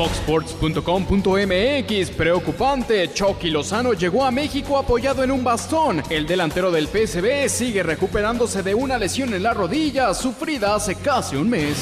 Foxsports.com.mx 0.00 2.10
Preocupante, 2.16 3.12
Chucky 3.12 3.50
Lozano 3.50 3.92
llegó 3.92 4.24
a 4.24 4.30
México 4.30 4.78
apoyado 4.78 5.22
en 5.22 5.30
un 5.30 5.44
bastón. 5.44 6.02
El 6.08 6.26
delantero 6.26 6.70
del 6.70 6.86
PSV 6.86 7.50
sigue 7.50 7.82
recuperándose 7.82 8.62
de 8.62 8.74
una 8.74 8.96
lesión 8.96 9.34
en 9.34 9.42
la 9.42 9.52
rodilla 9.52 10.14
sufrida 10.14 10.74
hace 10.74 10.94
casi 10.94 11.36
un 11.36 11.50
mes. 11.50 11.76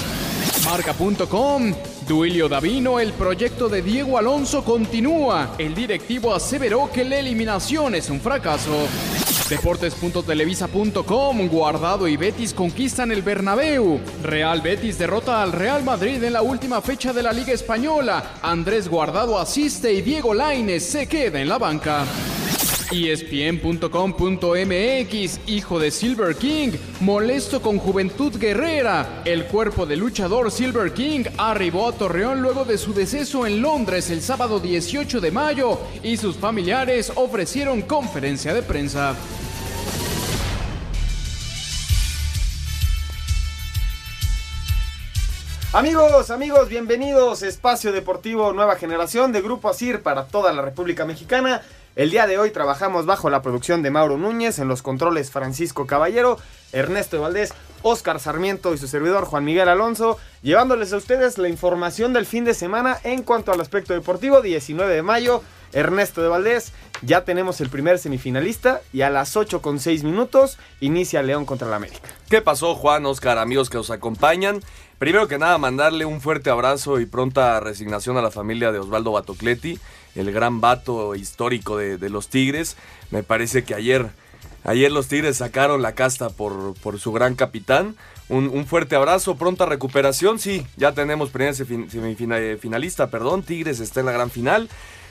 Marca.com 0.65 1.73
Duilio 2.09 2.49
Davino, 2.49 2.99
el 2.99 3.13
proyecto 3.13 3.69
de 3.69 3.83
Diego 3.83 4.19
Alonso 4.19 4.65
continúa. 4.65 5.55
El 5.57 5.77
directivo 5.77 6.35
aseveró 6.35 6.91
que 6.93 7.05
la 7.05 7.21
eliminación 7.21 7.95
es 7.95 8.11
un 8.11 8.21
fracaso. 8.21 8.89
Deportes.televisa.com 9.49 11.49
Guardado 11.49 12.07
y 12.07 12.19
Betis 12.19 12.53
conquistan 12.53 13.13
el 13.13 13.23
Bernabéu. 13.23 13.99
Real 14.23 14.61
Betis 14.61 14.99
derrota 14.99 15.43
al 15.43 15.53
Real 15.53 15.83
Madrid 15.83 16.23
en 16.23 16.35
la 16.35 16.43
última 16.43 16.83
fecha 16.83 17.15
de 17.15 17.23
la 17.23 17.33
Liga 17.33 17.55
Española. 17.55 18.35
Andrés 18.43 18.89
Guardado 18.89 19.39
asiste 19.39 19.91
y 19.93 20.03
Diego 20.03 20.35
Lainez 20.35 20.85
se 20.85 21.07
queda 21.07 21.41
en 21.41 21.49
la 21.49 21.57
banca. 21.59 22.05
ESPN.com.mx, 22.91 23.91
hijo 25.47 25.79
de 25.79 25.91
Silver 25.91 26.35
King, 26.37 26.71
molesto 27.01 27.61
con 27.61 27.79
Juventud 27.79 28.35
Guerrera. 28.39 29.21
El 29.25 29.45
cuerpo 29.45 29.85
del 29.85 30.01
luchador 30.01 30.51
Silver 30.51 30.95
King 30.95 31.25
arribó 31.37 31.89
a 31.89 31.93
Torreón 31.93 32.41
luego 32.41 32.65
de 32.65 32.79
su 32.79 32.95
deceso 32.95 33.47
en 33.47 33.61
Londres 33.61 34.09
el 34.11 34.23
sábado 34.23 34.59
18 34.59 35.21
de 35.21 35.31
mayo 35.31 35.79
y 36.03 36.17
sus 36.17 36.37
familiares 36.37 37.13
ofrecieron 37.15 37.83
conferencia 37.83 38.55
de 38.55 38.63
prensa. 38.63 39.15
Amigos, 45.79 46.33
amigos, 46.33 46.69
bienvenidos. 46.69 47.45
Espacio 47.45 47.93
Deportivo 47.93 48.53
Nueva 48.53 48.75
Generación 48.75 49.31
de 49.31 49.41
Grupo 49.41 49.69
Asir 49.69 50.03
para 50.03 50.27
toda 50.27 50.53
la 50.53 50.61
República 50.61 51.05
Mexicana. 51.05 51.63
El 51.95 52.11
día 52.11 52.27
de 52.27 52.37
hoy 52.37 52.51
trabajamos 52.51 53.07
bajo 53.07 53.31
la 53.31 53.43
producción 53.43 53.81
de 53.85 53.93
Mauro 53.93 54.17
Núñez, 54.19 54.59
en 54.59 54.67
los 54.67 54.83
controles 54.83 55.31
Francisco 55.31 55.87
Caballero, 55.87 56.37
Ernesto 56.73 57.21
Valdés, 57.21 57.55
Óscar 57.83 58.19
Sarmiento 58.19 58.75
y 58.75 58.79
su 58.79 58.89
servidor 58.89 59.25
Juan 59.25 59.45
Miguel 59.45 59.69
Alonso, 59.69 60.19
llevándoles 60.43 60.93
a 60.93 60.97
ustedes 60.97 61.39
la 61.39 61.49
información 61.49 62.13
del 62.13 62.27
fin 62.27 62.45
de 62.45 62.55
semana 62.55 62.99
en 63.05 63.23
cuanto 63.23 63.53
al 63.53 63.61
aspecto 63.61 63.95
deportivo, 63.95 64.43
19 64.43 64.93
de 64.93 65.03
mayo, 65.03 65.45
Ernesto 65.73 66.23
de 66.23 66.29
Valdés, 66.29 66.73
ya 67.03 67.25
tenemos 67.25 67.61
el 67.61 67.69
primer 67.69 67.99
semifinalista 67.99 68.81
y 68.93 69.03
a 69.03 69.11
las 69.11 69.37
8 69.37 69.63
con 69.63 69.79
6 69.79 70.03
minutos 70.03 70.59
inicia 70.81 71.23
León 71.23 71.45
contra 71.45 71.69
la 71.69 71.77
América. 71.77 72.09
¿Qué 72.29 72.43
pasó, 72.43 72.75
Juan, 72.75 73.07
Oscar, 73.07 73.39
amigos 73.39 73.71
que 73.71 73.77
nos 73.77 73.91
acompañan? 73.91 74.61
Primero 74.99 75.29
que 75.29 75.39
nada, 75.39 75.59
mandarle 75.59 76.05
un 76.05 76.21
fuerte 76.21 76.51
abrazo 76.51 76.99
y 76.99 77.07
pronta 77.07 77.61
resignación 77.61 78.17
a 78.17 78.23
la 78.23 78.33
familia 78.33 78.73
de 78.73 78.81
Osvaldo 78.81 79.13
Batocleti, 79.13 79.79
el 80.17 80.33
gran 80.33 80.61
vato 80.61 81.15
histórico 81.15 81.77
de, 81.77 82.11
los 82.11 82.29
Tigres. 82.29 82.77
Me 83.13 83.23
parece 83.23 83.63
que 83.63 83.75
ayer, 83.77 84.09
ayer 84.65 84.91
los 84.91 85.07
Tigres 85.07 85.37
sacaron 85.37 85.83
la 85.83 85.95
casta 85.95 86.31
por, 86.31 86.75
por 86.83 86.99
su 86.99 87.13
gran 87.13 87.37
capitán. 87.37 87.95
Un, 88.29 88.49
un 88.49 88.67
fuerte 88.67 88.97
abrazo, 88.97 89.37
pronta 89.37 89.67
recuperación. 89.67 90.41
Sí, 90.41 90.67
ya 90.77 90.93
tenemos 90.93 91.31
primer 91.31 91.55
semifin- 91.55 91.89
semifina- 91.89 92.39
eh, 92.41 93.07
perdón. 93.09 93.45
Tigres 93.45 93.79
está 93.79 94.01
en 94.01 94.07
la 94.07 94.13
gran 94.13 94.31
final. 94.31 94.69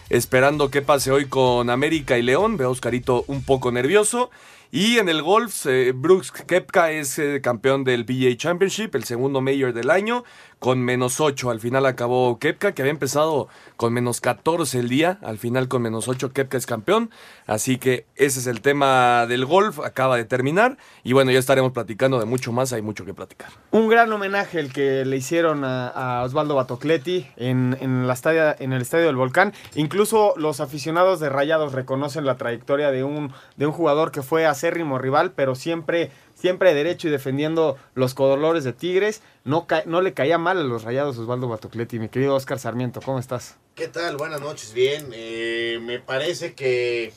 Esperando 0.10 0.70
qué 0.70 0.82
pase 0.82 1.12
hoy 1.12 1.26
con 1.28 1.70
América 1.70 2.18
y 2.18 2.24
León. 2.24 2.58
Veo 2.58 2.68
a 2.68 2.72
Oscarito 2.72 3.24
un 3.28 3.42
poco 3.44 3.72
nervioso. 3.72 4.30
Y 4.72 4.98
en 4.98 5.08
el 5.08 5.22
golf, 5.22 5.66
eh, 5.66 5.94
Brooks 5.96 6.32
Kepka 6.32 6.92
es 6.92 7.18
eh, 7.20 7.40
campeón 7.42 7.86
del 7.86 8.06
PGA 8.06 8.36
Championship, 8.36 8.96
el 8.96 9.06
segundo 9.06 9.40
mayor 9.40 9.72
del 9.74 9.90
año, 9.90 10.26
con 10.60 10.80
menos 10.82 11.20
8. 11.20 11.50
Al 11.50 11.60
final 11.60 11.86
acabó 11.86 12.40
Kepka, 12.40 12.72
que 12.74 12.82
había 12.82 12.92
empezado 12.92 13.48
con 13.76 13.94
menos 13.94 14.22
14 14.22 14.80
el 14.80 14.90
día. 14.90 15.20
Al 15.24 15.38
final 15.38 15.68
con 15.68 15.82
menos 15.82 16.08
8 16.08 16.34
Kepka 16.34 16.58
es 16.58 16.66
campeón. 16.66 17.10
Así 17.46 17.78
que 17.78 18.06
ese 18.16 18.40
es 18.40 18.48
el 18.48 18.62
tema 18.62 19.26
del 19.28 19.46
golf, 19.46 19.80
acaba 19.80 20.18
de 20.18 20.26
terminar. 20.26 20.78
Y 21.04 21.14
bueno, 21.14 21.32
ya 21.32 21.40
estaremos 21.40 21.72
platicando 21.72 22.20
de 22.20 22.26
mucho 22.26 22.52
más, 22.52 22.74
hay 22.74 22.82
mucho 22.82 23.06
que 23.06 23.14
platicar. 23.14 23.50
Un 23.72 23.88
gran 23.88 24.12
homenaje 24.12 24.60
el 24.60 24.74
que 24.74 25.06
le 25.06 25.16
hicieron 25.18 25.64
a, 25.64 26.24
Osvaldo 26.26 26.56
Batocleti 26.56 27.28
en, 27.38 27.78
en 27.80 28.08
la 28.08 28.14
estadia- 28.14 28.56
en 28.60 28.74
el 28.74 28.82
Estadio 28.82 29.06
del 29.06 29.16
Volcán. 29.16 29.54
Incluso 29.76 30.34
los 30.38 30.60
aficionados 30.60 31.20
de 31.20 31.30
Rayados 31.30 31.74
reconocen 31.74 32.26
la 32.26 32.36
trayectoria 32.38 32.92
de 32.92 33.04
un, 33.04 33.32
de 33.56 33.66
un 33.66 33.72
jugador 33.72 34.12
que 34.12 34.22
fue 34.24 34.46
acérrimo 34.46 34.98
rival, 34.98 35.32
pero 35.32 35.56
siempre, 35.56 36.12
siempre 36.38 36.74
derecho 36.74 37.08
y 37.08 37.12
defendiendo 37.12 37.78
los 37.96 38.14
colores 38.14 38.64
de 38.64 38.74
Tigres. 38.74 39.22
No, 39.44 39.66
ca- 39.66 39.84
no 39.86 40.02
le 40.02 40.14
caía 40.14 40.38
mal 40.38 40.58
a 40.60 40.64
los 40.64 40.84
Rayados 40.84 41.18
Osvaldo 41.18 41.48
Batocleti. 41.48 41.98
Mi 42.00 42.10
querido 42.10 42.36
Oscar 42.36 42.60
Sarmiento, 42.60 43.02
¿cómo 43.02 43.18
estás? 43.20 43.56
¿Qué 43.76 43.88
tal? 43.88 44.18
Buenas 44.18 44.42
noches, 44.42 44.74
bien. 44.74 45.10
Eh, 45.14 45.80
me 45.82 46.00
parece 46.00 46.54
que 46.54 47.12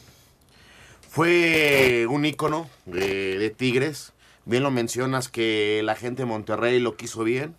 fue 1.08 2.06
un 2.08 2.24
ícono 2.24 2.68
de, 2.86 3.38
de 3.38 3.50
Tigres. 3.50 4.12
Bien 4.44 4.62
lo 4.62 4.70
mencionas 4.70 5.28
que 5.28 5.82
la 5.84 5.94
gente 5.96 6.22
de 6.22 6.26
Monterrey 6.26 6.78
lo 6.80 6.96
quiso 6.96 7.24
bien. 7.24 7.54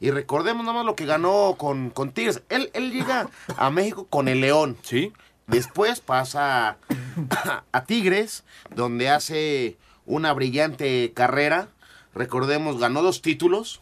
Y 0.00 0.10
recordemos 0.10 0.64
nada 0.64 0.78
más 0.78 0.86
lo 0.86 0.96
que 0.96 1.06
ganó 1.06 1.54
con, 1.58 1.90
con 1.90 2.12
Tigres. 2.12 2.42
Él, 2.48 2.70
él 2.74 2.92
llega 2.92 3.28
a 3.56 3.70
México 3.70 4.06
con 4.10 4.28
el 4.28 4.40
León. 4.40 4.76
¿Sí? 4.82 5.12
Después 5.46 6.00
pasa 6.00 6.70
a, 6.70 7.64
a 7.72 7.84
Tigres, 7.84 8.44
donde 8.74 9.10
hace 9.10 9.76
una 10.06 10.32
brillante 10.32 11.12
carrera. 11.14 11.68
Recordemos, 12.14 12.78
ganó 12.78 13.02
dos 13.02 13.22
títulos 13.22 13.80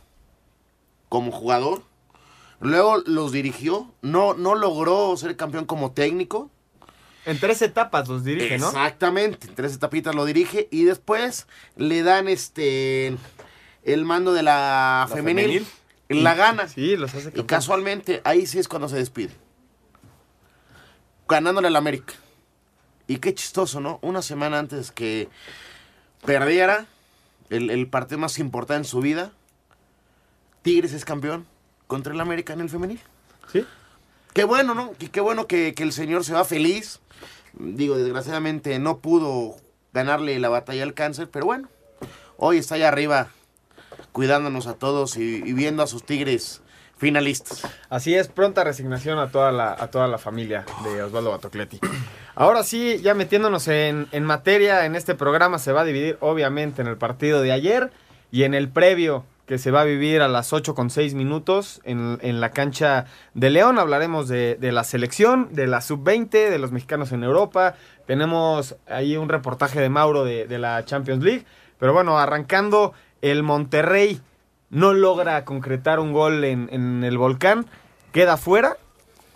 como 1.08 1.30
jugador. 1.32 1.82
Luego 2.60 2.98
los 3.06 3.32
dirigió. 3.32 3.92
No, 4.02 4.34
no 4.34 4.54
logró 4.54 5.16
ser 5.16 5.36
campeón 5.36 5.66
como 5.66 5.92
técnico. 5.92 6.50
En 7.24 7.38
tres 7.38 7.62
etapas 7.62 8.08
los 8.08 8.24
dirige, 8.24 8.58
¿no? 8.58 8.68
Exactamente. 8.68 9.48
En 9.48 9.54
tres 9.54 9.74
etapitas 9.74 10.14
lo 10.14 10.24
dirige. 10.24 10.68
Y 10.70 10.84
después 10.84 11.46
le 11.76 12.02
dan 12.02 12.28
este 12.28 13.16
el 13.84 14.04
mando 14.04 14.32
de 14.32 14.42
la, 14.42 15.06
¿La 15.08 15.14
femenil. 15.14 15.66
la 16.08 16.34
gana. 16.34 16.68
Sí, 16.68 16.96
los 16.96 17.14
hace 17.14 17.32
Y 17.34 17.42
casualmente, 17.44 18.20
ahí 18.24 18.46
sí 18.46 18.58
es 18.58 18.68
cuando 18.68 18.88
se 18.88 18.96
despide. 18.96 19.32
Ganándole 21.28 21.68
al 21.68 21.76
América. 21.76 22.14
Y 23.06 23.18
qué 23.18 23.34
chistoso, 23.34 23.80
¿no? 23.80 23.98
Una 24.02 24.22
semana 24.22 24.58
antes 24.58 24.92
que 24.92 25.28
perdiera 26.24 26.86
el, 27.50 27.70
el 27.70 27.88
partido 27.88 28.18
más 28.18 28.38
importante 28.38 28.78
en 28.78 28.84
su 28.84 29.00
vida, 29.00 29.32
Tigres 30.62 30.92
es 30.92 31.04
campeón 31.04 31.46
contra 31.86 32.14
el 32.14 32.20
América 32.20 32.52
en 32.52 32.60
el 32.60 32.70
femenil. 32.70 33.00
Sí. 33.52 33.66
Qué 34.32 34.44
bueno, 34.44 34.74
¿no? 34.74 34.92
Y 34.98 35.08
qué 35.08 35.20
bueno 35.20 35.46
que, 35.46 35.74
que 35.74 35.82
el 35.82 35.92
señor 35.92 36.24
se 36.24 36.32
va 36.32 36.44
feliz. 36.44 37.00
Digo, 37.52 37.98
desgraciadamente 37.98 38.78
no 38.78 38.98
pudo 38.98 39.56
ganarle 39.92 40.38
la 40.38 40.48
batalla 40.48 40.84
al 40.84 40.94
cáncer, 40.94 41.28
pero 41.30 41.44
bueno, 41.44 41.68
hoy 42.38 42.56
está 42.56 42.76
allá 42.76 42.88
arriba 42.88 43.28
cuidándonos 44.12 44.66
a 44.66 44.74
todos 44.74 45.18
y, 45.18 45.42
y 45.44 45.52
viendo 45.52 45.82
a 45.82 45.86
sus 45.86 46.04
tigres 46.04 46.61
finalistas. 47.02 47.66
Así 47.90 48.14
es, 48.14 48.28
pronta 48.28 48.62
resignación 48.62 49.18
a 49.18 49.26
toda 49.26 49.50
la, 49.50 49.72
a 49.72 49.88
toda 49.88 50.06
la 50.06 50.18
familia 50.18 50.64
de 50.84 51.02
Osvaldo 51.02 51.32
Batocleti. 51.32 51.80
Ahora 52.36 52.62
sí, 52.62 53.00
ya 53.02 53.12
metiéndonos 53.14 53.66
en, 53.66 54.06
en 54.12 54.22
materia, 54.22 54.86
en 54.86 54.94
este 54.94 55.16
programa 55.16 55.58
se 55.58 55.72
va 55.72 55.80
a 55.80 55.84
dividir 55.84 56.16
obviamente 56.20 56.80
en 56.80 56.86
el 56.86 56.96
partido 56.96 57.42
de 57.42 57.50
ayer 57.50 57.90
y 58.30 58.44
en 58.44 58.54
el 58.54 58.68
previo 58.68 59.24
que 59.46 59.58
se 59.58 59.72
va 59.72 59.80
a 59.80 59.84
vivir 59.84 60.22
a 60.22 60.28
las 60.28 60.52
8 60.52 60.76
con 60.76 60.90
6 60.90 61.14
minutos 61.14 61.80
en, 61.82 62.20
en 62.22 62.40
la 62.40 62.52
cancha 62.52 63.06
de 63.34 63.50
León. 63.50 63.80
Hablaremos 63.80 64.28
de, 64.28 64.54
de 64.54 64.70
la 64.70 64.84
selección, 64.84 65.48
de 65.50 65.66
la 65.66 65.80
sub-20, 65.80 66.30
de 66.30 66.58
los 66.60 66.70
mexicanos 66.70 67.10
en 67.10 67.24
Europa, 67.24 67.74
tenemos 68.06 68.76
ahí 68.86 69.16
un 69.16 69.28
reportaje 69.28 69.80
de 69.80 69.88
Mauro 69.88 70.24
de, 70.24 70.46
de 70.46 70.58
la 70.60 70.84
Champions 70.84 71.24
League. 71.24 71.44
Pero 71.80 71.92
bueno, 71.92 72.16
arrancando, 72.16 72.92
el 73.22 73.42
Monterrey 73.42 74.20
no 74.72 74.92
logra 74.92 75.44
concretar 75.44 76.00
un 76.00 76.12
gol 76.12 76.42
en, 76.42 76.68
en 76.72 77.04
el 77.04 77.16
volcán, 77.18 77.66
queda 78.10 78.36
fuera. 78.36 78.76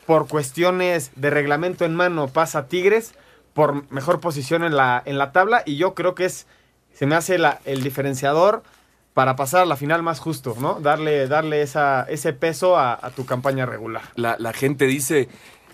Por 0.07 0.27
cuestiones 0.29 1.11
de 1.17 1.31
reglamento 1.31 1.85
en 1.85 1.95
mano 1.95 2.29
pasa 2.29 2.67
Tigres 2.69 3.13
por 3.55 3.91
mejor 3.93 4.21
posición 4.21 4.63
en 4.65 4.77
la, 4.77 5.03
en 5.05 5.19
la 5.19 5.33
tabla 5.33 5.63
y 5.67 5.77
yo 5.77 5.95
creo 5.95 6.15
que 6.15 6.25
es, 6.27 6.47
se 6.93 7.07
me 7.07 7.15
hace 7.17 7.39
la- 7.39 7.59
el 7.65 7.83
diferenciador 7.83 8.63
para 9.15 9.35
pasar 9.35 9.63
a 9.63 9.67
la 9.67 9.77
final 9.77 10.03
más 10.03 10.21
justo, 10.21 10.55
¿no? 10.61 10.79
Darle, 10.81 11.27
darle 11.27 11.63
esa, 11.63 12.03
ese 12.09 12.33
peso 12.33 12.77
a, 12.77 12.95
a 13.01 13.11
tu 13.11 13.25
campaña 13.27 13.67
regular. 13.67 14.03
La, 14.15 14.37
la 14.39 14.53
gente 14.53 14.85
dice 14.87 15.29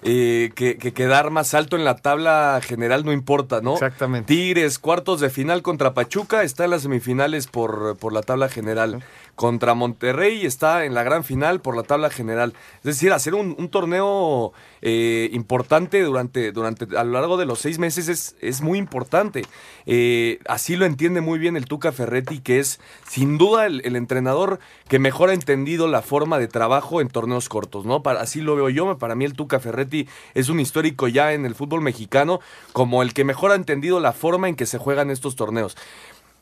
eh, 0.05 0.51
que, 0.55 0.79
que 0.79 0.93
quedar 0.93 1.31
más 1.31 1.53
alto 1.55 1.77
en 1.77 1.85
la 1.85 1.97
tabla 1.97 2.61
general 2.65 3.05
no 3.05 3.13
importa, 3.13 3.61
¿no? 3.61 3.75
Exactamente. 3.75 4.33
Tigres, 4.33 4.79
cuartos 4.79 5.21
de 5.21 5.29
final 5.29 5.61
contra 5.63 5.93
Pachuca, 5.93 6.43
está 6.43 6.65
en 6.65 6.71
las 6.71 6.83
semifinales 6.83 7.49
por, 7.49 7.97
por 7.99 8.13
la 8.13 8.23
tabla 8.23 8.49
general. 8.49 9.03
Contra 9.35 9.73
Monterrey 9.73 10.45
está 10.45 10.85
en 10.85 10.95
la 10.95 11.03
gran 11.03 11.25
final 11.25 11.63
por 11.63 11.75
la 11.75 11.83
tabla 11.85 12.11
general. 12.11 12.53
Es 12.77 12.85
decir, 12.85 13.13
hacer 13.13 13.35
un, 13.35 13.69
torneo 13.71 14.53
eh, 14.83 15.31
importante 15.33 16.03
durante, 16.03 16.53
durante 16.53 16.97
a 16.97 17.03
lo 17.03 17.13
largo 17.13 17.39
de 17.39 17.47
los 17.47 17.59
seis 17.59 17.79
meses 17.79 18.09
es, 18.09 18.37
es 18.41 18.61
muy 18.61 18.79
importante. 18.79 19.43
Eh, 19.87 20.39
así 20.47 20.77
lo 20.77 20.85
entiende 20.85 21.23
muy 21.23 21.39
bien 21.39 21.57
el 21.57 21.65
Tuca 21.65 21.93
Ferretti, 21.93 22.41
que 22.41 22.59
es 22.59 22.79
sin 23.09 23.39
duda 23.39 23.67
el, 23.67 23.97
entrenador 23.97 24.61
que 24.89 24.99
mejor 24.99 25.31
ha 25.31 25.35
entendido 25.35 25.89
la 25.89 26.03
forma 26.03 26.39
de 26.39 26.47
trabajo 26.47 27.01
en 27.01 27.09
torneos 27.09 27.49
cortos, 27.49 27.87
¿no? 27.87 28.03
Así 28.05 28.43
lo 28.43 28.55
veo 28.55 28.69
yo. 28.69 28.99
Para 28.99 29.15
mí 29.15 29.25
el 29.25 29.33
Tuca 29.33 29.61
Ferretti 29.61 30.09
es 30.35 30.51
un 30.51 30.61
histórico 30.61 31.09
ya 31.09 31.33
en 31.33 31.47
el 31.47 31.55
fútbol 31.55 31.81
mexicano, 31.81 32.41
como 32.73 33.03
el 33.03 33.15
que 33.15 33.25
mejor 33.25 33.53
ha 33.53 33.55
entendido 33.55 33.99
la 33.99 34.13
forma 34.13 34.49
en 34.49 34.57
que 34.57 34.67
se 34.67 34.79
juegan 34.79 35.11
estos 35.11 35.37
torneos. 35.37 35.77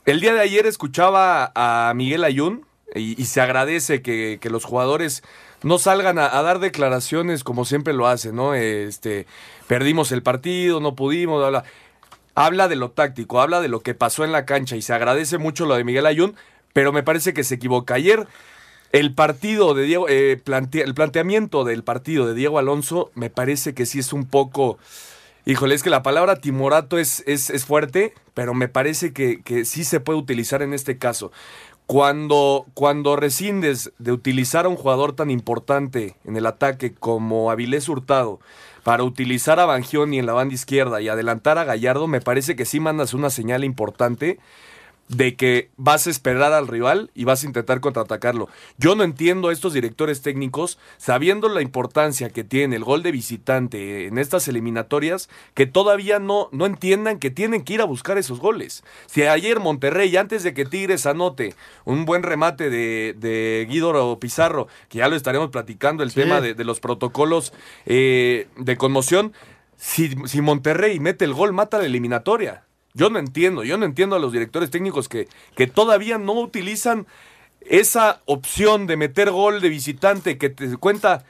El 0.07 0.21
día 0.21 0.35
de 0.35 0.41
ayer 0.41 0.67
escuchaba 0.67 1.53
a 1.55 1.93
Miguel 1.95 2.25
Ayun 2.25 2.67
y, 2.95 3.25
se 3.25 3.41
agradece 3.41 4.03
que, 4.03 4.39
que 4.41 4.51
los 4.51 4.65
jugadores 4.65 5.23
no 5.63 5.79
salgan 5.79 6.19
a, 6.19 6.29
dar 6.43 6.59
declaraciones 6.59 7.45
como 7.45 7.65
siempre 7.65 7.93
lo 7.93 8.07
hacen, 8.07 8.37
¿no? 8.37 8.55
Este, 8.55 9.27
perdimos 9.67 10.13
el 10.13 10.23
partido, 10.23 10.81
no 10.81 10.95
pudimos, 10.95 11.39
bla, 11.39 11.51
bla. 11.51 11.65
Habla 12.35 12.69
de 12.69 12.77
lo 12.77 12.91
táctico, 12.91 13.41
habla 13.41 13.61
de 13.61 13.69
lo 13.69 13.81
que 13.81 13.95
pasó 13.95 14.25
en 14.25 14.33
la 14.33 14.47
cancha 14.47 14.77
y 14.77 14.83
se 14.83 14.95
agradece 14.95 15.37
mucho 15.39 15.67
lo 15.67 15.75
de 15.75 15.85
Miguel 15.85 16.07
Ayun, 16.07 16.37
pero 16.73 16.93
me 16.93 17.03
parece 17.03 17.35
que 17.35 17.45
se 17.45 17.57
equivoca. 17.57 17.95
Ayer 17.95 18.27
el 18.93 19.15
partido 19.15 19.75
de 19.75 19.85
Diego, 19.85 20.09
eh, 20.09 20.41
el 20.73 20.95
planteamiento 20.95 21.65
del 21.65 21.85
partido 21.85 22.27
de 22.27 22.35
Diego 22.35 22.59
Alonso 22.59 23.11
me 23.15 23.31
parece 23.31 23.75
que 23.75 23.87
sí 23.87 23.99
es 23.99 24.13
un 24.13 24.27
poco... 24.27 24.79
Híjole, 25.47 25.75
es 25.75 25.83
que 25.83 25.91
la 25.91 26.03
palabra 26.03 26.37
timorato 26.37 26.99
es, 26.99 27.25
es, 27.27 27.49
es 27.49 27.65
fuerte, 27.65 28.13
pero 28.35 28.53
me 28.53 28.69
parece 28.69 29.13
que, 29.13 29.41
que 29.43 29.65
sí 29.65 29.85
se 29.85 29.99
puede 29.99 30.19
utilizar 30.19 30.61
en 30.61 30.75
este 30.75 30.99
caso. 30.99 31.33
Cuando, 31.91 32.67
cuando 32.75 33.17
rescindes 33.17 33.93
de 33.99 34.13
utilizar 34.13 34.65
a 34.65 34.69
un 34.69 34.77
jugador 34.77 35.13
tan 35.13 35.29
importante 35.29 36.15
en 36.25 36.37
el 36.37 36.47
ataque 36.47 36.95
como 36.95 37.51
Avilés 37.51 37.89
Hurtado 37.89 38.39
para 38.85 39.03
utilizar 39.03 39.59
a 39.59 39.65
Bangioni 39.65 40.21
en 40.21 40.27
la 40.27 40.33
banda 40.33 40.55
izquierda 40.55 41.01
y 41.01 41.09
adelantar 41.09 41.59
a 41.59 41.65
Gallardo, 41.65 42.07
me 42.07 42.21
parece 42.21 42.55
que 42.55 42.65
sí 42.65 42.79
mandas 42.79 43.13
una 43.13 43.29
señal 43.29 43.65
importante 43.65 44.39
de 45.11 45.35
que 45.35 45.71
vas 45.77 46.07
a 46.07 46.11
esperar 46.11 46.53
al 46.53 46.69
rival 46.69 47.11
y 47.15 47.25
vas 47.25 47.43
a 47.43 47.47
intentar 47.47 47.81
contraatacarlo. 47.81 48.49
Yo 48.79 48.95
no 48.95 49.03
entiendo 49.03 49.49
a 49.49 49.53
estos 49.53 49.73
directores 49.73 50.23
técnicos, 50.23 50.79
sabiendo 50.99 51.49
la 51.49 51.63
importancia 51.63 52.31
que 52.31 52.45
tiene 52.45 52.77
el 52.77 52.85
gol 52.85 53.03
de 53.03 53.11
visitante 53.11 54.07
en 54.07 54.19
estas 54.19 54.47
eliminatorias, 54.47 55.29
que 55.55 55.67
todavía 55.67 56.21
no, 56.21 56.49
no 56.53 56.65
entiendan 56.65 57.19
que 57.19 57.31
tienen 57.31 57.65
que 57.65 57.75
ir 57.75 57.81
a 57.81 57.87
buscar 57.87 58.19
esos 58.19 58.39
goles. 58.39 58.85
Si 59.07 59.23
ayer 59.23 59.59
Monterrey, 59.59 60.17
antes 60.17 60.45
de 60.45 60.55
que 60.55 60.65
Tigres 60.65 61.07
anote 61.07 61.55
un 61.85 62.05
buen 62.05 62.23
remate 62.23 62.71
de, 62.71 63.15
de 63.19 63.67
Guido 63.69 64.19
Pizarro, 64.21 64.69
que 64.89 64.99
ya 64.99 65.09
lo 65.09 65.17
estaremos 65.17 65.51
platicando, 65.51 66.05
el 66.05 66.11
Sí. 66.11 66.21
tema 66.21 66.41
de, 66.41 66.55
de 66.55 66.65
los 66.65 66.79
protocolos 66.79 67.53
eh, 67.87 68.47
de 68.57 68.77
conmoción, 68.77 69.33
si, 69.77 70.15
si 70.27 70.41
Monterrey 70.41 71.01
mete 71.01 71.25
el 71.25 71.35
gol, 71.35 71.53
mata 71.53 71.79
la 71.79 71.87
eliminatoria. 71.87 72.65
Yo 72.95 73.11
no 73.11 73.19
entiendo, 73.19 73.63
yo 73.65 73.79
no 73.79 73.85
entiendo 73.85 74.17
a 74.17 74.19
los 74.19 74.33
directores 74.33 74.71
técnicos 74.71 75.09
que, 75.09 75.29
que 75.55 75.67
todavía 75.67 76.19
no 76.19 76.33
utilizan 76.35 77.07
esa 77.61 78.21
opción 78.27 78.87
de 78.87 78.97
meter 78.97 79.31
gol 79.31 79.61
de 79.61 79.69
visitante 79.69 80.39
que 80.39 80.51
te 80.51 80.77
cuenta, 80.77 81.25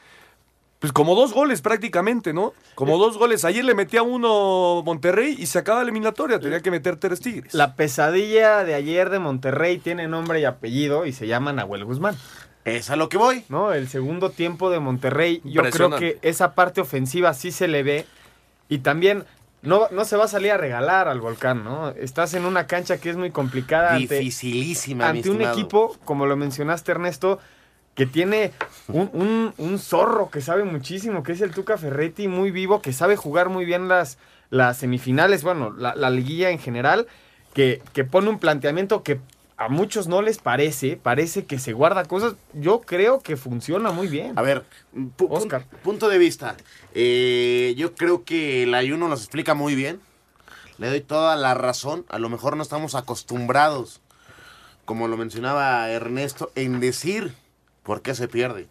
pues 0.79 0.93
como 0.93 1.15
dos 1.15 1.33
goles 1.35 1.61
prácticamente, 1.61 2.33
¿no? 2.33 2.55
Como 2.75 2.97
dos 2.97 3.19
goles. 3.19 3.45
Ayer 3.45 3.65
le 3.65 3.75
metía 3.75 4.03
uno 4.03 4.83
Monterrey 4.85 5.37
y 5.39 5.47
se 5.47 5.59
acaba 5.59 5.81
la 5.81 5.85
eliminatoria, 5.85 6.41
tenía 6.41 6.61
que 6.61 6.71
meter 6.71 6.97
tres 6.97 7.21
Tigres. 7.21 7.53
La 7.53 7.75
pesadilla 7.75 8.65
de 8.65 8.75
ayer 8.75 9.11
de 9.11 9.19
Monterrey 9.19 9.79
tiene 9.79 10.09
nombre 10.09 10.41
y 10.41 10.45
apellido 10.45 11.05
y 11.05 11.13
se 11.13 11.27
llama 11.27 11.53
Nahuel 11.53 11.85
Guzmán. 11.85 12.17
Es 12.65 12.91
a 12.91 12.97
lo 12.97 13.09
que 13.09 13.17
voy. 13.17 13.45
¿no? 13.49 13.73
El 13.73 13.89
segundo 13.89 14.31
tiempo 14.31 14.71
de 14.71 14.81
Monterrey, 14.81 15.41
yo 15.45 15.63
creo 15.71 15.91
que 15.97 16.19
esa 16.23 16.55
parte 16.55 16.81
ofensiva 16.81 17.35
sí 17.35 17.51
se 17.53 17.69
le 17.69 17.83
ve. 17.83 18.07
Y 18.69 18.79
también 18.79 19.25
no, 19.63 19.89
no 19.91 20.05
se 20.05 20.17
va 20.17 20.25
a 20.25 20.29
salir 20.29 20.53
a 20.53 20.57
regalar 20.57 21.09
al 21.09 21.21
volcán, 21.21 21.65
¿no? 21.65 21.91
Estás 21.91 22.35
en 22.35 22.45
una 22.47 22.67
cancha 22.67 22.99
que 22.99 23.11
es 23.11 23.17
muy 23.17 23.31
complicada 23.31 23.95
ante, 23.95 24.19
Dificilísima, 24.19 25.05
mi 25.13 25.19
ante 25.19 25.31
un 25.31 25.39
equipo, 25.53 25.97
como 26.05 26.27
lo 26.27 26.37
mencionaste, 26.37 26.93
Ernesto, 26.93 27.39
que 27.95 28.07
tiene 28.07 28.53
un, 28.89 29.11
un- 29.13 29.55
un 29.59 29.79
zorro 29.79 30.31
que 30.31 30.41
sabe 30.41 30.65
muchísimo, 30.65 31.23
que 31.23 31.33
es 31.33 31.41
el 31.41 31.51
Tuca 31.51 31.77
Ferretti, 31.77 32.29
muy 32.29 32.51
vivo, 32.51 32.81
que 32.81 32.93
sabe 32.93 33.17
jugar 33.17 33.49
muy 33.51 33.65
bien 33.65 33.89
las, 33.89 34.17
las 34.49 34.79
semifinales, 34.79 35.43
bueno, 35.43 35.71
la, 35.77 35.95
la 35.95 36.09
liguilla 36.11 36.51
en 36.51 36.59
general, 36.59 37.07
que, 37.53 37.83
que 37.93 38.05
pone 38.05 38.31
un 38.31 38.39
planteamiento 38.39 39.03
que 39.03 39.21
a 39.61 39.69
muchos 39.69 40.09
no 40.09 40.23
les 40.23 40.39
parece, 40.39 40.97
parece 40.97 41.45
que 41.45 41.59
se 41.59 41.75
guarda 41.75 42.07
cosas. 42.07 42.35
Yo 42.55 42.81
creo 42.81 43.21
que 43.21 43.37
funciona 43.37 43.91
muy 43.91 44.09
bien. 44.09 44.39
A 44.39 44.43
ver, 44.43 44.65
pu- 44.95 45.11
pun- 45.29 45.29
Oscar. 45.37 45.67
punto 45.83 46.09
de 46.09 46.17
vista. 46.17 46.57
Eh, 46.95 47.75
yo 47.77 47.95
creo 47.95 48.25
que 48.25 48.63
el 48.63 48.75
ayuno 48.75 49.07
nos 49.07 49.21
explica 49.21 49.53
muy 49.53 49.75
bien. 49.75 50.01
Le 50.79 50.89
doy 50.89 51.03
toda 51.03 51.37
la 51.37 51.53
razón. 51.53 52.07
A 52.09 52.19
lo 52.19 52.31
mejor 52.31 52.57
no 52.57 52.63
estamos 52.63 52.95
acostumbrados, 52.95 54.01
como 54.87 55.09
lo 55.09 55.19
mencionaba 55.19 55.87
Ernesto, 55.91 56.51
en 56.55 56.81
decir 56.81 57.35
por 57.83 58.01
qué 58.01 58.15
se 58.15 58.29
pierde. 58.29 58.67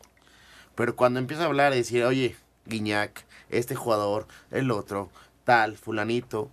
Pero 0.74 0.96
cuando 0.96 1.20
empieza 1.20 1.44
a 1.44 1.46
hablar 1.46 1.74
y 1.74 1.78
decir, 1.78 2.04
oye, 2.04 2.36
Guiñac, 2.66 3.26
este 3.52 3.76
jugador, 3.76 4.28
el 4.50 4.72
otro, 4.72 5.12
tal, 5.44 5.78
fulanito, 5.78 6.50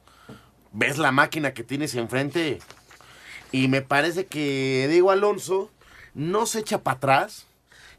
ves 0.73 0.99
la 0.99 1.11
máquina 1.11 1.55
que 1.55 1.65
tienes 1.65 1.94
enfrente. 1.94 2.59
Y 3.53 3.69
me 3.69 3.83
parece 3.83 4.27
que 4.27 4.87
Diego 4.91 5.11
Alonso 5.11 5.71
no 6.15 6.47
se 6.47 6.61
echa 6.61 6.83
para 6.83 6.97
atrás. 6.97 7.47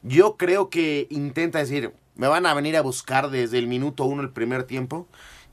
Yo 0.03 0.37
creo 0.37 0.69
que 0.69 1.07
intenta 1.09 1.59
decir, 1.59 1.91
me 2.15 2.27
van 2.27 2.45
a 2.45 2.53
venir 2.53 2.77
a 2.77 2.81
buscar 2.81 3.29
desde 3.29 3.57
el 3.57 3.67
minuto 3.67 4.05
uno 4.05 4.21
el 4.21 4.29
primer 4.29 4.63
tiempo. 4.63 5.07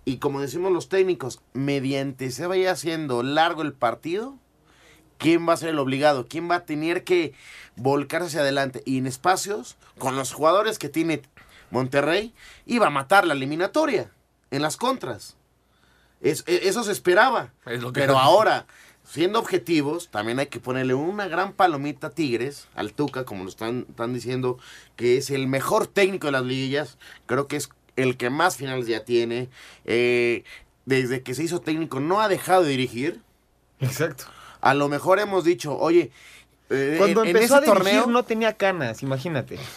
Y 0.04 0.18
como 0.18 0.40
decimos 0.40 0.72
los 0.72 0.88
técnicos, 0.88 1.40
mediante 1.54 2.30
se 2.30 2.46
vaya 2.46 2.72
haciendo 2.72 3.22
largo 3.22 3.62
el 3.62 3.72
partido, 3.72 4.36
¿quién 5.18 5.48
va 5.48 5.54
a 5.54 5.56
ser 5.56 5.70
el 5.70 5.78
obligado? 5.78 6.26
¿Quién 6.28 6.50
va 6.50 6.56
a 6.56 6.64
tener 6.66 7.04
que 7.04 7.32
volcarse 7.76 8.26
hacia 8.28 8.40
adelante? 8.40 8.82
Y 8.84 8.98
en 8.98 9.06
espacios, 9.06 9.76
con 9.98 10.16
los 10.16 10.32
jugadores 10.32 10.78
que 10.78 10.90
tiene 10.90 11.22
Monterrey, 11.70 12.34
iba 12.66 12.88
a 12.88 12.90
matar 12.90 13.26
la 13.26 13.32
eliminatoria 13.34 14.10
en 14.50 14.60
las 14.60 14.76
contras. 14.76 15.36
Es- 16.20 16.44
e- 16.46 16.68
eso 16.68 16.84
se 16.84 16.92
esperaba. 16.92 17.52
Es 17.64 17.80
lo 17.82 17.92
que- 17.92 18.00
Pero 18.00 18.18
ahora, 18.18 18.66
siendo 19.04 19.38
objetivos, 19.38 20.08
también 20.08 20.38
hay 20.38 20.46
que 20.46 20.60
ponerle 20.60 20.94
una 20.94 21.28
gran 21.28 21.52
palomita 21.52 22.08
a 22.08 22.10
Tigres, 22.10 22.68
al 22.74 22.92
Tuca, 22.92 23.24
como 23.24 23.44
lo 23.44 23.50
están, 23.50 23.86
están 23.88 24.14
diciendo, 24.14 24.58
que 24.96 25.18
es 25.18 25.30
el 25.30 25.46
mejor 25.46 25.86
técnico 25.86 26.26
de 26.26 26.32
las 26.32 26.44
liguillas. 26.44 26.98
Creo 27.26 27.46
que 27.46 27.56
es 27.56 27.68
el 27.96 28.16
que 28.16 28.30
más 28.30 28.56
finales 28.56 28.86
ya 28.86 29.04
tiene. 29.04 29.48
Eh, 29.84 30.44
desde 30.86 31.22
que 31.22 31.34
se 31.34 31.44
hizo 31.44 31.60
técnico 31.60 32.00
no 32.00 32.20
ha 32.20 32.28
dejado 32.28 32.64
de 32.64 32.70
dirigir. 32.70 33.20
Exacto. 33.80 34.24
A 34.60 34.74
lo 34.74 34.88
mejor 34.88 35.18
hemos 35.18 35.44
dicho, 35.44 35.76
oye, 35.78 36.10
eh, 36.70 36.96
Cuando 36.98 37.22
en, 37.22 37.28
en 37.30 37.36
empezó 37.36 37.56
a 37.56 37.58
ese 37.58 37.70
dirigir 37.70 37.92
torneo... 37.92 38.06
no 38.06 38.24
tenía 38.24 38.56
canas, 38.56 39.02
imagínate. 39.02 39.58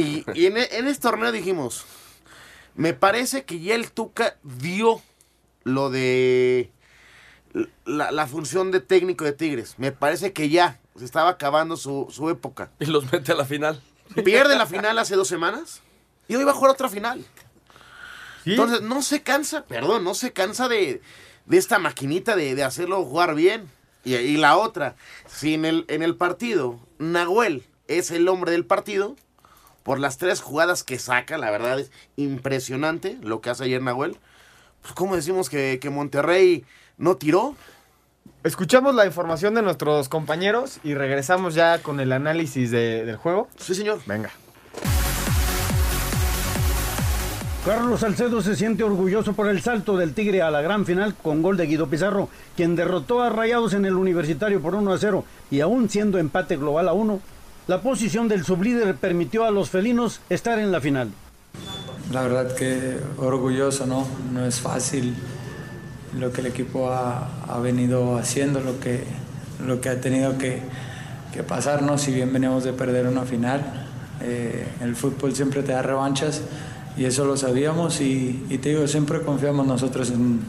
Y, 0.00 0.24
y 0.32 0.46
en, 0.46 0.56
en 0.56 0.86
este 0.86 1.02
torneo 1.02 1.32
dijimos, 1.32 1.84
me 2.76 2.94
parece 2.94 3.42
que 3.42 3.58
ya 3.58 3.74
el 3.74 3.90
Tuca 3.90 4.36
dio 4.44 5.02
lo 5.64 5.90
de 5.90 6.70
la, 7.84 8.10
la 8.10 8.26
función 8.26 8.70
de 8.70 8.80
técnico 8.80 9.24
de 9.24 9.32
Tigres. 9.32 9.74
Me 9.78 9.92
parece 9.92 10.32
que 10.32 10.48
ya 10.48 10.80
se 10.96 11.04
estaba 11.04 11.30
acabando 11.30 11.76
su, 11.76 12.06
su 12.10 12.28
época. 12.30 12.70
Y 12.80 12.86
los 12.86 13.10
mete 13.12 13.32
a 13.32 13.34
la 13.34 13.44
final. 13.44 13.82
Pierde 14.24 14.56
la 14.56 14.66
final 14.66 14.98
hace 14.98 15.16
dos 15.16 15.28
semanas 15.28 15.82
y 16.28 16.34
hoy 16.34 16.44
va 16.44 16.52
a 16.52 16.54
jugar 16.54 16.72
otra 16.72 16.88
final. 16.88 17.24
Sí. 18.44 18.52
Entonces 18.52 18.80
no 18.82 19.02
se 19.02 19.22
cansa, 19.22 19.64
perdón, 19.64 20.04
no 20.04 20.14
se 20.14 20.32
cansa 20.32 20.68
de, 20.68 21.02
de 21.46 21.56
esta 21.58 21.78
maquinita 21.78 22.34
de, 22.36 22.54
de 22.54 22.64
hacerlo 22.64 23.04
jugar 23.04 23.34
bien. 23.34 23.70
Y, 24.04 24.14
y 24.14 24.36
la 24.36 24.56
otra, 24.56 24.96
si 25.26 25.54
en 25.54 25.64
el, 25.64 25.84
en 25.88 26.02
el 26.02 26.16
partido 26.16 26.78
Nahuel 26.98 27.64
es 27.88 28.10
el 28.10 28.28
hombre 28.28 28.52
del 28.52 28.64
partido, 28.64 29.16
por 29.82 29.98
las 29.98 30.18
tres 30.18 30.40
jugadas 30.40 30.84
que 30.84 30.98
saca, 30.98 31.38
la 31.38 31.50
verdad 31.50 31.80
es 31.80 31.90
impresionante 32.16 33.18
lo 33.22 33.40
que 33.40 33.50
hace 33.50 33.64
ayer 33.64 33.82
Nahuel. 33.82 34.16
pues, 34.82 34.94
¿cómo 34.94 35.16
decimos 35.16 35.48
que, 35.50 35.78
que 35.80 35.90
Monterrey 35.90 36.64
no 36.98 37.16
tiró? 37.16 37.54
Escuchamos 38.44 38.94
la 38.94 39.06
información 39.06 39.54
de 39.54 39.62
nuestros 39.62 40.08
compañeros 40.08 40.78
y 40.84 40.94
regresamos 40.94 41.54
ya 41.54 41.78
con 41.82 41.98
el 42.00 42.12
análisis 42.12 42.70
de- 42.70 43.04
del 43.04 43.16
juego. 43.16 43.48
Sí, 43.56 43.74
señor. 43.74 44.00
Venga. 44.06 44.30
Carlos 47.64 48.00
Salcedo 48.00 48.40
se 48.40 48.56
siente 48.56 48.82
orgulloso 48.82 49.34
por 49.34 49.48
el 49.48 49.60
salto 49.60 49.96
del 49.98 50.14
Tigre 50.14 50.40
a 50.40 50.50
la 50.50 50.62
gran 50.62 50.86
final 50.86 51.14
con 51.14 51.42
gol 51.42 51.56
de 51.58 51.66
Guido 51.66 51.88
Pizarro, 51.88 52.30
quien 52.56 52.76
derrotó 52.76 53.20
a 53.22 53.28
Rayados 53.28 53.74
en 53.74 53.84
el 53.84 53.94
Universitario 53.94 54.62
por 54.62 54.74
1 54.74 54.92
a 54.92 54.98
0 54.98 55.24
y 55.50 55.60
aún 55.60 55.90
siendo 55.90 56.18
empate 56.18 56.56
global 56.56 56.88
a 56.88 56.94
1, 56.94 57.20
la 57.66 57.82
posición 57.82 58.26
del 58.28 58.44
sublíder 58.44 58.94
permitió 58.94 59.44
a 59.44 59.50
los 59.50 59.68
felinos 59.68 60.20
estar 60.30 60.58
en 60.58 60.72
la 60.72 60.80
final. 60.80 61.10
La 62.12 62.22
verdad 62.22 62.54
que 62.54 62.96
orgulloso, 63.18 63.84
¿no? 63.86 64.06
No 64.32 64.46
es 64.46 64.60
fácil 64.60 65.14
lo 66.16 66.32
que 66.32 66.40
el 66.40 66.46
equipo 66.46 66.90
ha, 66.90 67.28
ha 67.48 67.58
venido 67.58 68.16
haciendo, 68.16 68.60
lo 68.60 68.78
que, 68.80 69.04
lo 69.64 69.80
que 69.80 69.88
ha 69.88 70.00
tenido 70.00 70.38
que, 70.38 70.60
que 71.32 71.42
pasar, 71.42 71.82
¿no? 71.82 71.98
Si 71.98 72.12
bien 72.12 72.32
venimos 72.32 72.64
de 72.64 72.72
perder 72.72 73.06
una 73.06 73.22
final, 73.22 73.62
eh, 74.20 74.66
el 74.80 74.96
fútbol 74.96 75.34
siempre 75.34 75.62
te 75.62 75.72
da 75.72 75.82
revanchas 75.82 76.42
y 76.96 77.04
eso 77.04 77.24
lo 77.24 77.36
sabíamos 77.36 78.00
y, 78.00 78.44
te 78.60 78.70
digo, 78.70 78.86
siempre 78.88 79.20
confiamos 79.20 79.66
nosotros 79.66 80.10
en 80.10 80.40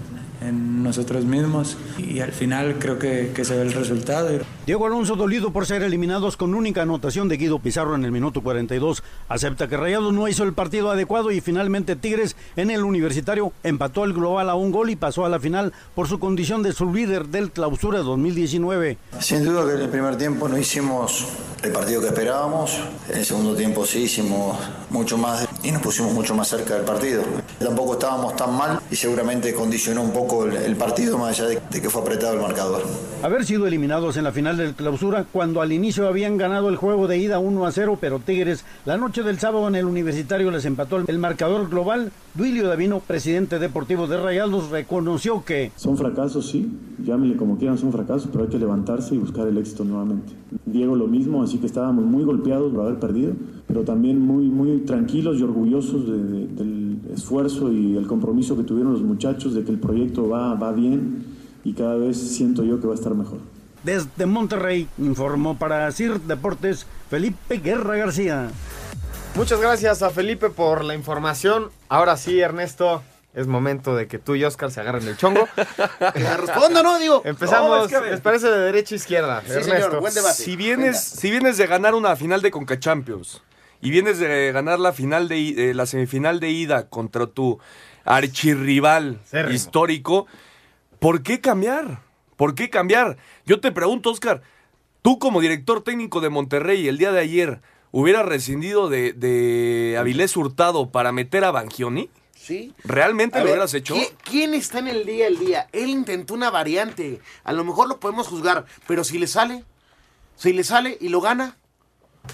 nosotros 0.83 1.25
mismos 1.25 1.77
y 1.97 2.19
al 2.19 2.31
final 2.31 2.77
creo 2.79 2.97
que, 2.97 3.31
que 3.33 3.45
se 3.45 3.55
ve 3.55 3.63
el 3.63 3.73
resultado. 3.73 4.39
Diego 4.65 4.85
Alonso 4.85 5.15
dolido 5.15 5.51
por 5.51 5.65
ser 5.65 5.83
eliminados 5.83 6.37
con 6.37 6.53
única 6.53 6.83
anotación 6.83 7.27
de 7.29 7.37
Guido 7.37 7.59
Pizarro 7.59 7.95
en 7.95 8.05
el 8.05 8.11
minuto 8.11 8.41
42. 8.41 9.03
Acepta 9.27 9.67
que 9.67 9.77
Rayados 9.77 10.13
no 10.13 10.27
hizo 10.27 10.43
el 10.43 10.53
partido 10.53 10.91
adecuado 10.91 11.31
y 11.31 11.41
finalmente 11.41 11.95
Tigres 11.95 12.35
en 12.55 12.71
el 12.71 12.83
universitario 12.83 13.53
empató 13.63 14.03
el 14.03 14.13
global 14.13 14.49
a 14.49 14.55
un 14.55 14.71
gol 14.71 14.89
y 14.89 14.95
pasó 14.95 15.25
a 15.25 15.29
la 15.29 15.39
final 15.39 15.73
por 15.95 16.07
su 16.07 16.19
condición 16.19 16.63
de 16.63 16.73
sublíder 16.73 17.27
del 17.27 17.51
clausura 17.51 17.99
2019. 17.99 18.97
Sin 19.19 19.43
duda 19.43 19.65
que 19.65 19.73
en 19.73 19.81
el 19.81 19.89
primer 19.89 20.17
tiempo 20.17 20.47
no 20.47 20.57
hicimos 20.57 21.27
el 21.63 21.71
partido 21.71 22.01
que 22.01 22.07
esperábamos. 22.07 22.79
En 23.09 23.17
el 23.17 23.25
segundo 23.25 23.55
tiempo 23.55 23.85
sí 23.85 24.03
hicimos 24.03 24.57
mucho 24.89 25.17
más 25.17 25.47
y 25.63 25.71
nos 25.71 25.81
pusimos 25.81 26.13
mucho 26.13 26.35
más 26.35 26.47
cerca 26.47 26.75
del 26.75 26.83
partido. 26.83 27.23
Tampoco 27.59 27.93
estábamos 27.93 28.35
tan 28.35 28.55
mal 28.55 28.79
y 28.89 28.95
seguramente 28.95 29.53
condicionó 29.53 30.01
un 30.01 30.11
poco 30.11 30.45
el, 30.45 30.68
el 30.69 30.75
partido 30.77 31.17
más 31.17 31.39
allá 31.39 31.49
de, 31.49 31.59
de 31.71 31.81
que 31.81 31.89
fue 31.89 32.01
apretado 32.01 32.33
el 32.35 32.41
marcador. 32.41 32.81
Haber 33.23 33.43
sido 33.45 33.67
eliminados 33.67 34.15
en 34.17 34.23
la 34.23 34.31
final 34.31 34.55
del 34.57 34.73
clausura 34.75 35.25
cuando 35.31 35.61
al 35.61 35.71
inicio 35.73 36.07
habían 36.07 36.37
ganado 36.37 36.69
el 36.69 36.75
juego 36.77 37.07
de 37.07 37.17
ida 37.17 37.39
1 37.39 37.65
a 37.65 37.71
0, 37.71 37.97
pero 37.99 38.19
Tigres 38.19 38.63
la 38.85 38.97
noche 38.97 39.23
del 39.23 39.39
sábado 39.39 39.67
en 39.67 39.75
el 39.75 39.85
universitario 39.85 40.51
les 40.51 40.65
empató 40.65 40.97
el 41.05 41.19
marcador 41.19 41.69
global. 41.69 42.11
Duilio 42.35 42.67
Davino, 42.67 42.99
presidente 42.99 43.59
deportivo 43.59 44.07
de 44.07 44.17
Rayados, 44.17 44.69
reconoció 44.69 45.43
que 45.43 45.71
Son 45.75 45.97
fracasos, 45.97 46.47
sí, 46.49 46.71
llámenle 47.03 47.35
como 47.35 47.57
quieran, 47.57 47.77
son 47.77 47.91
fracasos, 47.91 48.29
pero 48.31 48.43
hay 48.45 48.49
que 48.49 48.59
levantarse 48.59 49.15
y 49.15 49.17
buscar 49.17 49.47
el 49.47 49.57
éxito 49.57 49.83
nuevamente. 49.83 50.33
Diego 50.65 50.95
lo 50.95 51.07
mismo, 51.07 51.41
así 51.43 51.57
que 51.57 51.65
estábamos 51.65 52.05
muy 52.05 52.23
golpeados 52.23 52.71
por 52.71 52.85
haber 52.85 52.99
perdido, 52.99 53.33
pero 53.67 53.81
también 53.83 54.19
muy, 54.21 54.45
muy 54.45 54.77
tranquilos 54.85 55.37
y 55.39 55.43
orgullosos 55.43 56.07
de- 56.07 56.23
de- 56.23 56.47
del 56.47 56.88
esfuerzo 57.13 57.71
y 57.71 57.97
el 57.97 58.07
compromiso 58.07 58.55
que 58.57 58.63
tuvieron 58.63 58.93
los 58.93 59.01
muchachos 59.01 59.53
de 59.53 59.63
que 59.63 59.71
el 59.71 59.79
proyecto 59.79 60.27
va, 60.29 60.53
va 60.55 60.71
bien 60.71 61.25
y 61.63 61.73
cada 61.73 61.95
vez 61.95 62.17
siento 62.17 62.63
yo 62.63 62.79
que 62.79 62.87
va 62.87 62.93
a 62.93 62.95
estar 62.95 63.13
mejor. 63.15 63.39
desde 63.83 64.25
Monterrey 64.25 64.87
informó 64.97 65.57
para 65.57 65.91
CIR 65.91 66.21
Deportes 66.21 66.85
Felipe 67.09 67.57
Guerra 67.57 67.97
García. 67.97 68.49
Muchas 69.35 69.59
gracias 69.61 70.01
a 70.01 70.09
Felipe 70.09 70.49
por 70.49 70.83
la 70.83 70.95
información. 70.95 71.69
Ahora 71.87 72.17
sí, 72.17 72.39
Ernesto, 72.39 73.01
es 73.33 73.45
momento 73.47 73.95
de 73.95 74.07
que 74.07 74.17
tú 74.19 74.35
y 74.35 74.43
Oscar 74.43 74.71
se 74.71 74.81
agarren 74.81 75.07
el 75.07 75.15
chongo. 75.17 75.47
Que 76.13 76.37
responda, 76.37 76.81
¿no? 76.81 76.97
Digo, 76.97 77.21
Empezamos, 77.23 77.69
No, 77.69 77.85
es 77.85 77.91
que 77.91 78.09
les 78.09 78.21
parece 78.21 78.49
de 78.49 78.59
derecha 78.59 78.95
a 78.95 78.97
izquierda. 78.97 79.41
Sí, 79.45 79.51
Ernesto. 79.51 79.71
señor, 79.75 79.99
buen 79.99 80.13
debate. 80.13 80.33
Si 80.35 80.55
vienes, 80.55 80.99
si 81.01 81.29
vienes 81.29 81.57
de 81.57 81.67
ganar 81.67 81.93
una 81.93 82.15
final 82.15 82.41
de 82.41 82.51
Conca 82.51 82.79
Champions 82.79 83.41
y 83.81 83.89
vienes 83.91 84.19
de 84.19 84.51
ganar 84.51 84.79
la 84.79 84.93
final 84.93 85.27
de 85.29 85.69
eh, 85.71 85.73
la 85.73 85.85
semifinal 85.85 86.39
de 86.39 86.49
ida 86.51 86.89
contra 86.89 87.27
tu 87.27 87.59
archirrival 88.05 89.19
histórico, 89.51 90.27
¿por 90.99 91.23
qué 91.23 91.39
cambiar? 91.41 92.01
¿Por 92.35 92.55
qué 92.55 92.69
cambiar? 92.69 93.17
Yo 93.45 93.59
te 93.59 93.71
pregunto, 93.71 94.11
Oscar, 94.11 94.41
tú 95.01 95.19
como 95.19 95.41
director 95.41 95.83
técnico 95.83 96.21
de 96.21 96.29
Monterrey 96.29 96.87
el 96.87 96.97
día 96.97 97.11
de 97.11 97.19
ayer 97.21 97.61
hubieras 97.91 98.25
rescindido 98.25 98.89
de, 98.89 99.13
de 99.13 99.95
Avilés 99.99 100.35
Hurtado 100.37 100.89
para 100.89 101.11
meter 101.11 101.43
a 101.43 101.51
Bangioni? 101.51 102.09
Sí. 102.35 102.73
¿Realmente 102.83 103.37
A 103.37 103.39
lo 103.41 103.45
ver, 103.45 103.53
hubieras 103.55 103.73
hecho? 103.73 103.95
¿qui- 103.95 104.09
¿Quién 104.23 104.53
está 104.53 104.79
en 104.79 104.87
el 104.87 105.05
día 105.05 105.27
al 105.27 105.37
día? 105.37 105.67
Él 105.73 105.89
intentó 105.89 106.33
una 106.33 106.49
variante. 106.49 107.19
A 107.43 107.51
lo 107.51 107.63
mejor 107.65 107.87
lo 107.89 107.99
podemos 107.99 108.27
juzgar, 108.27 108.65
pero 108.87 109.03
si 109.03 109.17
le 109.19 109.27
sale, 109.27 109.63
si 110.35 110.53
le 110.53 110.63
sale 110.63 110.97
y 111.01 111.09
lo 111.09 111.19
gana. 111.21 111.57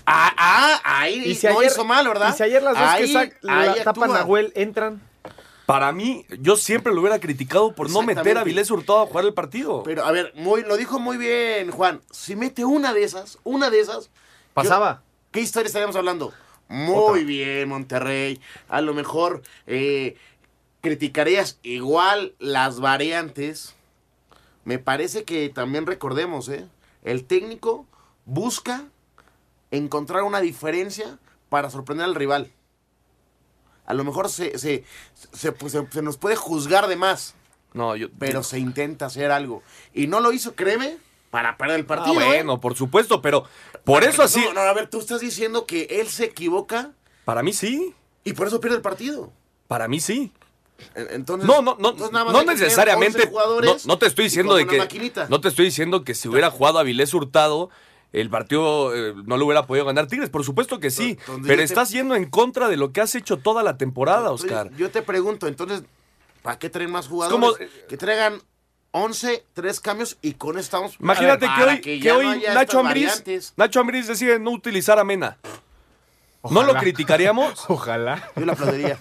Ah, 0.05 0.33
ah, 0.37 0.81
ahí 0.83 1.23
Y 1.25 1.35
si 1.35 1.47
no 1.47 1.59
ayer- 1.59 1.71
hizo 1.71 1.85
mal, 1.85 2.07
¿verdad? 2.07 2.33
Y 2.33 2.37
si 2.37 2.43
ayer 2.43 2.61
las 2.63 2.73
dos 2.77 2.83
Ahí- 2.87 3.05
que 3.07 3.13
sac- 3.13 3.37
la 3.41 3.61
ahí 3.61 3.69
tapan 3.83 4.03
actúa. 4.03 4.05
a 4.05 4.19
Nahuel 4.21 4.51
entran. 4.55 5.01
Para 5.65 5.91
mí, 5.91 6.25
yo 6.39 6.57
siempre 6.57 6.93
lo 6.93 7.01
hubiera 7.01 7.19
criticado 7.19 7.73
por 7.73 7.89
no 7.89 8.03
meter 8.03 8.37
a. 8.37 8.41
Avilés 8.41 8.69
Hurtado 8.69 9.01
a 9.01 9.07
jugar 9.07 9.25
el 9.25 9.33
partido. 9.33 9.81
Pero 9.83 10.05
a 10.05 10.11
ver, 10.11 10.31
muy, 10.35 10.61
lo 10.63 10.77
dijo 10.77 10.99
muy 10.99 11.17
bien 11.17 11.71
Juan. 11.71 12.01
Si 12.11 12.35
mete 12.35 12.65
una 12.65 12.93
de 12.93 13.03
esas, 13.03 13.39
una 13.43 13.69
de 13.71 13.79
esas. 13.79 14.09
Pasaba. 14.53 15.01
yo- 15.03 15.29
¿Qué 15.31 15.39
historia 15.41 15.67
estaríamos 15.67 15.95
hablando? 15.95 16.33
Muy 16.67 17.23
bien, 17.23 17.67
Monterrey. 17.69 18.39
A 18.69 18.81
lo 18.81 18.93
mejor 18.93 19.41
eh, 19.65 20.15
criticarías 20.81 21.57
igual 21.63 22.35
las 22.39 22.79
variantes. 22.79 23.73
Me 24.65 24.77
parece 24.79 25.23
que 25.23 25.49
también 25.49 25.85
recordemos, 25.87 26.47
¿eh? 26.49 26.65
El 27.03 27.23
técnico 27.25 27.85
busca 28.25 28.85
encontrar 29.77 30.23
una 30.23 30.41
diferencia 30.41 31.17
para 31.49 31.69
sorprender 31.69 32.05
al 32.05 32.15
rival. 32.15 32.51
A 33.85 33.93
lo 33.93 34.03
mejor 34.03 34.29
se, 34.29 34.57
se, 34.57 34.83
se, 35.33 35.51
pues, 35.51 35.71
se- 35.73 35.87
se 35.91 36.01
nos 36.01 36.17
puede 36.17 36.35
juzgar 36.35 36.87
de 36.87 36.95
más 36.95 37.35
No, 37.73 37.95
yo. 37.95 38.07
pero 38.17 38.41
se 38.43 38.57
intenta 38.59 39.05
hacer 39.05 39.31
algo. 39.31 39.61
Y 39.93 40.07
no 40.07 40.19
lo 40.21 40.31
hizo, 40.31 40.55
créeme, 40.55 40.97
para 41.29 41.55
perder 41.57 41.79
el 41.79 41.85
partido. 41.85 42.19
Ah, 42.19 42.23
¿eh? 42.23 42.27
bueno, 42.27 42.59
por 42.59 42.75
supuesto, 42.75 43.21
pero 43.21 43.45
por 43.83 44.03
eso 44.03 44.23
así. 44.23 44.41
No, 44.45 44.53
no, 44.53 44.61
a 44.61 44.73
ver, 44.73 44.89
tú 44.89 44.99
estás 44.99 45.19
diciendo 45.21 45.65
que 45.67 45.83
él 46.01 46.07
se 46.07 46.25
equivoca 46.25 46.91
Para 47.25 47.43
mí 47.43 47.53
sí. 47.53 47.93
y 48.23 48.33
por 48.33 48.47
eso 48.47 48.59
pierde 48.59 48.77
el 48.77 48.81
partido. 48.81 49.31
Para 49.67 49.87
mí 49.87 49.99
sí. 49.99 50.31
En- 50.95 51.07
Entonces, 51.11 51.47
No, 51.47 51.61
no, 51.61 51.75
no, 51.79 51.89
entonces 51.91 52.11
nada 52.11 52.25
más 52.25 52.33
no 52.33 52.43
necesariamente. 52.43 53.19
11 53.19 53.29
jugadores 53.29 53.85
No, 53.85 53.93
no 53.93 53.99
te 53.99 54.07
estoy 54.07 54.25
diciendo 54.25 54.55
de 54.55 54.65
que. 54.65 54.77
maquinita. 54.79 55.27
No 55.29 55.39
te 55.41 55.49
estoy 55.49 55.65
diciendo 55.65 56.03
que 56.03 56.15
si 56.15 56.27
hubiera 56.27 56.49
jugado 56.49 56.79
a 56.79 56.81
Avilés 56.81 57.13
Hurtado, 57.13 57.69
el 58.21 58.29
partido 58.29 58.95
eh, 58.95 59.13
no 59.25 59.37
lo 59.37 59.45
hubiera 59.45 59.65
podido 59.67 59.85
ganar 59.85 60.07
Tigres. 60.07 60.29
Por 60.29 60.43
supuesto 60.43 60.79
que 60.79 60.89
sí. 60.91 61.17
Entonces 61.19 61.43
pero 61.47 61.57
te- 61.57 61.63
estás 61.63 61.89
yendo 61.91 62.15
en 62.15 62.29
contra 62.29 62.67
de 62.69 62.77
lo 62.77 62.91
que 62.91 63.01
has 63.01 63.15
hecho 63.15 63.37
toda 63.37 63.61
la 63.63 63.77
temporada, 63.77 64.21
Entonces, 64.29 64.51
Oscar. 64.51 64.71
Yo 64.77 64.89
te 64.91 65.01
pregunto, 65.01 65.47
entonces, 65.47 65.83
¿para 66.41 66.57
qué 66.59 66.69
traen 66.69 66.91
más 66.91 67.07
jugadores? 67.07 67.39
como- 67.57 67.87
Que 67.87 67.97
traigan 67.97 68.41
11, 68.91 69.45
3 69.53 69.79
cambios 69.81 70.17
y 70.21 70.33
con 70.35 70.51
eso 70.51 70.61
estamos. 70.61 70.95
Imagínate 70.99 71.47
ver, 71.57 71.81
que 71.81 71.91
hoy, 71.91 71.99
que 71.99 72.09
no 72.09 72.15
hoy 72.17 72.43
Nacho 72.53 72.79
Ambriz. 72.79 73.23
Nacho 73.57 73.79
Ambriz 73.81 74.07
decide 74.07 74.39
no 74.39 74.51
utilizar 74.51 74.97
a 74.99 75.03
Mena. 75.03 75.37
¿No 76.51 76.63
lo 76.63 76.75
criticaríamos? 76.75 77.65
Ojalá. 77.69 78.29
Yo 78.35 78.45
le 78.45 78.51
aplaudiría. 78.51 78.97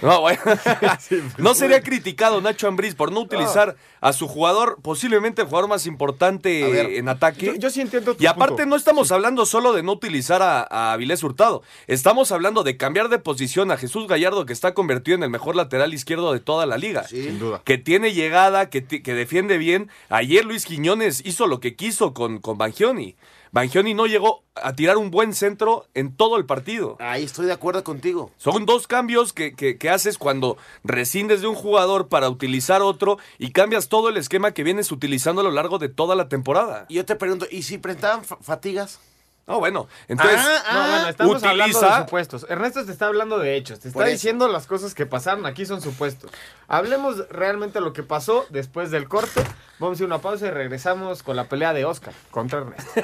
No, 0.00 0.20
bueno. 0.20 0.40
no 1.38 1.54
sería 1.54 1.82
criticado 1.82 2.40
Nacho 2.40 2.68
Ambriz 2.68 2.94
por 2.94 3.12
no 3.12 3.20
utilizar 3.20 3.76
a 4.00 4.12
su 4.12 4.26
jugador, 4.28 4.78
posiblemente 4.82 5.42
el 5.42 5.48
jugador 5.48 5.68
más 5.68 5.86
importante 5.86 6.70
ver, 6.70 6.86
en 6.94 7.08
ataque. 7.08 7.46
Yo, 7.46 7.54
yo 7.54 7.70
sí 7.70 7.80
entiendo 7.80 8.14
tu 8.14 8.22
y 8.22 8.26
aparte 8.26 8.62
punto. 8.62 8.70
no 8.70 8.76
estamos 8.76 9.12
hablando 9.12 9.46
solo 9.46 9.72
de 9.72 9.82
no 9.82 9.92
utilizar 9.92 10.42
a, 10.42 10.66
a 10.68 10.92
Avilés 10.92 11.22
Hurtado. 11.22 11.62
Estamos 11.86 12.32
hablando 12.32 12.64
de 12.64 12.76
cambiar 12.76 13.08
de 13.08 13.18
posición 13.18 13.70
a 13.70 13.76
Jesús 13.76 14.08
Gallardo, 14.08 14.46
que 14.46 14.52
está 14.52 14.74
convertido 14.74 15.16
en 15.16 15.22
el 15.22 15.30
mejor 15.30 15.56
lateral 15.56 15.94
izquierdo 15.94 16.32
de 16.32 16.40
toda 16.40 16.66
la 16.66 16.78
liga. 16.78 17.04
Sí. 17.04 17.22
Sin 17.22 17.38
duda. 17.38 17.62
Que 17.64 17.78
tiene 17.78 18.12
llegada, 18.12 18.70
que, 18.70 18.84
que 18.84 19.14
defiende 19.14 19.58
bien. 19.58 19.90
Ayer 20.08 20.44
Luis 20.44 20.66
Quiñones 20.66 21.22
hizo 21.24 21.46
lo 21.46 21.60
que 21.60 21.76
quiso 21.76 22.12
con, 22.14 22.38
con 22.38 22.58
Bangioni. 22.58 23.16
Bangioni 23.54 23.92
no 23.92 24.06
llegó 24.06 24.44
a 24.54 24.72
tirar 24.74 24.96
un 24.96 25.10
buen 25.10 25.34
centro 25.34 25.86
en 25.92 26.16
todo 26.16 26.38
el 26.38 26.46
partido. 26.46 26.96
Ahí 27.00 27.24
estoy 27.24 27.44
de 27.44 27.52
acuerdo 27.52 27.84
contigo. 27.84 28.30
Son 28.38 28.64
dos 28.64 28.86
cambios 28.86 29.34
que, 29.34 29.54
que- 29.54 29.76
que 29.76 29.90
haces 29.90 30.16
cuando 30.16 30.56
rescindes 30.84 31.42
de 31.42 31.48
un 31.48 31.54
jugador 31.54 32.08
para 32.08 32.30
utilizar 32.30 32.80
otro 32.80 33.18
y 33.38 33.50
cambias 33.52 33.90
todo 33.90 34.08
el 34.08 34.16
esquema 34.16 34.52
que 34.52 34.64
vienes 34.64 34.90
utilizando 34.90 35.42
a 35.42 35.44
lo 35.44 35.50
largo 35.50 35.78
de 35.78 35.90
toda 35.90 36.14
la 36.16 36.30
temporada. 36.30 36.86
Y 36.88 36.94
yo 36.94 37.04
te 37.04 37.14
pregunto, 37.14 37.46
¿y 37.50 37.64
si 37.64 37.76
presentaban 37.76 38.24
fa- 38.24 38.38
fatigas? 38.40 39.00
No, 39.46 39.58
bueno, 39.58 39.88
entonces 40.08 40.38
Ah, 40.40 40.62
No, 40.72 40.90
bueno, 40.92 41.08
estamos 41.08 41.42
hablando 41.42 41.80
de 41.80 41.96
supuestos. 41.98 42.46
Ernesto 42.48 42.84
te 42.86 42.92
está 42.92 43.06
hablando 43.06 43.38
de 43.38 43.56
hechos, 43.56 43.80
te 43.80 43.88
está 43.88 44.04
diciendo 44.04 44.46
las 44.48 44.66
cosas 44.66 44.94
que 44.94 45.04
pasaron, 45.04 45.44
aquí 45.46 45.66
son 45.66 45.82
supuestos. 45.82 46.30
Hablemos 46.68 47.28
realmente 47.28 47.80
lo 47.80 47.92
que 47.92 48.04
pasó 48.04 48.46
después 48.50 48.90
del 48.90 49.08
corte. 49.08 49.42
Vamos 49.80 49.98
a 49.98 50.02
ir 50.02 50.04
a 50.04 50.14
una 50.14 50.22
pausa 50.22 50.46
y 50.46 50.50
regresamos 50.50 51.22
con 51.24 51.34
la 51.36 51.48
pelea 51.48 51.72
de 51.72 51.84
Oscar 51.84 52.14
contra 52.30 52.60
Ernesto. 52.60 52.92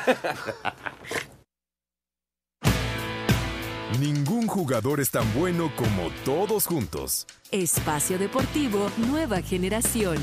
Ningún 3.99 4.47
jugador 4.47 5.01
es 5.01 5.11
tan 5.11 5.33
bueno 5.35 5.73
como 5.75 6.11
todos 6.25 6.67
juntos. 6.67 7.27
Espacio 7.51 8.17
Deportivo 8.19 8.91
Nueva 8.99 9.41
Generación. 9.43 10.19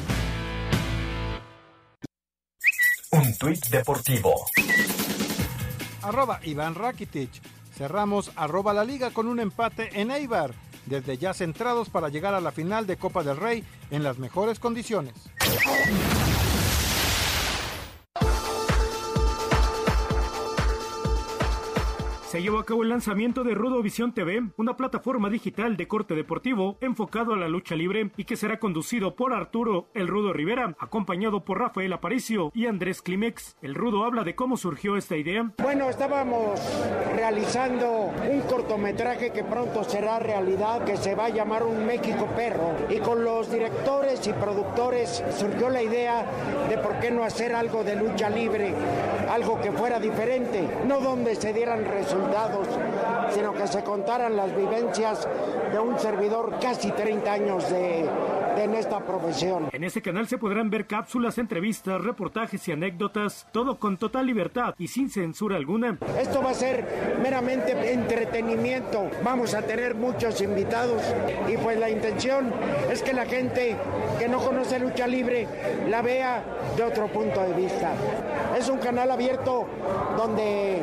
Un 3.11 3.37
tuit 3.37 3.65
deportivo. 3.67 4.33
Arroba 6.05 6.39
Iván 6.43 6.75
Rakitic. 6.75 7.31
Cerramos 7.75 8.31
arroba 8.35 8.73
la 8.73 8.85
liga 8.85 9.09
con 9.09 9.27
un 9.27 9.39
empate 9.39 9.89
en 9.99 10.11
Eibar. 10.11 10.53
Desde 10.85 11.17
ya 11.17 11.33
centrados 11.33 11.89
para 11.89 12.09
llegar 12.09 12.35
a 12.35 12.41
la 12.41 12.51
final 12.51 12.85
de 12.85 12.97
Copa 12.97 13.23
del 13.23 13.37
Rey 13.37 13.63
en 13.89 14.03
las 14.03 14.19
mejores 14.19 14.59
condiciones. 14.59 15.15
Se 22.35 22.41
llevó 22.41 22.59
a 22.59 22.65
cabo 22.65 22.83
el 22.83 22.89
lanzamiento 22.89 23.45
de 23.45 23.53
Rudo 23.53 23.81
Visión 23.81 24.13
TV, 24.13 24.43
una 24.57 24.75
plataforma 24.75 25.29
digital 25.29 25.77
de 25.77 25.87
corte 25.87 26.15
deportivo 26.15 26.77
enfocado 26.81 27.33
a 27.33 27.37
la 27.37 27.47
lucha 27.47 27.77
libre 27.77 28.11
y 28.17 28.25
que 28.25 28.35
será 28.35 28.59
conducido 28.59 29.15
por 29.15 29.31
Arturo 29.31 29.87
El 29.93 30.09
Rudo 30.09 30.33
Rivera, 30.33 30.75
acompañado 30.77 31.45
por 31.45 31.59
Rafael 31.59 31.93
Aparicio 31.93 32.51
y 32.53 32.65
Andrés 32.65 33.01
Climex. 33.01 33.55
El 33.61 33.73
Rudo 33.73 34.03
habla 34.03 34.25
de 34.25 34.35
cómo 34.35 34.57
surgió 34.57 34.97
esta 34.97 35.15
idea. 35.15 35.49
Bueno, 35.63 35.89
estábamos 35.89 36.59
realizando 37.15 38.11
un 38.29 38.41
cortometraje 38.41 39.31
que 39.31 39.45
pronto 39.45 39.85
será 39.85 40.19
realidad, 40.19 40.83
que 40.83 40.97
se 40.97 41.15
va 41.15 41.27
a 41.27 41.29
llamar 41.29 41.63
Un 41.63 41.85
México 41.85 42.27
Perro. 42.35 42.73
Y 42.89 42.97
con 42.99 43.23
los 43.23 43.49
directores 43.49 44.27
y 44.27 44.33
productores 44.33 45.23
surgió 45.37 45.69
la 45.69 45.81
idea 45.81 46.25
de 46.67 46.77
por 46.79 46.99
qué 46.99 47.11
no 47.11 47.23
hacer 47.23 47.55
algo 47.55 47.85
de 47.85 47.95
lucha 47.95 48.29
libre, 48.29 48.73
algo 49.29 49.59
que 49.61 49.71
fuera 49.71 49.99
diferente, 49.99 50.67
no 50.85 50.99
donde 50.99 51.35
se 51.35 51.53
dieran 51.53 51.85
resultados 51.85 52.67
sino 53.35 53.53
que 53.53 53.67
se 53.67 53.83
contaran 53.83 54.37
las 54.37 54.55
vivencias 54.55 55.27
de 55.71 55.79
un 55.79 55.99
servidor 55.99 56.57
casi 56.61 56.91
30 56.91 57.31
años 57.31 57.69
de, 57.69 58.09
en 58.57 58.73
esta 58.75 58.99
profesión. 58.99 59.69
En 59.71 59.83
este 59.83 60.01
canal 60.01 60.27
se 60.27 60.37
podrán 60.37 60.69
ver 60.69 60.87
cápsulas, 60.87 61.37
entrevistas, 61.37 62.01
reportajes 62.01 62.67
y 62.67 62.71
anécdotas, 62.71 63.47
todo 63.51 63.79
con 63.79 63.97
total 63.97 64.25
libertad 64.25 64.73
y 64.77 64.87
sin 64.87 65.09
censura 65.09 65.57
alguna. 65.57 65.97
Esto 66.19 66.41
va 66.41 66.51
a 66.51 66.53
ser 66.53 67.17
meramente 67.21 67.93
entretenimiento. 67.93 69.09
Vamos 69.23 69.53
a 69.53 69.61
tener 69.61 69.95
muchos 69.95 70.41
invitados 70.41 71.01
y 71.47 71.57
pues 71.57 71.79
la 71.79 71.89
intención 71.89 72.51
es 72.91 73.01
que 73.01 73.13
la 73.13 73.25
gente 73.25 73.75
que 74.19 74.27
no 74.27 74.39
conoce 74.39 74.79
lucha 74.79 75.07
libre 75.07 75.47
la 75.87 76.01
vea 76.01 76.43
de 76.75 76.83
otro 76.83 77.07
punto 77.07 77.41
de 77.41 77.53
vista. 77.53 77.93
Es 78.57 78.69
un 78.69 78.77
canal 78.79 79.11
abierto 79.11 79.67
donde 80.17 80.81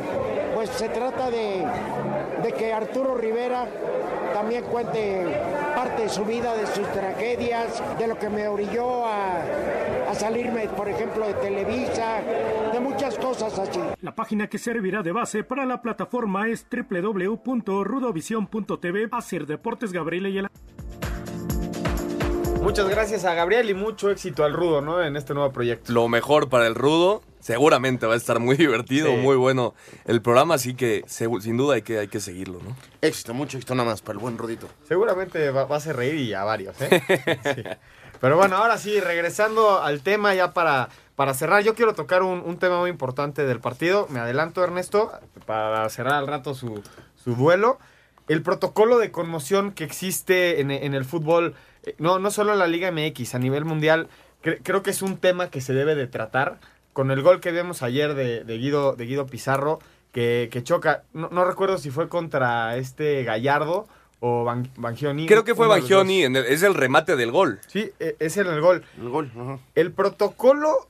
pues 0.53 0.69
se 0.69 0.89
trata 0.89 1.29
de, 1.29 1.65
de 2.43 2.51
que 2.53 2.73
Arturo 2.73 3.15
Rivera 3.15 3.67
también 4.33 4.63
cuente 4.65 5.25
parte 5.75 6.03
de 6.03 6.09
su 6.09 6.23
vida, 6.25 6.55
de 6.55 6.67
sus 6.67 6.87
tragedias, 6.91 7.81
de 7.97 8.07
lo 8.07 8.17
que 8.17 8.29
me 8.29 8.47
orilló 8.47 9.05
a, 9.05 9.41
salirme, 10.13 10.69
por 10.69 10.87
ejemplo, 10.87 11.25
de 11.25 11.33
Televisa, 11.33 12.21
de 12.71 12.79
muchas 12.79 13.17
cosas 13.17 13.57
así. 13.57 13.79
La 14.01 14.13
página 14.13 14.45
que 14.47 14.59
servirá 14.59 15.01
de 15.01 15.11
base 15.11 15.43
para 15.43 15.65
la 15.65 15.81
plataforma 15.81 16.47
es 16.49 16.67
www.rudovision.tv. 16.69 19.09
Hacer 19.11 19.47
Deportes 19.47 19.91
Gabriela 19.91 20.29
y 20.29 20.37
el... 20.37 20.47
Muchas 22.63 22.87
gracias 22.89 23.25
a 23.25 23.33
Gabriel 23.33 23.69
y 23.69 23.73
mucho 23.73 24.09
éxito 24.09 24.43
al 24.45 24.53
Rudo, 24.53 24.81
¿no? 24.81 25.03
En 25.03 25.15
este 25.17 25.33
nuevo 25.33 25.51
proyecto. 25.51 25.91
Lo 25.91 26.07
mejor 26.07 26.49
para 26.49 26.65
el 26.65 26.75
Rudo. 26.75 27.21
Seguramente 27.39 28.05
va 28.05 28.13
a 28.13 28.17
estar 28.17 28.39
muy 28.39 28.55
divertido, 28.57 29.07
Sí. 29.09 29.17
muy 29.17 29.35
bueno 29.35 29.73
el 30.05 30.21
programa, 30.21 30.55
así 30.55 30.75
que 30.75 31.03
sin 31.07 31.57
duda 31.57 31.75
hay 31.75 31.81
que, 31.81 31.99
hay 31.99 32.07
que 32.07 32.21
seguirlo, 32.21 32.59
¿no? 32.63 32.75
Éxito, 33.01 33.33
mucho 33.33 33.57
éxito 33.57 33.75
nada 33.75 33.89
más 33.89 34.01
para 34.01 34.13
el 34.13 34.19
buen 34.19 34.37
Rodito. 34.37 34.69
Seguramente 34.87 35.51
va, 35.51 35.65
va 35.65 35.75
a 35.75 35.77
hacer 35.77 35.97
reír 35.97 36.15
y 36.15 36.33
a 36.33 36.45
varios, 36.45 36.75
¿eh? 36.79 37.01
Sí. 37.55 37.63
Pero 38.21 38.37
bueno, 38.37 38.55
ahora 38.55 38.77
sí, 38.77 38.97
regresando 39.01 39.81
al 39.81 40.01
tema 40.01 40.33
ya 40.33 40.53
para, 40.53 40.87
para 41.17 41.33
cerrar, 41.33 41.63
yo 41.63 41.75
quiero 41.75 41.93
tocar 41.93 42.23
un, 42.23 42.39
un 42.45 42.57
tema 42.57 42.79
muy 42.79 42.89
importante 42.89 43.45
del 43.45 43.59
partido. 43.59 44.07
Me 44.09 44.21
adelanto, 44.21 44.63
Ernesto, 44.63 45.11
para 45.45 45.89
cerrar 45.89 46.13
al 46.13 46.27
rato 46.27 46.53
su, 46.55 46.81
su 47.21 47.35
duelo. 47.35 47.77
El 48.29 48.41
protocolo 48.41 48.99
de 48.99 49.11
conmoción 49.11 49.73
que 49.73 49.83
existe 49.83 50.61
en, 50.61 50.71
en 50.71 50.93
el 50.93 51.03
fútbol, 51.03 51.55
no, 51.97 52.19
no 52.19 52.31
solo 52.31 52.53
en 52.53 52.59
la 52.59 52.67
Liga 52.67 52.91
MX, 52.91 53.35
a 53.35 53.39
nivel 53.39 53.65
mundial, 53.65 54.07
cre- 54.43 54.59
creo 54.63 54.83
que 54.83 54.91
es 54.91 55.01
un 55.01 55.17
tema 55.17 55.49
que 55.49 55.61
se 55.61 55.73
debe 55.73 55.95
de 55.95 56.07
tratar. 56.07 56.59
Con 56.93 57.09
el 57.09 57.21
gol 57.23 57.39
que 57.39 57.51
vimos 57.51 57.81
ayer 57.81 58.13
de, 58.13 58.43
de 58.43 58.57
Guido, 58.59 58.93
de 58.95 59.05
Guido 59.05 59.25
Pizarro, 59.25 59.79
que, 60.11 60.47
que 60.51 60.63
choca, 60.63 61.03
no, 61.13 61.29
no 61.29 61.43
recuerdo 61.43 61.77
si 61.79 61.89
fue 61.89 62.07
contra 62.07 62.77
este 62.77 63.23
Gallardo 63.23 63.87
o 64.19 64.43
Ban- 64.45 64.69
Bangioni. 64.77 65.25
Creo 65.25 65.43
que 65.43 65.55
fue 65.55 65.67
Bangioni, 65.67 66.23
en 66.23 66.35
el- 66.35 66.45
es 66.45 66.61
el 66.61 66.75
remate 66.75 67.15
del 67.15 67.31
gol. 67.31 67.59
Sí, 67.67 67.91
e- 67.99 68.15
es 68.19 68.37
en 68.37 68.45
el 68.47 68.61
gol. 68.61 68.83
El 69.01 69.09
gol, 69.09 69.31
ajá. 69.35 69.57
El 69.73 69.91
protocolo 69.91 70.87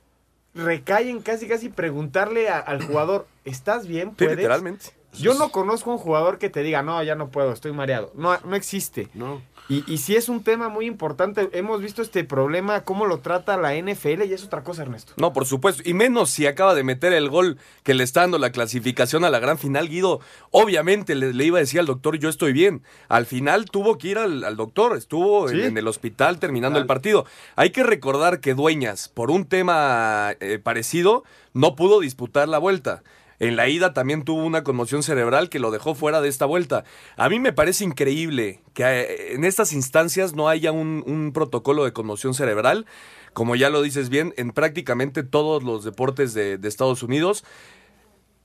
recae 0.54 1.08
en 1.10 1.20
casi 1.22 1.48
casi 1.48 1.68
preguntarle 1.70 2.48
a- 2.48 2.58
al 2.58 2.82
jugador, 2.84 3.26
¿estás 3.44 3.86
bien? 3.88 4.10
Sí, 4.10 4.16
¿Puedes?". 4.18 4.36
literalmente. 4.36 4.86
Yo 5.14 5.34
no 5.34 5.50
conozco 5.50 5.90
un 5.92 5.98
jugador 5.98 6.38
que 6.38 6.50
te 6.50 6.62
diga, 6.64 6.82
no, 6.82 7.00
ya 7.02 7.14
no 7.14 7.28
puedo, 7.28 7.52
estoy 7.52 7.72
mareado. 7.72 8.12
No, 8.16 8.36
no 8.44 8.56
existe. 8.56 9.08
No. 9.14 9.40
Y, 9.68 9.82
y 9.90 9.96
sí 9.96 10.14
es 10.14 10.28
un 10.28 10.44
tema 10.44 10.68
muy 10.68 10.84
importante. 10.84 11.48
Hemos 11.52 11.80
visto 11.80 12.02
este 12.02 12.22
problema, 12.22 12.82
cómo 12.84 13.06
lo 13.06 13.20
trata 13.20 13.56
la 13.56 13.74
NFL 13.74 14.24
y 14.24 14.32
es 14.34 14.44
otra 14.44 14.62
cosa, 14.62 14.82
Ernesto. 14.82 15.14
No, 15.16 15.32
por 15.32 15.46
supuesto. 15.46 15.82
Y 15.86 15.94
menos 15.94 16.28
si 16.28 16.46
acaba 16.46 16.74
de 16.74 16.84
meter 16.84 17.14
el 17.14 17.30
gol 17.30 17.56
que 17.82 17.94
le 17.94 18.04
está 18.04 18.20
dando 18.20 18.38
la 18.38 18.52
clasificación 18.52 19.24
a 19.24 19.30
la 19.30 19.38
gran 19.38 19.56
final, 19.56 19.88
Guido. 19.88 20.20
Obviamente 20.50 21.14
le, 21.14 21.32
le 21.32 21.44
iba 21.44 21.56
a 21.58 21.60
decir 21.60 21.80
al 21.80 21.86
doctor, 21.86 22.18
yo 22.18 22.28
estoy 22.28 22.52
bien. 22.52 22.82
Al 23.08 23.24
final 23.24 23.64
tuvo 23.64 23.96
que 23.96 24.08
ir 24.08 24.18
al, 24.18 24.44
al 24.44 24.56
doctor, 24.56 24.96
estuvo 24.98 25.48
Sí. 25.48 25.62
en 25.62 25.78
el 25.78 25.88
hospital 25.88 26.38
terminando 26.38 26.78
el 26.78 26.86
partido. 26.86 27.24
Hay 27.56 27.70
que 27.70 27.84
recordar 27.84 28.40
que 28.40 28.54
Dueñas, 28.54 29.08
por 29.08 29.30
un 29.30 29.46
tema 29.46 30.34
eh, 30.40 30.58
parecido, 30.62 31.24
no 31.54 31.74
pudo 31.74 32.00
disputar 32.00 32.48
la 32.48 32.58
vuelta. 32.58 33.02
En 33.40 33.56
la 33.56 33.68
ida 33.68 33.92
también 33.92 34.24
tuvo 34.24 34.44
una 34.44 34.62
conmoción 34.64 35.02
cerebral 35.02 35.48
que 35.48 35.58
lo 35.58 35.70
dejó 35.70 35.94
fuera 35.94 36.20
de 36.20 36.28
esta 36.28 36.46
vuelta. 36.46 36.84
A 37.16 37.28
mí 37.28 37.38
me 37.40 37.52
parece 37.52 37.84
increíble 37.84 38.60
que 38.74 38.84
eh, 38.84 39.34
en 39.34 39.44
estas 39.44 39.72
instancias 39.72 40.34
no 40.34 40.48
haya 40.48 40.70
un, 40.72 41.02
un 41.06 41.32
protocolo 41.32 41.84
de 41.84 41.92
conmoción 41.92 42.34
cerebral, 42.34 42.86
como 43.32 43.56
ya 43.56 43.70
lo 43.70 43.82
dices 43.82 44.08
bien, 44.08 44.32
en 44.36 44.52
prácticamente 44.52 45.22
todos 45.24 45.62
los 45.64 45.84
deportes 45.84 46.34
de, 46.34 46.58
de 46.58 46.68
Estados 46.68 47.02
Unidos. 47.02 47.44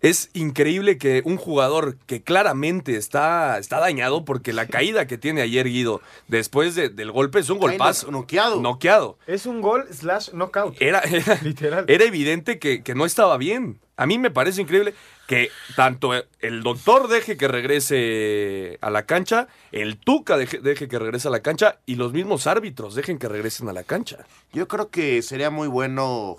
Es 0.02 0.30
increíble 0.34 0.98
que 0.98 1.22
un 1.26 1.36
jugador 1.36 1.98
que 2.06 2.24
claramente 2.24 2.96
está, 2.96 3.58
está 3.60 3.80
dañado 3.82 4.24
porque 4.24 4.54
la 4.54 4.66
caída 4.66 5.08
que 5.08 5.18
tiene 5.18 5.42
ayer 5.42 5.68
Guido 5.68 6.00
después 6.30 6.74
de- 6.76 6.88
del 6.88 7.12
golpe 7.12 7.40
es 7.40 7.50
un 7.50 7.58
golpazo. 7.60 8.10
noqueado. 8.10 8.62
Noqueado. 8.62 9.18
Es 9.28 9.46
un 9.46 9.60
gol 9.60 9.86
slash 9.92 10.30
knockout. 10.32 10.78
Era, 10.82 11.00
era, 11.02 11.38
Literal. 11.44 11.84
era 11.90 12.06
evidente 12.06 12.60
que, 12.60 12.82
que 12.82 12.96
no 12.96 13.06
estaba 13.06 13.38
bien. 13.38 13.82
A 14.00 14.06
mí 14.06 14.18
me 14.18 14.32
parece 14.32 14.62
increíble 14.62 14.94
que 15.28 15.52
tanto 15.76 16.14
el 16.40 16.64
doctor 16.64 17.10
deje 17.10 17.36
que 17.36 17.50
regrese 17.50 18.78
a 18.80 18.90
la 18.90 19.04
cancha, 19.04 19.50
el 19.74 19.98
Tuca 19.98 20.38
deje, 20.38 20.60
deje 20.60 20.88
que 20.88 20.98
regrese 20.98 21.28
a 21.28 21.32
la 21.32 21.42
cancha 21.42 21.80
y 21.86 21.96
los 21.96 22.14
mismos 22.14 22.48
árbitros 22.48 22.96
dejen 22.96 23.20
que 23.20 23.28
regresen 23.28 23.68
a 23.68 23.74
la 23.74 23.84
cancha. 23.84 24.26
Yo 24.54 24.70
creo 24.70 24.90
que 24.90 25.22
sería 25.22 25.50
muy 25.50 25.68
bueno 25.68 26.38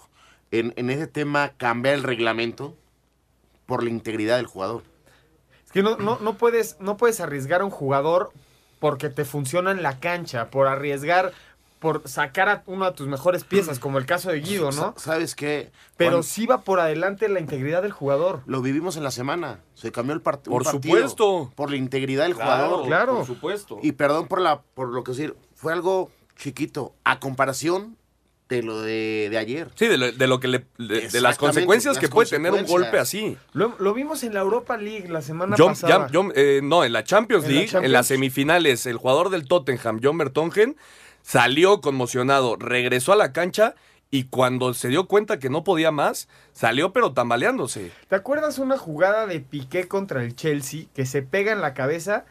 en, 0.50 0.72
en 0.76 0.88
ese 0.88 1.06
tema 1.06 1.52
cambiar 1.58 1.96
el 1.96 2.02
reglamento 2.02 2.74
por 3.66 3.84
la 3.84 3.90
integridad 3.90 4.38
del 4.38 4.46
jugador. 4.46 4.82
Es 5.66 5.70
que 5.70 5.82
no, 5.82 5.98
no, 5.98 6.18
no, 6.18 6.38
puedes, 6.38 6.80
no 6.80 6.96
puedes 6.96 7.20
arriesgar 7.20 7.60
a 7.60 7.66
un 7.66 7.70
jugador 7.70 8.32
porque 8.78 9.10
te 9.10 9.26
funciona 9.26 9.70
en 9.70 9.82
la 9.82 10.00
cancha, 10.00 10.48
por 10.48 10.66
arriesgar, 10.66 11.34
por 11.80 12.02
sacar 12.08 12.48
a 12.48 12.62
una 12.66 12.90
de 12.90 12.96
tus 12.96 13.08
mejores 13.08 13.42
piezas, 13.42 13.78
como 13.80 13.98
el 13.98 14.06
caso 14.06 14.30
de 14.30 14.40
Guido, 14.40 14.66
¿no? 14.66 14.94
Sa- 14.96 15.12
¿Sabes 15.12 15.34
qué? 15.34 15.72
Pero 15.96 16.10
Cuando- 16.12 16.22
sí 16.22 16.46
va 16.46 16.60
por 16.60 16.78
adelante 16.78 17.28
la 17.28 17.40
integridad 17.40 17.82
del 17.82 17.90
jugador. 17.92 18.42
Lo 18.46 18.60
vivimos 18.62 18.96
en 18.96 19.02
la 19.02 19.10
semana. 19.10 19.60
Se 19.74 19.90
cambió 19.90 20.14
el 20.14 20.22
part- 20.22 20.46
un 20.46 20.52
Por 20.52 20.64
partido. 20.64 20.94
supuesto. 20.94 21.52
Por 21.56 21.70
la 21.70 21.76
integridad 21.76 22.24
del 22.24 22.34
Claro, 22.36 22.66
jugador. 22.66 22.86
claro. 22.86 23.16
Por 23.16 23.26
supuesto. 23.26 23.78
Y 23.82 23.92
perdón 23.92 24.28
por 24.28 24.40
la 24.40 24.60
por 24.60 24.88
lo 24.90 25.02
que 25.02 25.12
decir. 25.12 25.34
Fue 25.54 25.72
algo 25.72 26.10
chiquito. 26.36 26.94
A 27.04 27.18
comparación 27.18 27.96
de 28.50 28.62
lo 28.62 28.82
de, 28.82 29.28
de 29.30 29.38
ayer. 29.38 29.68
Sí, 29.76 29.86
de 29.86 29.96
lo, 29.96 30.10
de 30.12 30.26
lo 30.26 30.40
que 30.40 30.48
le, 30.48 30.66
de, 30.76 31.08
de 31.08 31.20
las 31.20 31.38
consecuencias 31.38 31.98
que 31.98 32.08
puede 32.08 32.28
tener 32.28 32.52
un 32.52 32.66
golpe 32.66 32.98
así. 32.98 33.36
Lo, 33.52 33.74
lo 33.78 33.94
vimos 33.94 34.22
en 34.24 34.34
la 34.34 34.40
Europa 34.40 34.76
League 34.76 35.08
la 35.08 35.22
semana 35.22 35.54
John- 35.56 35.68
pasada. 35.68 36.08
John- 36.12 36.32
eh, 36.34 36.60
no, 36.62 36.84
en 36.84 36.92
la 36.92 37.04
Champions 37.04 37.44
¿En 37.44 37.54
la 37.54 37.60
League, 37.60 37.78
en 37.86 37.92
las 37.92 38.08
semifinales, 38.08 38.86
el 38.86 38.96
jugador 38.96 39.30
del 39.30 39.46
Tottenham, 39.46 40.00
John 40.02 40.18
Bertongen, 40.18 40.76
salió 41.22 41.80
conmocionado, 41.80 42.56
regresó 42.56 43.12
a 43.12 43.16
la 43.16 43.32
cancha 43.32 43.74
y 44.10 44.24
cuando 44.24 44.74
se 44.74 44.88
dio 44.88 45.06
cuenta 45.06 45.38
que 45.38 45.50
no 45.50 45.62
podía 45.62 45.92
más, 45.92 46.28
salió 46.52 46.92
pero 46.92 47.12
tambaleándose. 47.12 47.92
¿Te 48.08 48.16
acuerdas 48.16 48.58
una 48.58 48.76
jugada 48.76 49.26
de 49.26 49.40
Piqué 49.40 49.86
contra 49.86 50.22
el 50.24 50.34
Chelsea 50.34 50.86
que 50.94 51.06
se 51.06 51.22
pega 51.22 51.52
en 51.52 51.60
la 51.60 51.74
cabeza? 51.74 52.24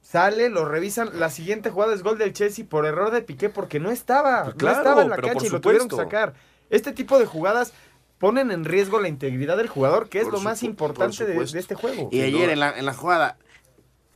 Sale, 0.00 0.48
lo 0.48 0.64
revisan. 0.64 1.10
La 1.20 1.30
siguiente 1.30 1.70
jugada 1.70 1.94
es 1.94 2.02
gol 2.02 2.18
del 2.18 2.32
Chelsea 2.32 2.64
por 2.68 2.86
error 2.86 3.12
de 3.12 3.22
Piqué 3.22 3.48
porque 3.48 3.78
no 3.78 3.90
estaba. 3.90 4.44
Pues 4.44 4.56
claro, 4.56 4.74
no 4.74 4.82
estaba 4.82 5.02
en 5.02 5.10
la 5.10 5.16
pero 5.16 5.28
cancha 5.28 5.46
y 5.46 5.50
lo 5.50 5.60
tuvieron 5.60 5.88
que 5.88 5.96
sacar. 5.96 6.34
Este 6.70 6.92
tipo 6.92 7.18
de 7.20 7.26
jugadas 7.26 7.72
ponen 8.18 8.50
en 8.50 8.64
riesgo 8.64 9.00
la 9.00 9.08
integridad 9.08 9.56
del 9.56 9.68
jugador, 9.68 10.08
que 10.08 10.18
es 10.18 10.24
Por 10.24 10.34
lo 10.34 10.40
más 10.40 10.62
importante 10.64 11.24
de 11.24 11.42
este 11.42 11.74
juego. 11.74 12.08
Y 12.10 12.22
ayer 12.22 12.50
en 12.50 12.60
la, 12.60 12.76
en 12.76 12.84
la 12.84 12.94
jugada, 12.94 13.36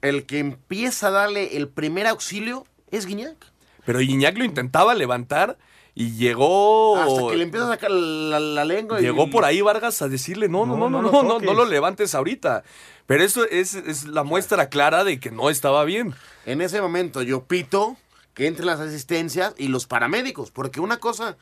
el 0.00 0.26
que 0.26 0.40
empieza 0.40 1.08
a 1.08 1.10
darle 1.10 1.56
el 1.56 1.68
primer 1.68 2.06
auxilio 2.06 2.64
es 2.90 3.06
Guiñac. 3.06 3.36
Pero 3.86 4.00
Iñak 4.02 4.36
lo 4.36 4.44
intentaba 4.44 4.94
levantar 4.94 5.56
y 5.94 6.10
llegó. 6.16 6.98
Hasta 6.98 7.28
que 7.30 7.36
le 7.36 7.44
empieza 7.44 7.66
a 7.66 7.70
sacar 7.70 7.90
la, 7.90 8.38
la 8.38 8.64
lengua. 8.66 9.00
Llegó 9.00 9.30
por 9.30 9.46
ahí 9.46 9.62
Vargas 9.62 10.02
a 10.02 10.08
decirle: 10.08 10.48
no, 10.48 10.66
no, 10.66 10.76
no, 10.76 10.90
no, 10.90 11.00
no, 11.00 11.10
no, 11.10 11.22
no, 11.22 11.38
no 11.38 11.54
lo 11.54 11.64
levantes 11.64 12.14
ahorita. 12.14 12.64
Pero 13.06 13.22
eso 13.24 13.44
es, 13.48 13.74
es, 13.74 14.04
la 14.04 14.24
muestra 14.24 14.68
clara 14.68 15.04
de 15.04 15.20
que 15.20 15.30
no 15.30 15.48
estaba 15.48 15.84
bien. 15.84 16.14
En 16.44 16.60
ese 16.60 16.82
momento 16.82 17.22
yo 17.22 17.44
pito 17.44 17.96
que 18.34 18.46
entre 18.46 18.66
las 18.66 18.80
asistencias 18.80 19.54
y 19.56 19.68
los 19.68 19.86
paramédicos, 19.86 20.50
porque 20.50 20.80
una 20.80 20.98
cosa 20.98 21.38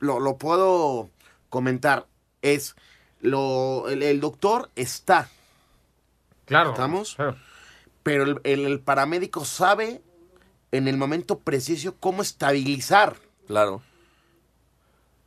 lo, 0.00 0.18
lo 0.18 0.38
puedo 0.38 1.10
comentar 1.50 2.06
es 2.42 2.74
lo 3.20 3.88
el, 3.88 4.20
doctor 4.20 4.70
está. 4.74 5.28
Claro. 6.46 6.70
¿Estamos? 6.70 7.14
Claro. 7.14 7.36
Pero 8.02 8.40
el, 8.42 8.64
el, 8.64 8.80
paramédico 8.80 9.44
sabe 9.44 10.00
en 10.72 10.88
el 10.88 10.96
momento 10.96 11.38
preciso 11.38 11.96
cómo 11.98 12.22
estabilizar 12.22 13.16
Claro. 13.46 13.82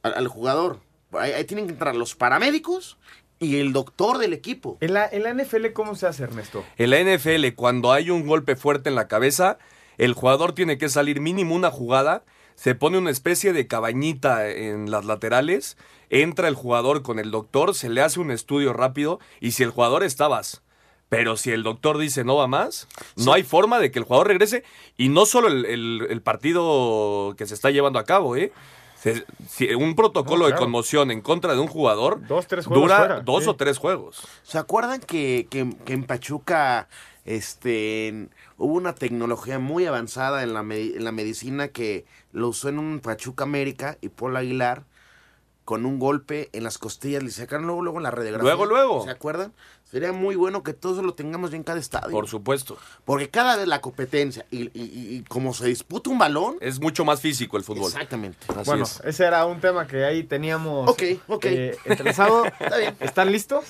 al, 0.04 0.13
al 0.13 0.27
jugador. 0.27 0.80
Ahí, 1.13 1.32
ahí 1.32 1.43
tienen 1.45 1.65
que 1.67 1.73
entrar 1.73 1.95
los 1.95 2.15
paramédicos 2.15 2.97
y 3.39 3.58
el 3.58 3.73
doctor 3.73 4.17
del 4.19 4.34
equipo. 4.34 4.77
¿En 4.82 4.93
la, 4.93 5.08
en 5.08 5.23
la 5.23 5.34
NFL 5.34 5.71
cómo 5.73 5.95
se 5.95 6.08
hace, 6.08 6.23
Ernesto? 6.23 6.63
En 6.77 6.89
la 6.91 6.99
NFL, 7.01 7.56
cuando 7.56 7.91
hay 7.91 8.10
un 8.12 8.25
golpe 8.27 8.56
fuerte 8.56 8.89
en 8.89 8.95
la 8.95 9.08
cabeza, 9.08 9.58
el 9.97 10.13
jugador 10.13 10.54
tiene 10.54 10.77
que 10.77 10.89
salir 10.89 11.19
mínimo 11.21 11.56
una 11.56 11.71
jugada, 11.71 12.23
se 12.56 12.75
pone 12.75 12.97
una 12.99 13.10
especie 13.10 13.51
de 13.54 13.65
cabañita 13.67 14.47
en 14.47 14.91
las 14.91 15.06
laterales, 15.06 15.75
entra 16.12 16.47
el 16.47 16.56
jugador 16.56 17.01
con 17.01 17.17
el 17.17 17.32
doctor, 17.32 17.73
se 17.73 17.89
le 17.89 18.01
hace 18.01 18.19
un 18.19 18.30
estudio 18.32 18.73
rápido 18.73 19.19
y 19.39 19.51
si 19.51 19.63
el 19.63 19.71
jugador 19.71 20.04
está 20.04 20.27
vas. 20.27 20.62
Pero 21.12 21.36
si 21.36 21.52
el 21.52 21.62
doctor 21.62 21.97
dice 21.97 22.24
no 22.24 22.38
va 22.38 22.47
más, 22.47 22.88
no 23.17 23.34
hay 23.34 23.43
forma 23.43 23.80
de 23.80 23.91
que 23.91 24.00
el 24.00 24.06
jugador 24.06 24.30
regrese. 24.30 24.63
Y 24.95 25.10
no 25.10 25.26
solo 25.26 25.50
el, 25.50 25.65
el- 25.65 26.08
el 26.10 26.21
partido 26.21 27.36
que 27.38 27.45
se 27.45 27.54
está 27.54 27.69
llevando 27.69 28.00
a 28.00 28.06
cabo, 28.06 28.38
¿eh? 28.38 28.54
Se- 28.95 29.26
si 29.50 29.74
un 29.74 29.95
protocolo 29.95 30.45
No, 30.47 30.52
de 30.54 30.58
conmoción 30.58 31.12
en 31.12 31.19
contra 31.19 31.54
de 31.54 31.60
un 31.60 31.67
jugador 31.67 32.26
Dos, 32.28 32.47
tres 32.47 32.65
juegos 32.65 32.84
dura 32.84 32.97
fuera, 33.00 33.19
dos 33.19 33.43
sí. 33.43 33.50
o 33.50 33.56
tres 33.58 33.78
juegos. 33.78 34.26
¿Se 34.43 34.58
acuerdan 34.58 35.02
que, 35.02 35.47
que- 35.50 35.76
que 35.84 35.91
en 35.93 36.06
Pachuca 36.06 36.88
este, 37.26 38.30
hubo 38.58 38.74
una 38.76 38.95
tecnología 38.95 39.60
muy 39.60 39.86
avanzada 39.86 40.43
en 40.43 40.54
la, 40.54 40.63
me- 40.63 40.80
en 40.95 41.04
la 41.04 41.12
medicina 41.12 41.67
que 41.67 42.06
lo 42.32 42.47
usó 42.47 42.69
en 42.69 42.80
un 42.80 43.02
Pachuca 43.02 43.43
América 43.43 43.97
y 44.00 44.08
Paul 44.10 44.38
Aguilar 44.38 44.84
con 45.65 45.86
un 45.86 46.00
golpe 46.00 46.50
en 46.54 46.63
las 46.63 46.78
costillas, 46.78 47.24
le 47.24 47.32
sacaron 47.32 47.65
luego, 47.65 47.82
luego 47.82 48.00
la 48.00 48.12
radiografía. 48.12 48.43
Luego, 48.43 48.65
luego. 48.65 49.04
¿Se 49.04 49.12
acuerdan? 49.12 49.54
Sería 49.89 50.13
muy 50.13 50.36
bueno 50.36 50.63
que 50.63 50.74
todo 50.74 50.93
eso 50.93 51.02
lo 51.02 51.13
tengamos 51.15 51.52
ya 51.52 51.58
en 51.58 51.63
cada 51.63 51.78
estadio. 51.80 52.12
Por 52.12 52.28
supuesto. 52.28 52.78
Porque 53.04 53.30
cada 53.30 53.58
vez 53.58 53.67
la 53.67 53.82
competencia 53.82 54.45
y, 54.50 54.69
y- 54.74 55.24
como 55.28 55.54
se 55.54 55.67
disputa 55.67 56.10
un 56.10 56.17
balón... 56.17 56.56
Es 56.62 56.80
mucho 56.80 57.04
más 57.04 57.19
físico 57.19 57.58
el 57.58 57.63
fútbol. 57.63 57.88
Exactamente. 57.91 58.38
Así 58.47 58.63
bueno, 58.65 58.84
es. 58.86 59.02
ese 59.04 59.26
era 59.26 59.45
un 59.45 59.60
tema 59.60 59.86
que 59.88 60.06
ahí 60.06 60.24
teníamos 60.24 60.89
Ok, 60.89 61.04
ok. 61.28 61.45
eh, 61.45 61.78
entrelazado. 61.84 62.45
Está 62.60 62.78
bien. 62.78 62.95
¿Están 63.02 63.32
listos? 63.34 63.65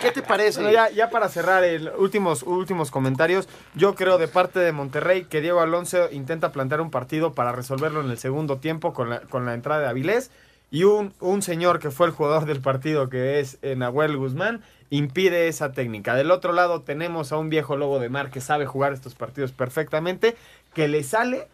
¿Qué 0.00 0.10
te 0.10 0.22
parece? 0.22 0.60
Bueno, 0.60 0.72
ya, 0.72 0.90
ya 0.90 1.10
para 1.10 1.28
cerrar, 1.28 1.64
el 1.64 1.90
últimos, 1.98 2.42
últimos 2.42 2.90
comentarios. 2.90 3.46
Yo 3.74 3.94
creo 3.94 4.16
de 4.16 4.26
parte 4.28 4.58
de 4.58 4.72
Monterrey 4.72 5.24
que 5.26 5.42
Diego 5.42 5.60
Alonso 5.60 6.10
intenta 6.10 6.50
plantear 6.50 6.80
un 6.80 6.90
partido 6.90 7.34
para 7.34 7.52
resolverlo 7.52 8.00
en 8.00 8.10
el 8.10 8.18
segundo 8.18 8.56
tiempo 8.58 8.94
con 8.94 9.10
la, 9.10 9.20
con 9.20 9.44
la 9.44 9.52
entrada 9.54 9.82
de 9.82 9.88
Avilés. 9.88 10.30
Y 10.70 10.84
un, 10.84 11.12
un 11.20 11.42
señor 11.42 11.80
que 11.80 11.90
fue 11.90 12.06
el 12.06 12.12
jugador 12.12 12.46
del 12.46 12.60
partido, 12.60 13.08
que 13.08 13.40
es 13.40 13.58
eh, 13.62 13.74
Nahuel 13.74 14.16
Guzmán, 14.16 14.62
impide 14.88 15.48
esa 15.48 15.72
técnica. 15.72 16.14
Del 16.14 16.30
otro 16.30 16.52
lado 16.52 16.82
tenemos 16.82 17.32
a 17.32 17.38
un 17.38 17.48
viejo 17.48 17.76
lobo 17.76 17.98
de 17.98 18.08
mar 18.08 18.30
que 18.30 18.40
sabe 18.40 18.66
jugar 18.66 18.92
estos 18.92 19.14
partidos 19.14 19.52
perfectamente, 19.52 20.36
que 20.72 20.86
le 20.86 21.02
sale, 21.02 21.48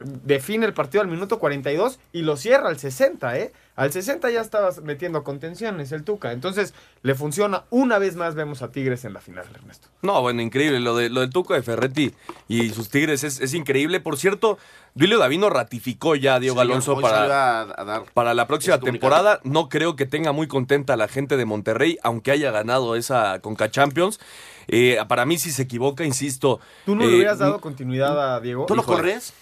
define 0.00 0.66
el 0.66 0.72
partido 0.74 1.02
al 1.02 1.08
minuto 1.08 1.38
42 1.38 1.98
y 2.12 2.22
lo 2.22 2.36
cierra 2.36 2.68
al 2.68 2.78
60, 2.78 3.38
¿eh? 3.38 3.52
Al 3.76 3.92
60 3.92 4.28
ya 4.30 4.40
estabas 4.42 4.82
metiendo 4.82 5.24
contenciones 5.24 5.90
el 5.92 6.04
Tuca. 6.04 6.32
Entonces 6.32 6.74
le 7.02 7.14
funciona. 7.14 7.64
Una 7.70 7.98
vez 7.98 8.14
más 8.16 8.34
vemos 8.34 8.60
a 8.60 8.70
Tigres 8.70 9.04
en 9.06 9.14
la 9.14 9.20
final, 9.20 9.46
Ernesto. 9.54 9.88
No, 10.02 10.20
bueno, 10.20 10.42
increíble. 10.42 10.80
Lo, 10.80 10.96
de, 10.96 11.08
lo 11.08 11.20
del 11.20 11.30
Tuco 11.30 11.54
de 11.54 11.62
Ferretti 11.62 12.12
y 12.48 12.70
sus 12.70 12.90
Tigres 12.90 13.24
es, 13.24 13.40
es 13.40 13.54
increíble. 13.54 14.00
Por 14.00 14.18
cierto, 14.18 14.58
Duilio 14.94 15.18
Davino 15.18 15.48
ratificó 15.48 16.14
ya 16.14 16.34
a 16.34 16.40
Diego 16.40 16.56
Señor, 16.56 16.72
Alonso 16.72 17.00
para, 17.00 17.60
a- 17.62 17.74
a 17.80 17.84
dar 17.84 18.02
para 18.12 18.34
la 18.34 18.46
próxima 18.46 18.78
temporada. 18.80 19.40
No 19.44 19.70
creo 19.70 19.96
que 19.96 20.04
tenga 20.04 20.32
muy 20.32 20.46
contenta 20.46 20.94
a 20.94 20.96
la 20.98 21.08
gente 21.08 21.38
de 21.38 21.46
Monterrey, 21.46 21.98
aunque 22.02 22.32
haya 22.32 22.50
ganado 22.50 22.96
esa 22.96 23.38
Conca 23.40 23.70
Champions. 23.70 24.20
Eh, 24.68 24.98
para 25.08 25.24
mí, 25.24 25.38
si 25.38 25.50
se 25.52 25.62
equivoca, 25.62 26.04
insisto. 26.04 26.60
¿Tú 26.84 26.94
no 26.96 27.04
eh, 27.04 27.08
le 27.08 27.16
hubieras 27.16 27.38
dado 27.38 27.60
continuidad 27.62 28.34
a 28.36 28.40
Diego? 28.40 28.66
¿Tú 28.66 28.74
lo 28.76 28.82
corres? 28.82 29.32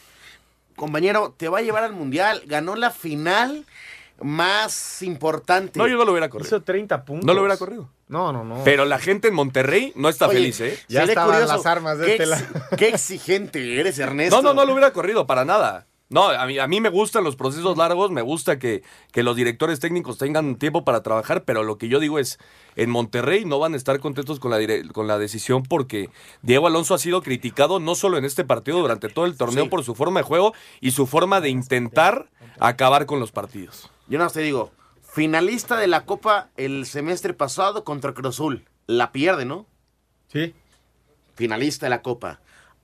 Compañero, 0.79 1.35
te 1.37 1.49
va 1.49 1.59
a 1.59 1.62
llevar 1.62 1.85
al 1.85 1.93
Mundial. 1.93 2.43
Ganó 2.47 2.75
la 2.77 2.91
final 2.91 3.67
más 4.21 5.03
importante. 5.03 5.79
No, 5.79 5.87
yo 5.87 5.97
no 5.97 6.05
lo 6.05 6.12
hubiera 6.12 6.29
corrido. 6.29 6.47
Hizo 6.49 6.62
30 6.62 7.05
puntos. 7.05 7.27
No 7.27 7.35
lo 7.35 7.41
hubiera 7.41 7.57
corrido. 7.57 7.88
No, 8.09 8.33
no, 8.33 8.43
no. 8.45 8.64
Pero 8.64 8.85
la 8.87 8.99
gente 8.99 9.29
en 9.29 9.35
Monterrey 9.35 9.93
no 9.95 10.09
está 10.09 10.27
Oye, 10.29 10.38
feliz, 10.38 10.61
¿eh? 10.61 10.79
Ya 10.88 11.05
estaban 11.05 11.35
curioso, 11.35 11.57
las 11.57 11.67
armas 11.67 11.99
de 11.99 12.07
qué 12.07 12.12
este 12.12 12.25
ex- 12.25 12.31
lado. 12.31 12.47
Qué 12.79 12.88
exigente 12.88 13.79
eres, 13.81 13.99
Ernesto. 13.99 14.37
No, 14.41 14.43
no, 14.43 14.55
no 14.55 14.64
lo 14.64 14.73
hubiera 14.73 14.93
corrido 14.93 15.27
para 15.27 15.45
nada. 15.45 15.87
No, 16.11 16.29
a 16.31 16.47
mí, 16.47 16.59
a 16.59 16.66
mí 16.66 16.81
me 16.81 16.88
gustan 16.88 17.23
los 17.23 17.37
procesos 17.37 17.77
largos, 17.77 18.11
me 18.11 18.23
gusta 18.23 18.59
que, 18.59 18.83
que 19.12 19.23
los 19.23 19.37
directores 19.37 19.79
técnicos 19.79 20.16
tengan 20.16 20.57
tiempo 20.57 20.83
para 20.83 21.03
trabajar, 21.03 21.44
pero 21.44 21.64
lo 21.64 21.77
que 21.77 21.88
yo 21.88 22.01
digo 22.01 22.18
es, 22.18 22.38
en 22.77 22.88
Monterrey 22.88 23.44
no 23.44 23.59
van 23.59 23.75
a 23.75 23.77
estar 23.77 24.01
contentos 24.01 24.40
con 24.40 24.51
la, 24.51 24.59
dire- 24.59 24.90
con 24.92 25.07
la 25.07 25.18
decisión 25.18 25.62
porque 25.64 26.09
Diego 26.40 26.66
Alonso 26.66 26.94
ha 26.94 26.99
sido 26.99 27.21
criticado 27.23 27.79
no 27.79 27.94
solo 27.94 28.16
en 28.16 28.25
este 28.25 28.42
partido, 28.44 28.79
durante 28.81 29.11
todo 29.11 29.27
el 29.27 29.37
torneo 29.37 29.64
Sí. 29.64 29.68
por 29.71 29.85
su 29.85 29.94
forma 29.94 30.21
de 30.21 30.25
juego 30.25 30.55
y 30.81 30.92
su 30.92 31.07
forma 31.07 31.42
de 31.42 31.51
intentar 31.51 32.31
acabar 32.59 33.05
con 33.05 33.21
los 33.21 33.31
partidos. 33.31 33.90
Yo 34.09 34.16
nada 34.16 34.27
más 34.27 34.33
te 34.33 34.40
digo, 34.40 34.71
finalista 35.03 35.77
de 35.77 35.88
la 35.88 36.07
Copa 36.07 36.49
el 36.57 36.87
semestre 36.87 37.35
pasado 37.35 37.85
contra 37.85 38.14
Cruz 38.14 38.37
Azul. 38.37 38.64
La 38.87 39.12
pierde, 39.12 39.44
¿no? 39.44 39.66
Sí. 40.33 40.55
Finalista 41.35 41.85
de 41.87 41.90
la 41.90 42.01
Copa. 42.01 42.40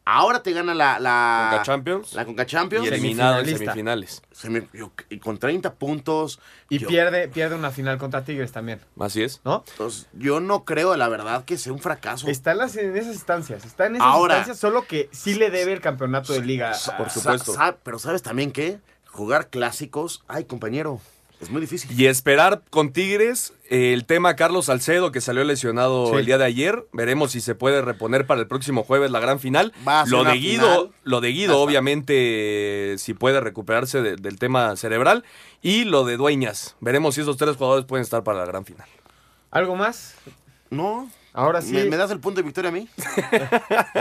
Ahora 0.07 0.43
te 0.43 0.53
gana 0.53 0.75
la... 0.75 0.99
la 1.01 1.49
Conca 1.51 1.63
Champions. 1.65 2.13
La 2.13 2.25
Conca 2.27 2.45
Champions. 2.45 2.85
Y 2.85 2.89
eliminado 2.89 3.41
en 3.41 3.47
semifinales. 3.47 4.23
Semi- 4.35 4.69
yo- 4.75 4.93
y 5.09 5.19
con 5.19 5.39
30 5.39 5.73
puntos. 5.75 6.41
Y 6.69 6.79
yo- 6.79 6.89
pierde, 6.89 7.29
pierde 7.29 7.55
una 7.55 7.71
final 7.71 7.97
contra 7.97 8.23
Tigres 8.23 8.53
también, 8.53 8.81
Así 9.01 9.23
es. 9.23 9.41
¿no? 9.45 9.65
Entonces, 9.71 10.07
yo 10.13 10.41
no 10.41 10.65
creo, 10.67 10.95
la 10.97 11.09
verdad, 11.09 11.47
que 11.47 11.57
sea 11.57 11.73
un 11.73 11.79
fracaso. 11.79 12.29
Está 12.29 12.53
en, 12.53 12.59
las- 12.59 12.77
en 12.77 12.95
esas 12.95 13.15
instancias, 13.15 13.65
está 13.65 13.87
en 13.87 13.97
esas 13.97 14.07
Ahora- 14.07 14.35
instancias, 14.37 14.59
solo 14.59 14.87
que 14.87 15.09
sí 15.11 15.37
le 15.37 15.51
debe 15.51 15.73
el 15.73 15.81
campeonato 15.81 16.35
de 16.35 16.41
liga. 16.43 16.73
por 16.99 17.09
Sa- 17.09 17.21
supuesto. 17.21 17.55
sa- 17.55 17.77
pero 17.83 17.99
¿sabes 17.99 18.23
también 18.23 18.53
qué? 18.53 18.79
Jugar 19.07 19.49
clásicos. 19.49 20.23
Ay, 20.29 20.45
compañero, 20.45 21.01
es 21.45 21.51
muy 21.51 21.61
difícil. 21.61 21.91
Y 21.99 22.07
esperar 22.07 22.63
con 22.71 22.93
Tigres 22.93 23.53
eh, 23.71 23.93
el 23.93 24.05
tema 24.05 24.37
Carlos 24.37 24.67
Salcedo, 24.67 25.13
que 25.13 25.21
salió 25.21 25.45
lesionado 25.45 26.11
Sí. 26.11 26.17
el 26.17 26.27
día 26.27 26.39
de 26.39 26.45
ayer. 26.45 26.87
Veremos 26.93 27.33
si 27.33 27.41
se 27.41 27.55
puede 27.55 27.81
reponer 27.83 28.27
para 28.27 28.41
el 28.41 28.47
próximo 28.47 28.83
jueves 28.83 29.11
la 29.11 29.21
gran 29.21 29.39
final. 29.41 29.73
Va 29.87 30.01
a 30.01 30.05
ser 30.05 30.13
Lo 30.13 30.25
de 30.25 30.33
Guido, 30.35 30.69
final. 30.69 30.91
lo 31.05 31.21
de 31.21 31.29
Guido, 31.29 31.53
Hasta- 31.53 31.63
obviamente, 31.65 32.93
eh, 32.95 32.99
si 32.99 33.15
puede 33.15 33.41
recuperarse 33.41 34.03
de- 34.03 34.17
del 34.17 34.39
tema 34.39 34.75
cerebral. 34.77 35.25
Y 35.63 35.85
lo 35.85 36.05
de 36.05 36.17
Dueñas. 36.17 36.77
Veremos 36.81 37.15
si 37.15 37.21
esos 37.23 37.37
tres 37.37 37.57
jugadores 37.57 37.85
pueden 37.87 38.03
estar 38.03 38.23
para 38.25 38.41
la 38.41 38.45
gran 38.47 38.65
final. 38.65 38.89
¿Algo 39.51 39.77
más? 39.77 40.15
No. 40.71 41.09
Ahora 41.37 41.61
sí, 41.63 41.73
¿Me, 41.73 41.85
me 41.87 41.97
das 41.97 42.13
el 42.13 42.21
punto 42.21 42.41
de 42.41 42.45
victoria 42.45 42.69
a 42.69 42.73
mí? 42.73 42.89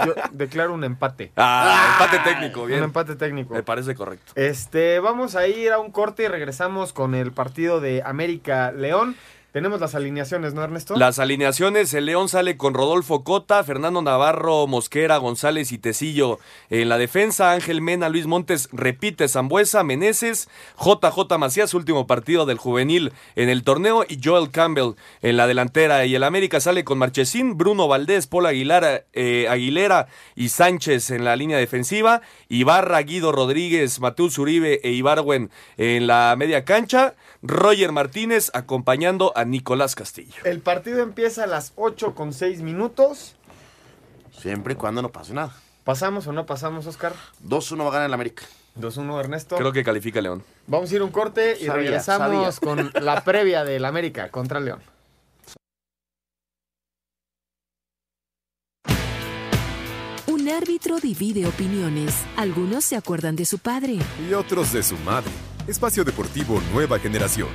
yo 0.06 0.14
declaro 0.32 0.72
un 0.74 0.84
empate. 0.84 1.32
Ah, 1.36 1.98
empate 2.00 2.20
técnico, 2.30 2.66
bien. 2.66 2.78
Un 2.80 2.86
empate 2.86 3.16
técnico. 3.16 3.56
Me 3.56 3.64
parece 3.64 3.96
correcto. 3.96 4.34
Este, 4.36 5.00
vamos 5.00 5.36
a 5.36 5.48
ir 5.48 5.72
a 5.72 5.80
un 5.80 5.92
corte 5.92 6.24
y 6.24 6.28
regresamos 6.28 6.94
con 6.94 7.16
el 7.16 7.32
partido 7.32 7.82
de 7.82 8.04
América 8.06 8.72
León. 8.72 9.16
Tenemos 9.54 9.80
las 9.80 9.94
alineaciones, 9.94 10.56
¿no, 10.56 10.64
Ernesto? 10.64 10.96
Las 10.98 11.20
alineaciones, 11.20 11.94
el 11.94 12.08
León 12.08 12.28
sale 12.28 12.58
con 12.58 12.74
Rodolfo 12.74 13.24
Cota, 13.24 13.64
Fernando 13.64 14.02
Navarro, 14.02 14.66
Mosquera, 14.66 15.18
González 15.18 15.72
y 15.72 15.78
Tecillo 15.78 16.40
en 16.72 16.90
la 16.90 16.98
defensa, 16.98 17.52
Ángel 17.52 17.80
Mena, 17.80 18.10
Luis 18.10 18.26
Montes 18.26 18.68
repite 18.72 19.28
Zambuesa, 19.28 19.84
Meneses, 19.84 20.50
JJ 20.80 21.38
Macías, 21.38 21.76
último 21.76 22.08
partido 22.08 22.48
del 22.48 22.58
juvenil 22.58 23.14
en 23.36 23.50
el 23.50 23.64
torneo, 23.64 24.04
y 24.10 24.20
Joel 24.24 24.50
Campbell 24.50 24.96
en 25.22 25.38
la 25.38 25.46
delantera. 25.46 26.04
Y 26.08 26.16
el 26.16 26.24
América 26.24 26.60
sale 26.60 26.84
con 26.84 26.98
Marchesín, 26.98 27.56
Bruno 27.56 27.88
Valdés, 27.88 28.26
Paul 28.26 28.48
Aguilar, 28.48 29.06
eh, 29.14 29.46
Aguilera 29.52 30.08
y 30.36 30.50
Sánchez 30.50 31.12
en 31.12 31.26
la 31.26 31.36
línea 31.36 31.60
defensiva, 31.60 32.24
Ibarra, 32.50 33.00
Guido 33.04 33.32
Rodríguez, 33.32 34.00
Mateus 34.00 34.40
Uribe 34.40 34.80
e 34.84 34.94
Ibarwen 34.94 35.52
en 35.78 36.08
la 36.08 36.34
media 36.40 36.66
cancha, 36.66 37.14
Roger 37.44 37.92
Martínez 37.92 38.50
acompañando 38.56 39.32
a 39.36 39.43
Nicolás 39.46 39.96
Castillo. 39.96 40.34
El 40.44 40.60
partido 40.60 41.02
empieza 41.02 41.44
a 41.44 41.48
las 41.48 41.74
8 41.76 42.16
con 42.16 42.34
6 42.34 42.62
minutos. 42.62 43.36
Siempre 44.38 44.74
y 44.74 44.76
cuando 44.76 45.02
no 45.02 45.10
pase 45.10 45.34
nada. 45.34 45.56
¿Pasamos 45.84 46.28
o 46.28 46.34
no 46.34 46.46
pasamos, 46.46 46.88
Oscar? 46.88 47.14
2-1 47.46 47.84
va 47.84 47.88
a 47.90 47.92
ganar 47.92 48.08
el 48.08 48.14
América. 48.14 48.44
2-1, 48.80 49.20
Ernesto. 49.20 49.56
Creo 49.58 49.72
que 49.72 49.84
califica 49.84 50.22
León. 50.22 50.44
Vamos 50.68 50.92
a 50.92 50.96
ir 50.96 51.02
a 51.02 51.04
un 51.04 51.12
corte 51.12 51.54
y 51.60 51.66
Sabía, 51.66 51.74
regresamos 51.74 52.56
sabía. 52.56 52.92
con 52.92 53.04
la 53.04 53.24
previa 53.24 53.64
del 53.64 53.86
América 53.86 54.30
contra 54.30 54.60
León. 54.60 54.82
árbitro 60.54 61.00
divide 61.00 61.46
opiniones. 61.48 62.24
Algunos 62.38 62.86
se 62.86 62.96
acuerdan 62.96 63.36
de 63.36 63.46
su 63.46 63.60
padre. 63.60 63.98
Y 64.30 64.34
otros 64.34 64.72
de 64.72 64.84
su 64.84 64.96
madre. 64.98 65.32
Espacio 65.68 66.04
Deportivo 66.04 66.62
Nueva 66.74 67.00
Generación. 67.00 67.50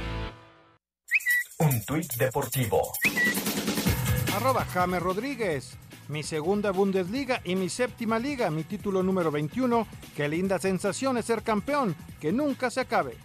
Un 1.60 1.84
tuit 1.84 2.14
deportivo. 2.14 2.92
Arroba 4.36 4.64
James 4.66 5.02
Rodríguez. 5.02 5.76
Mi 6.06 6.22
segunda 6.22 6.70
Bundesliga 6.70 7.40
y 7.44 7.56
mi 7.56 7.68
séptima 7.68 8.20
liga, 8.20 8.48
mi 8.48 8.62
título 8.62 9.02
número 9.02 9.32
21. 9.32 9.84
Qué 10.16 10.28
linda 10.28 10.60
sensación 10.60 11.18
es 11.18 11.24
ser 11.24 11.42
campeón, 11.42 11.96
que 12.20 12.30
nunca 12.30 12.70
se 12.70 12.82
acabe. 12.82 13.16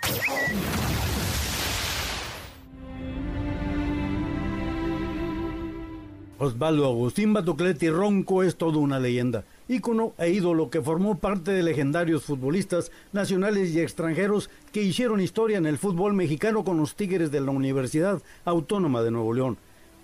Osvaldo 6.39 6.87
Agustín 6.87 7.33
Batocletti 7.33 7.91
Ronco 7.91 8.41
es 8.41 8.55
toda 8.57 8.79
una 8.79 8.99
leyenda, 8.99 9.45
ícono 9.67 10.13
e 10.17 10.29
ídolo 10.29 10.69
que 10.69 10.81
formó 10.81 11.17
parte 11.17 11.51
de 11.51 11.63
legendarios 11.63 12.23
futbolistas 12.23 12.91
nacionales 13.11 13.71
y 13.71 13.79
extranjeros 13.79 14.49
que 14.71 14.83
hicieron 14.83 15.21
historia 15.21 15.57
en 15.57 15.65
el 15.65 15.77
fútbol 15.77 16.13
mexicano 16.13 16.63
con 16.63 16.77
los 16.77 16.95
Tigres 16.95 17.31
de 17.31 17.41
la 17.41 17.51
Universidad 17.51 18.21
Autónoma 18.45 19.01
de 19.01 19.11
Nuevo 19.11 19.33
León. 19.33 19.57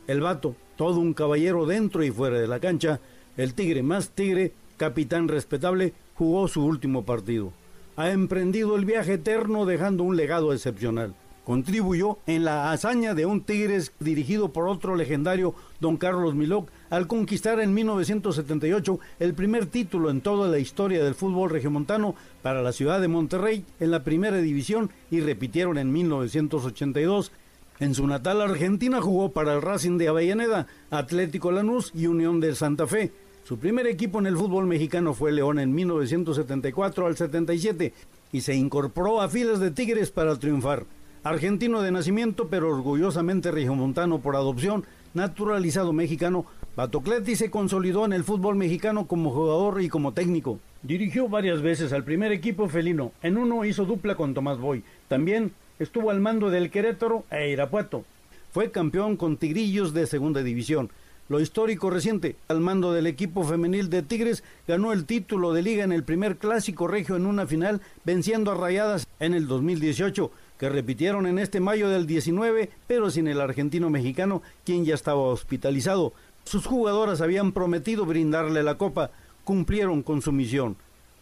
El 0.08 0.22
vato, 0.22 0.56
todo 0.76 1.00
un 1.00 1.14
caballero 1.14 1.66
dentro 1.66 2.04
y 2.04 2.12
fuera 2.12 2.40
de 2.40 2.48
la 2.48 2.60
cancha, 2.60 3.00
el 3.38 3.54
tigre 3.54 3.84
más 3.84 4.10
tigre, 4.10 4.54
capitán 4.78 5.28
respetable, 5.28 5.94
jugó 6.16 6.48
su 6.48 6.66
último 6.66 7.06
partido. 7.06 7.54
Ha 7.96 8.12
emprendido 8.12 8.76
el 8.76 8.86
viaje 8.86 9.14
eterno 9.14 9.66
dejando 9.66 10.04
un 10.04 10.16
legado 10.16 10.54
excepcional 10.54 11.14
contribuyó 11.50 12.20
en 12.28 12.46
la 12.46 12.72
hazaña 12.72 13.16
de 13.16 13.26
un 13.26 13.42
Tigres 13.42 13.92
dirigido 14.00 14.54
por 14.54 14.68
otro 14.68 14.96
legendario, 14.96 15.56
don 15.80 15.98
Carlos 15.98 16.36
Miloc, 16.36 16.70
al 16.90 17.08
conquistar 17.08 17.60
en 17.60 17.74
1978 17.74 19.00
el 19.20 19.34
primer 19.34 19.66
título 19.66 20.10
en 20.10 20.22
toda 20.22 20.48
la 20.48 20.60
historia 20.60 21.04
del 21.04 21.16
fútbol 21.16 21.50
regiomontano 21.50 22.16
para 22.42 22.62
la 22.62 22.72
ciudad 22.72 23.00
de 23.02 23.08
Monterrey 23.08 23.66
en 23.80 23.92
la 23.92 24.04
primera 24.04 24.38
división 24.38 24.90
y 25.12 25.22
repitieron 25.22 25.78
en 25.78 25.92
1982. 25.92 27.32
En 27.80 27.96
su 27.96 28.08
natal 28.08 28.42
Argentina 28.42 29.02
jugó 29.02 29.32
para 29.32 29.54
el 29.54 29.62
Racing 29.62 29.98
de 29.98 30.10
Avellaneda, 30.10 30.68
Atlético 30.90 31.52
Lanús 31.52 31.92
y 31.96 32.08
Unión 32.08 32.40
de 32.40 32.56
Santa 32.56 32.88
Fe. 32.88 33.12
Su 33.46 33.58
primer 33.58 33.88
equipo 33.88 34.20
en 34.20 34.28
el 34.28 34.38
fútbol 34.38 34.68
mexicano 34.68 35.14
fue 35.14 35.32
León 35.32 35.60
en 35.60 35.74
1974 35.74 37.08
al 37.08 37.18
77 37.18 37.94
y 38.32 38.42
se 38.42 38.54
incorporó 38.54 39.22
a 39.22 39.30
filas 39.30 39.60
de 39.60 39.72
Tigres 39.72 40.12
para 40.12 40.38
triunfar. 40.38 40.86
Argentino 41.24 41.82
de 41.82 41.92
nacimiento, 41.92 42.48
pero 42.48 42.70
orgullosamente 42.70 43.52
regiomontano 43.52 44.20
por 44.20 44.36
adopción, 44.36 44.86
naturalizado 45.14 45.94
mexicano, 45.94 46.46
Batocletti 46.76 47.36
se 47.36 47.50
consolidó 47.50 48.06
en 48.06 48.14
el 48.14 48.24
fútbol 48.24 48.56
mexicano 48.56 49.06
como 49.08 49.32
jugador 49.32 49.82
y 49.82 49.90
como 49.90 50.14
técnico. 50.14 50.60
Dirigió 50.82 51.28
varias 51.28 51.62
veces 51.62 51.92
al 51.92 52.04
primer 52.04 52.32
equipo 52.32 52.70
felino. 52.70 53.12
En 53.22 53.38
uno 53.38 53.66
hizo 53.66 53.86
dupla 53.86 54.16
con 54.16 54.34
Tomás 54.34 54.60
Boy. 54.60 54.84
También 55.08 55.52
estuvo 55.78 56.10
al 56.10 56.22
mando 56.22 56.50
del 56.50 56.72
Querétaro 56.72 57.26
e 57.32 57.50
Irapuato. 57.50 58.06
Fue 58.52 58.72
campeón 58.72 59.18
con 59.18 59.38
Tigrillos 59.38 59.94
de 59.94 60.08
segunda 60.08 60.42
división. 60.42 60.90
Lo 61.28 61.40
histórico 61.40 61.90
reciente, 61.92 62.38
al 62.48 62.60
mando 62.60 62.92
del 62.92 63.06
equipo 63.06 63.44
femenil 63.44 63.90
de 63.90 64.02
Tigres, 64.02 64.44
ganó 64.68 64.94
el 64.94 65.06
título 65.06 65.54
de 65.54 65.62
liga 65.62 65.84
en 65.84 65.92
el 65.92 66.04
primer 66.04 66.38
clásico 66.38 66.88
regio 66.88 67.18
en 67.18 67.28
una 67.28 67.46
final, 67.46 67.82
venciendo 68.04 68.52
a 68.52 68.56
Rayadas 68.56 69.06
en 69.20 69.34
el 69.36 69.48
2018 69.48 70.32
que 70.60 70.70
repitieron 70.70 71.26
en 71.26 71.40
este 71.40 71.62
mayo 71.62 71.90
del 71.90 72.06
19, 72.06 72.70
pero 72.86 73.10
sin 73.10 73.28
el 73.30 73.40
argentino 73.40 73.90
mexicano, 73.90 74.44
quien 74.66 74.84
ya 74.84 74.94
estaba 74.94 75.22
hospitalizado. 75.22 76.14
Sus 76.44 76.66
jugadoras 76.66 77.22
habían 77.22 77.54
prometido 77.54 78.06
brindarle 78.06 78.62
la 78.62 78.78
copa, 78.78 79.10
cumplieron 79.46 80.04
con 80.04 80.22
su 80.22 80.34
misión. 80.34 80.76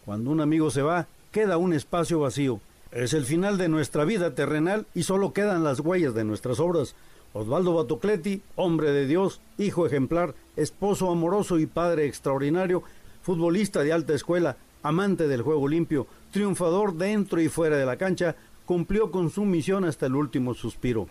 Cuando 0.04 0.30
un 0.32 0.40
amigo 0.40 0.70
se 0.72 0.82
va, 0.82 1.06
queda 1.30 1.56
un 1.56 1.72
espacio 1.72 2.18
vacío. 2.18 2.60
Es 2.90 3.12
el 3.12 3.24
final 3.24 3.58
de 3.58 3.68
nuestra 3.68 4.04
vida 4.04 4.34
terrenal 4.34 4.86
y 4.92 5.04
solo 5.04 5.32
quedan 5.32 5.62
las 5.62 5.80
huellas 5.80 6.14
de 6.14 6.24
nuestras 6.24 6.58
obras. 6.58 6.96
Osvaldo 7.32 7.74
Batocletti, 7.74 8.42
hombre 8.56 8.90
de 8.90 9.06
Dios, 9.06 9.40
hijo 9.56 9.86
ejemplar, 9.86 10.34
esposo 10.56 11.10
amoroso 11.10 11.60
y 11.60 11.66
padre 11.66 12.06
extraordinario, 12.06 12.82
futbolista 13.22 13.82
de 13.82 13.92
alta 13.92 14.14
escuela, 14.14 14.56
amante 14.82 15.28
del 15.28 15.42
juego 15.42 15.68
limpio, 15.68 16.06
triunfador 16.32 16.94
dentro 16.94 17.40
y 17.40 17.48
fuera 17.48 17.76
de 17.76 17.86
la 17.86 17.96
cancha, 17.96 18.34
cumplió 18.68 19.10
con 19.10 19.30
su 19.30 19.46
misión 19.46 19.86
hasta 19.86 20.04
el 20.04 20.14
último 20.14 20.52
suspiro. 20.52 21.08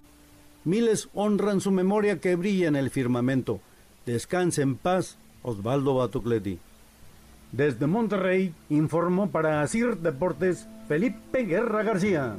Miles 0.63 1.09
honran 1.15 1.59
su 1.59 1.71
memoria 1.71 2.19
que 2.19 2.35
brilla 2.35 2.67
en 2.67 2.75
el 2.75 2.91
firmamento. 2.91 3.59
Descanse 4.05 4.61
en 4.61 4.75
paz, 4.75 5.17
Osvaldo 5.41 5.95
Batocletti. 5.95 6.59
Desde 7.51 7.87
Monterrey 7.87 8.53
informó 8.69 9.31
para 9.31 9.63
Asir 9.63 9.97
Deportes 9.97 10.67
Felipe 10.87 11.45
Guerra 11.45 11.81
García. 11.81 12.35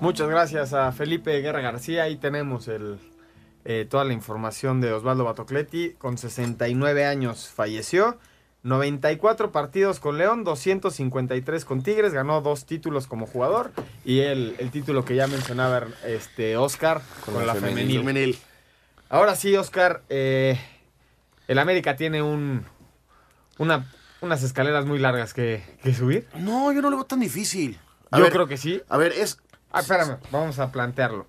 Muchas 0.00 0.30
gracias 0.30 0.72
a 0.72 0.90
Felipe 0.92 1.38
Guerra 1.42 1.60
García. 1.60 2.04
Ahí 2.04 2.16
tenemos 2.16 2.70
eh, 3.66 3.86
toda 3.90 4.04
la 4.04 4.14
información 4.14 4.80
de 4.80 4.94
Osvaldo 4.94 5.24
Batocletti. 5.24 5.90
Con 5.98 6.16
69 6.16 7.04
años 7.04 7.50
falleció. 7.54 8.16
94 8.64 9.52
partidos 9.52 10.00
con 10.00 10.16
León, 10.16 10.42
253 10.42 11.64
con 11.66 11.82
Tigres, 11.82 12.14
ganó 12.14 12.40
dos 12.40 12.64
títulos 12.64 13.06
como 13.06 13.26
jugador 13.26 13.72
y 14.06 14.20
el, 14.20 14.56
el 14.58 14.70
título 14.70 15.04
que 15.04 15.14
ya 15.14 15.26
mencionaba 15.26 15.84
este 16.06 16.56
Oscar 16.56 17.02
con, 17.26 17.46
la, 17.46 17.54
femenil. 17.54 18.38
Ahora 19.10 19.36
sí, 19.36 19.54
Oscar, 19.54 20.02
eh, 20.08 20.58
el 21.46 21.58
América 21.58 21.94
tiene 21.96 22.22
un, 22.22 22.64
una, 23.58 23.86
unas 24.22 24.42
escaleras 24.42 24.86
muy 24.86 24.98
largas 24.98 25.34
que, 25.34 25.62
que, 25.82 25.92
subir. 25.92 26.26
No, 26.36 26.72
yo 26.72 26.80
no 26.80 26.88
lo 26.88 26.96
veo 26.96 27.04
tan 27.04 27.20
difícil. 27.20 27.78
yo 28.16 28.30
creo 28.30 28.46
que 28.46 28.56
sí. 28.56 28.80
A 28.88 28.96
ver, 28.96 29.12
es... 29.12 29.42
Ah, 29.72 29.80
espérame, 29.80 30.16
vamos 30.30 30.58
a 30.58 30.72
plantearlo. 30.72 31.26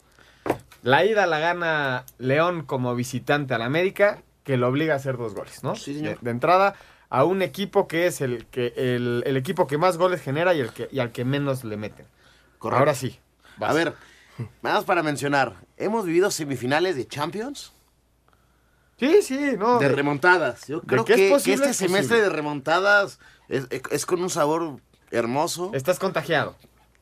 La 0.83 1.03
ida 1.03 1.25
la 1.25 1.39
gana 1.39 2.05
León 2.17 2.63
como 2.63 2.95
visitante 2.95 3.53
al 3.53 3.61
América, 3.61 4.23
que 4.45 4.55
lo 4.55 4.69
obliga 4.69 4.93
a 4.93 4.97
hacer 4.97 5.17
dos 5.17 5.33
goles, 5.33 5.65
¿no? 5.65 5.75
Sí, 5.75 5.95
señor. 5.95 6.17
de, 6.19 6.19
de 6.21 6.31
entrada 6.31 6.75
a 7.09 7.23
un 7.23 7.41
equipo 7.41 7.87
que 7.87 8.07
es 8.07 8.21
el 8.21 8.45
que 8.47 8.73
el, 8.75 9.23
el, 9.25 9.37
equipo 9.37 9.67
que 9.67 9.77
más 9.77 9.97
goles 9.97 10.21
genera 10.21 10.53
y 10.53 10.59
el 10.59 10.71
que 10.71 10.89
y 10.91 10.99
al 10.99 11.11
que 11.11 11.25
menos 11.25 11.63
le 11.63 11.77
meten. 11.77 12.05
Correcto. 12.59 12.79
Ahora 12.79 12.95
sí. 12.95 13.19
Vas. 13.57 13.71
A 13.71 13.73
ver, 13.73 13.93
nada 14.61 14.77
más 14.77 14.85
para 14.85 15.03
mencionar, 15.03 15.55
hemos 15.77 16.05
vivido 16.05 16.31
semifinales 16.31 16.95
de 16.95 17.07
Champions. 17.07 17.71
Sí, 18.97 19.21
sí, 19.21 19.55
no. 19.57 19.79
De 19.79 19.89
remontadas. 19.89 20.67
Yo 20.67 20.81
creo 20.81 21.03
que, 21.03 21.15
que, 21.15 21.53
este 21.53 21.73
semestre 21.73 22.21
de 22.21 22.29
remontadas 22.29 23.19
es, 23.49 23.67
es, 23.69 24.05
con 24.05 24.21
un 24.21 24.29
sabor 24.29 24.79
hermoso. 25.11 25.71
Estás 25.73 25.99
contagiado. 25.99 26.55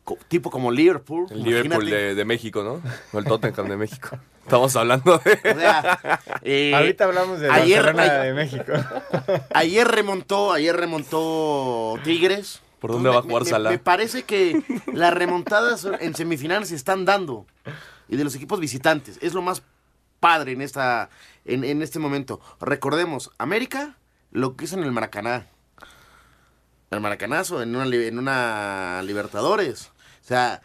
Co 0.03 0.17
tipo 0.27 0.49
como 0.49 0.71
Liverpool. 0.71 1.27
El 1.29 1.43
Liverpool 1.43 1.85
de, 1.85 2.15
de, 2.15 2.25
México, 2.25 2.63
¿no? 2.63 2.81
O 3.13 3.19
el 3.19 3.25
Tottenham 3.25 3.69
de 3.69 3.77
México. 3.77 4.17
Estamos 4.43 4.75
hablando 4.75 5.17
de. 5.19 5.31
O 5.33 5.59
sea, 5.59 6.19
eh, 6.41 6.73
Ahorita 6.75 7.05
hablamos 7.05 7.39
de 7.39 7.49
ayer, 7.49 7.83
Barcelona 7.83 8.23
de 8.23 8.33
México. 8.33 8.73
Ayer 9.53 9.87
remontó, 9.87 10.51
ayer 10.51 10.75
remontó 10.75 11.97
Tigres. 12.03 12.61
¿Por 12.79 12.91
dónde 12.91 13.09
Entonces, 13.09 13.15
va 13.15 13.27
a 13.27 13.29
jugar 13.29 13.43
me, 13.43 13.49
Salah? 13.49 13.69
Me, 13.69 13.77
me 13.77 13.83
parece 13.83 14.23
que 14.23 14.61
las 14.91 15.13
remontadas 15.13 15.87
en 15.99 16.13
semifinales 16.15 16.69
se 16.69 16.75
están 16.75 17.05
dando. 17.05 17.45
Y 18.09 18.17
de 18.17 18.25
los 18.25 18.35
equipos 18.35 18.59
visitantes. 18.59 19.17
Es 19.21 19.33
lo 19.33 19.41
más 19.41 19.63
padre 20.19 20.51
en, 20.51 20.61
esta, 20.61 21.09
en, 21.45 21.63
en 21.63 21.81
este 21.81 21.99
momento. 21.99 22.41
Recordemos, 22.59 23.31
América, 23.37 23.95
lo 24.31 24.57
que 24.57 24.65
hizo 24.65 24.77
en 24.77 24.83
el 24.83 24.91
Maracaná. 24.91 25.47
El 26.91 27.01
Maracanazo, 27.01 27.61
en 27.61 27.75
una, 27.75 27.85
en 27.85 28.19
una 28.19 29.01
Libertadores. 29.03 29.91
O 30.21 30.27
sea, 30.27 30.61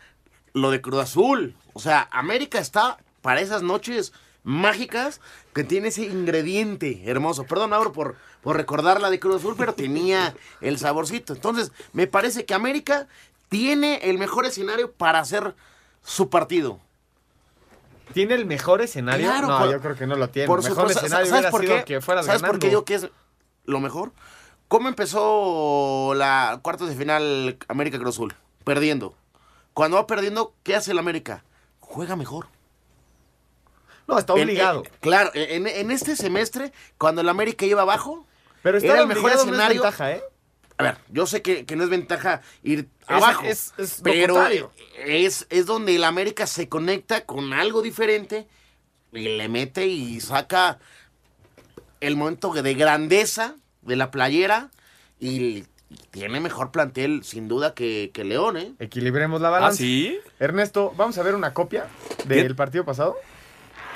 lo 0.52 0.70
de 0.70 0.80
Cruz 0.80 1.00
Azul. 1.00 1.54
O 1.72 1.80
sea, 1.80 2.08
América 2.10 2.58
está 2.58 2.98
para 3.22 3.40
esas 3.40 3.62
noches 3.62 4.12
mágicas 4.44 5.20
que 5.52 5.64
tiene 5.64 5.88
ese 5.88 6.04
ingrediente 6.04 7.02
hermoso. 7.04 7.44
Perdón, 7.44 7.70
Mauro, 7.70 7.92
por, 7.92 8.16
por 8.40 8.56
recordar 8.56 9.00
la 9.00 9.10
de 9.10 9.20
Cruz 9.20 9.36
Azul, 9.36 9.54
pero 9.58 9.74
tenía 9.74 10.34
el 10.60 10.78
saborcito. 10.78 11.34
Entonces, 11.34 11.72
me 11.92 12.06
parece 12.06 12.44
que 12.44 12.54
América 12.54 13.08
tiene 13.48 13.96
el 14.04 14.18
mejor 14.18 14.46
escenario 14.46 14.92
para 14.92 15.20
hacer 15.20 15.54
su 16.02 16.30
partido. 16.30 16.80
¿Tiene 18.12 18.34
el 18.34 18.46
mejor 18.46 18.80
escenario? 18.80 19.26
Claro, 19.26 19.48
no, 19.48 19.58
por, 19.58 19.70
yo 19.70 19.80
creo 19.80 19.96
que 19.96 20.06
no 20.06 20.16
lo 20.16 20.30
tiene. 20.30 20.46
Por 20.46 20.62
mejor 20.62 20.90
escenario 20.90 21.26
¿sabes 21.26 21.50
por 21.50 21.60
qué? 21.60 21.84
que 21.84 22.00
fueras 22.00 22.24
¿Sabes 22.24 22.40
ganando. 22.40 22.54
por 22.54 22.60
qué 22.60 22.68
digo 22.68 22.84
que 22.84 22.94
es 22.94 23.08
lo 23.64 23.80
mejor? 23.80 24.12
¿Cómo 24.68 24.88
empezó 24.88 26.14
la 26.14 26.60
cuartos 26.62 26.88
de 26.88 26.94
final 26.94 27.58
América 27.68 27.98
Cruz 27.98 28.16
Azul? 28.16 28.34
Perdiendo. 28.64 29.14
Cuando 29.74 29.96
va 29.96 30.06
perdiendo, 30.06 30.54
¿qué 30.62 30.74
hace 30.74 30.92
el 30.92 30.98
América? 30.98 31.44
Juega 31.80 32.16
mejor. 32.16 32.48
No, 34.08 34.18
está 34.18 34.32
obligado. 34.32 34.80
En, 34.80 34.86
en, 34.86 34.92
claro, 35.00 35.30
en, 35.34 35.66
en, 35.66 35.90
este 35.90 36.16
semestre, 36.16 36.72
cuando 36.96 37.20
el 37.20 37.28
América 37.28 37.66
iba 37.66 37.82
abajo, 37.82 38.26
pero 38.62 38.78
era 38.78 39.02
el 39.02 39.06
mejor 39.06 39.32
escenario. 39.32 39.82
No 39.82 39.88
es 39.88 39.98
ventaja, 39.98 40.12
¿eh? 40.12 40.22
A 40.78 40.82
ver, 40.82 40.96
yo 41.10 41.26
sé 41.26 41.42
que, 41.42 41.66
que 41.66 41.76
no 41.76 41.84
es 41.84 41.90
ventaja 41.90 42.40
ir 42.62 42.88
es, 43.02 43.08
abajo, 43.08 43.44
es, 43.44 43.74
es 43.78 44.00
pero 44.02 44.48
es, 44.96 45.46
es 45.50 45.66
donde 45.66 45.96
el 45.96 46.04
América 46.04 46.46
se 46.46 46.68
conecta 46.68 47.26
con 47.26 47.52
algo 47.52 47.82
diferente 47.82 48.46
y 49.12 49.36
le 49.36 49.48
mete 49.48 49.88
y 49.88 50.20
saca 50.20 50.78
el 52.00 52.16
momento 52.16 52.52
de 52.52 52.74
grandeza 52.74 53.56
de 53.82 53.96
la 53.96 54.10
playera 54.10 54.70
y 55.18 55.64
tiene 56.10 56.38
mejor 56.38 56.70
plantel, 56.70 57.24
sin 57.24 57.48
duda, 57.48 57.74
que, 57.74 58.10
que 58.14 58.24
León, 58.24 58.56
¿eh? 58.56 58.74
Equilibremos 58.78 59.40
la 59.40 59.50
balanza. 59.50 59.74
¿Ah, 59.74 59.76
sí? 59.76 60.18
Ernesto, 60.38 60.94
¿vamos 60.96 61.18
a 61.18 61.22
ver 61.24 61.34
una 61.34 61.52
copia 61.52 61.88
del 62.26 62.48
¿Qué? 62.48 62.54
partido 62.54 62.84
pasado? 62.84 63.16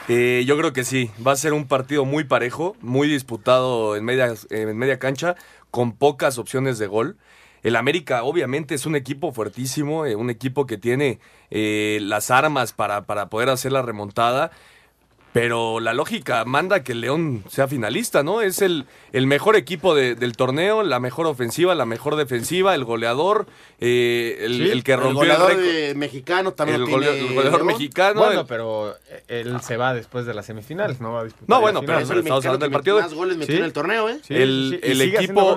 Eh, 0.08 0.42
yo 0.46 0.58
creo 0.58 0.72
que 0.72 0.82
sí, 0.84 1.10
va 1.24 1.32
a 1.32 1.36
ser 1.36 1.52
un 1.52 1.68
partido 1.68 2.04
muy 2.04 2.24
parejo, 2.24 2.76
muy 2.80 3.06
disputado 3.08 3.94
en 3.94 4.04
media, 4.04 4.34
en 4.50 4.76
media 4.76 4.98
cancha, 4.98 5.36
con 5.70 5.92
pocas 5.92 6.38
opciones 6.38 6.78
de 6.78 6.88
gol. 6.88 7.16
El 7.62 7.76
América 7.76 8.24
obviamente 8.24 8.74
es 8.74 8.84
un 8.86 8.96
equipo 8.96 9.32
fuertísimo, 9.32 10.04
eh, 10.04 10.16
un 10.16 10.30
equipo 10.30 10.66
que 10.66 10.76
tiene 10.76 11.20
eh, 11.50 12.00
las 12.02 12.32
armas 12.32 12.72
para, 12.72 13.06
para 13.06 13.28
poder 13.28 13.48
hacer 13.48 13.70
la 13.70 13.82
remontada. 13.82 14.50
Pero 15.32 15.80
la 15.80 15.94
lógica 15.94 16.44
manda 16.44 16.82
que 16.84 16.92
el 16.92 17.00
León 17.00 17.42
sea 17.48 17.66
finalista, 17.66 18.22
¿no? 18.22 18.42
Es 18.42 18.60
el, 18.60 18.84
el 19.12 19.26
mejor 19.26 19.56
equipo 19.56 19.94
de- 19.94 20.14
del 20.14 20.36
torneo, 20.36 20.82
la 20.82 21.00
mejor 21.00 21.26
ofensiva, 21.26 21.74
la 21.74 21.86
mejor 21.86 22.16
defensiva, 22.16 22.74
el 22.74 22.84
goleador, 22.84 23.46
eh, 23.80 24.36
el, 24.42 24.56
Sí, 24.58 24.70
el 24.70 24.84
que 24.84 24.94
rompió 24.94 25.10
el, 25.10 25.14
goleador 25.16 25.48
récord. 25.48 25.64
de 25.64 25.94
mexicano 25.94 26.52
también 26.52 26.74
el 26.74 26.80
lo 26.82 26.86
tiene 26.88 27.06
goleo- 27.06 27.14
el 27.28 27.34
goleador 27.34 27.60
León. 27.60 27.66
mexicano. 27.68 28.20
Bueno, 28.20 28.40
el- 28.42 28.46
pero 28.46 28.94
él 29.28 29.58
se 29.62 29.78
va 29.78 29.94
después 29.94 30.26
de 30.26 30.34
las 30.34 30.44
semifinales, 30.44 31.00
no 31.00 31.12
va 31.12 31.20
a 31.20 31.24
disputar 31.24 31.48
No, 31.48 31.62
bueno, 31.62 31.80
pero 31.80 31.94
Es 31.94 32.10
el 32.10 32.18
estamos 32.18 32.24
mexicano 32.24 32.36
hablando 32.36 32.64
del 32.66 32.72
partido. 32.72 33.00
más 33.00 33.14
goles 33.14 33.36
metió 33.38 33.54
Sí. 33.54 33.58
en 33.58 33.64
el 33.64 33.72
torneo, 33.72 34.08
¿eh? 34.10 34.18
Sí, 34.22 34.34
el, 34.34 34.80
el 34.82 35.00
equipo 35.00 35.56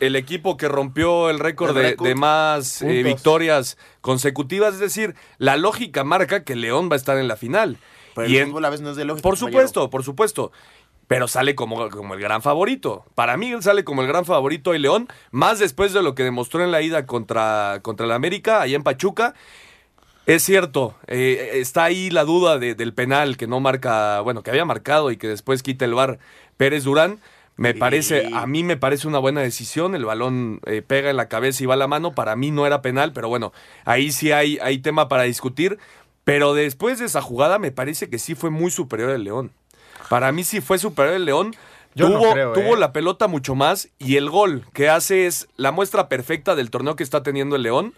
el 0.00 0.16
equipo 0.16 0.56
que 0.58 0.68
rompió 0.68 1.30
el 1.30 1.38
récord 1.38 1.70
El 1.70 1.76
de, 1.76 1.82
récord. 1.92 2.08
de 2.08 2.14
más 2.14 2.82
eh, 2.82 3.02
victorias 3.02 3.78
consecutivas, 4.02 4.74
es 4.74 4.80
decir, 4.80 5.14
la 5.38 5.56
lógica 5.56 6.04
marca 6.04 6.44
que 6.44 6.56
León 6.56 6.90
va 6.90 6.94
a 6.94 6.98
estar 6.98 7.16
en 7.16 7.26
la 7.26 7.36
final. 7.36 7.78
Pero 8.14 8.28
Y 8.28 8.36
el 8.36 8.42
en- 8.42 8.48
fútbol 8.50 8.64
a 8.64 8.70
veces 8.70 8.84
no 8.84 8.90
es 8.90 8.96
de 8.96 9.04
lógica. 9.04 9.22
por 9.22 9.34
compañero. 9.38 9.60
supuesto, 9.60 9.90
por 9.90 10.02
supuesto. 10.04 10.52
Pero 11.06 11.28
sale 11.28 11.54
como, 11.54 11.90
como 11.90 12.14
el 12.14 12.20
gran 12.20 12.40
favorito. 12.40 13.04
Para 13.14 13.36
mí 13.36 13.50
él 13.52 13.62
sale 13.62 13.84
como 13.84 14.00
el 14.02 14.08
gran 14.08 14.24
favorito 14.24 14.72
de 14.72 14.78
León, 14.78 15.06
más 15.32 15.58
después 15.58 15.92
de 15.92 16.02
lo 16.02 16.14
que 16.14 16.22
demostró 16.22 16.64
en 16.64 16.70
la 16.72 16.80
ida 16.80 17.04
contra, 17.04 17.80
contra 17.82 18.06
el 18.06 18.12
América, 18.12 18.62
allá 18.62 18.76
en 18.76 18.82
Pachuca. 18.82 19.34
Es 20.26 20.42
cierto, 20.42 20.94
eh, 21.06 21.50
está 21.54 21.84
ahí 21.84 22.08
la 22.08 22.24
duda 22.24 22.58
de- 22.58 22.74
del 22.74 22.94
penal 22.94 23.36
que 23.36 23.46
no 23.46 23.60
marca, 23.60 24.20
bueno, 24.22 24.42
que 24.42 24.50
había 24.50 24.64
marcado 24.64 25.10
y 25.10 25.18
que 25.18 25.28
después 25.28 25.62
quita 25.62 25.84
el 25.84 25.92
bar 25.92 26.18
Pérez 26.56 26.84
Durán. 26.84 27.20
Me 27.56 27.72
parece, 27.74 28.30
a 28.34 28.46
mí 28.46 28.64
me 28.64 28.76
parece 28.78 29.06
una 29.06 29.18
buena 29.18 29.40
decisión. 29.42 29.94
El 29.94 30.06
balón 30.06 30.60
eh, 30.66 30.82
pega 30.82 31.10
en 31.10 31.16
la 31.18 31.28
cabeza 31.28 31.62
y 31.62 31.66
va 31.66 31.74
a 31.74 31.76
la 31.76 31.86
mano. 31.86 32.12
Para 32.14 32.34
mí 32.34 32.50
no 32.50 32.66
era 32.66 32.80
penal, 32.82 33.12
pero 33.12 33.28
bueno, 33.28 33.52
ahí 33.84 34.10
sí 34.10 34.32
hay, 34.32 34.58
hay 34.62 34.78
tema 34.78 35.08
para 35.08 35.22
discutir. 35.24 35.78
Pero 36.24 36.54
después 36.54 36.98
de 36.98 37.04
esa 37.06 37.20
jugada, 37.22 37.58
me 37.58 37.70
parece 37.70 38.08
que 38.08 38.18
sí 38.18 38.34
fue 38.34 38.50
muy 38.50 38.70
superior 38.70 39.10
el 39.10 39.24
León. 39.24 39.52
Para 40.08 40.32
mí 40.32 40.42
sí 40.44 40.60
fue 40.60 40.78
superior 40.78 41.14
el 41.16 41.24
León. 41.26 41.54
Yo 41.94 42.08
no 42.08 42.18
tuvo 42.18 42.32
creo, 42.32 42.52
tuvo 42.54 42.74
¿eh? 42.74 42.78
la 42.78 42.92
pelota 42.92 43.28
mucho 43.28 43.54
más 43.54 43.88
y 43.98 44.16
el 44.16 44.28
gol 44.28 44.66
que 44.72 44.88
hace 44.88 45.26
es 45.26 45.48
la 45.56 45.70
muestra 45.70 46.08
perfecta 46.08 46.54
del 46.56 46.70
torneo 46.70 46.96
que 46.96 47.04
está 47.04 47.22
teniendo 47.22 47.54
el 47.56 47.62
León. 47.62 47.94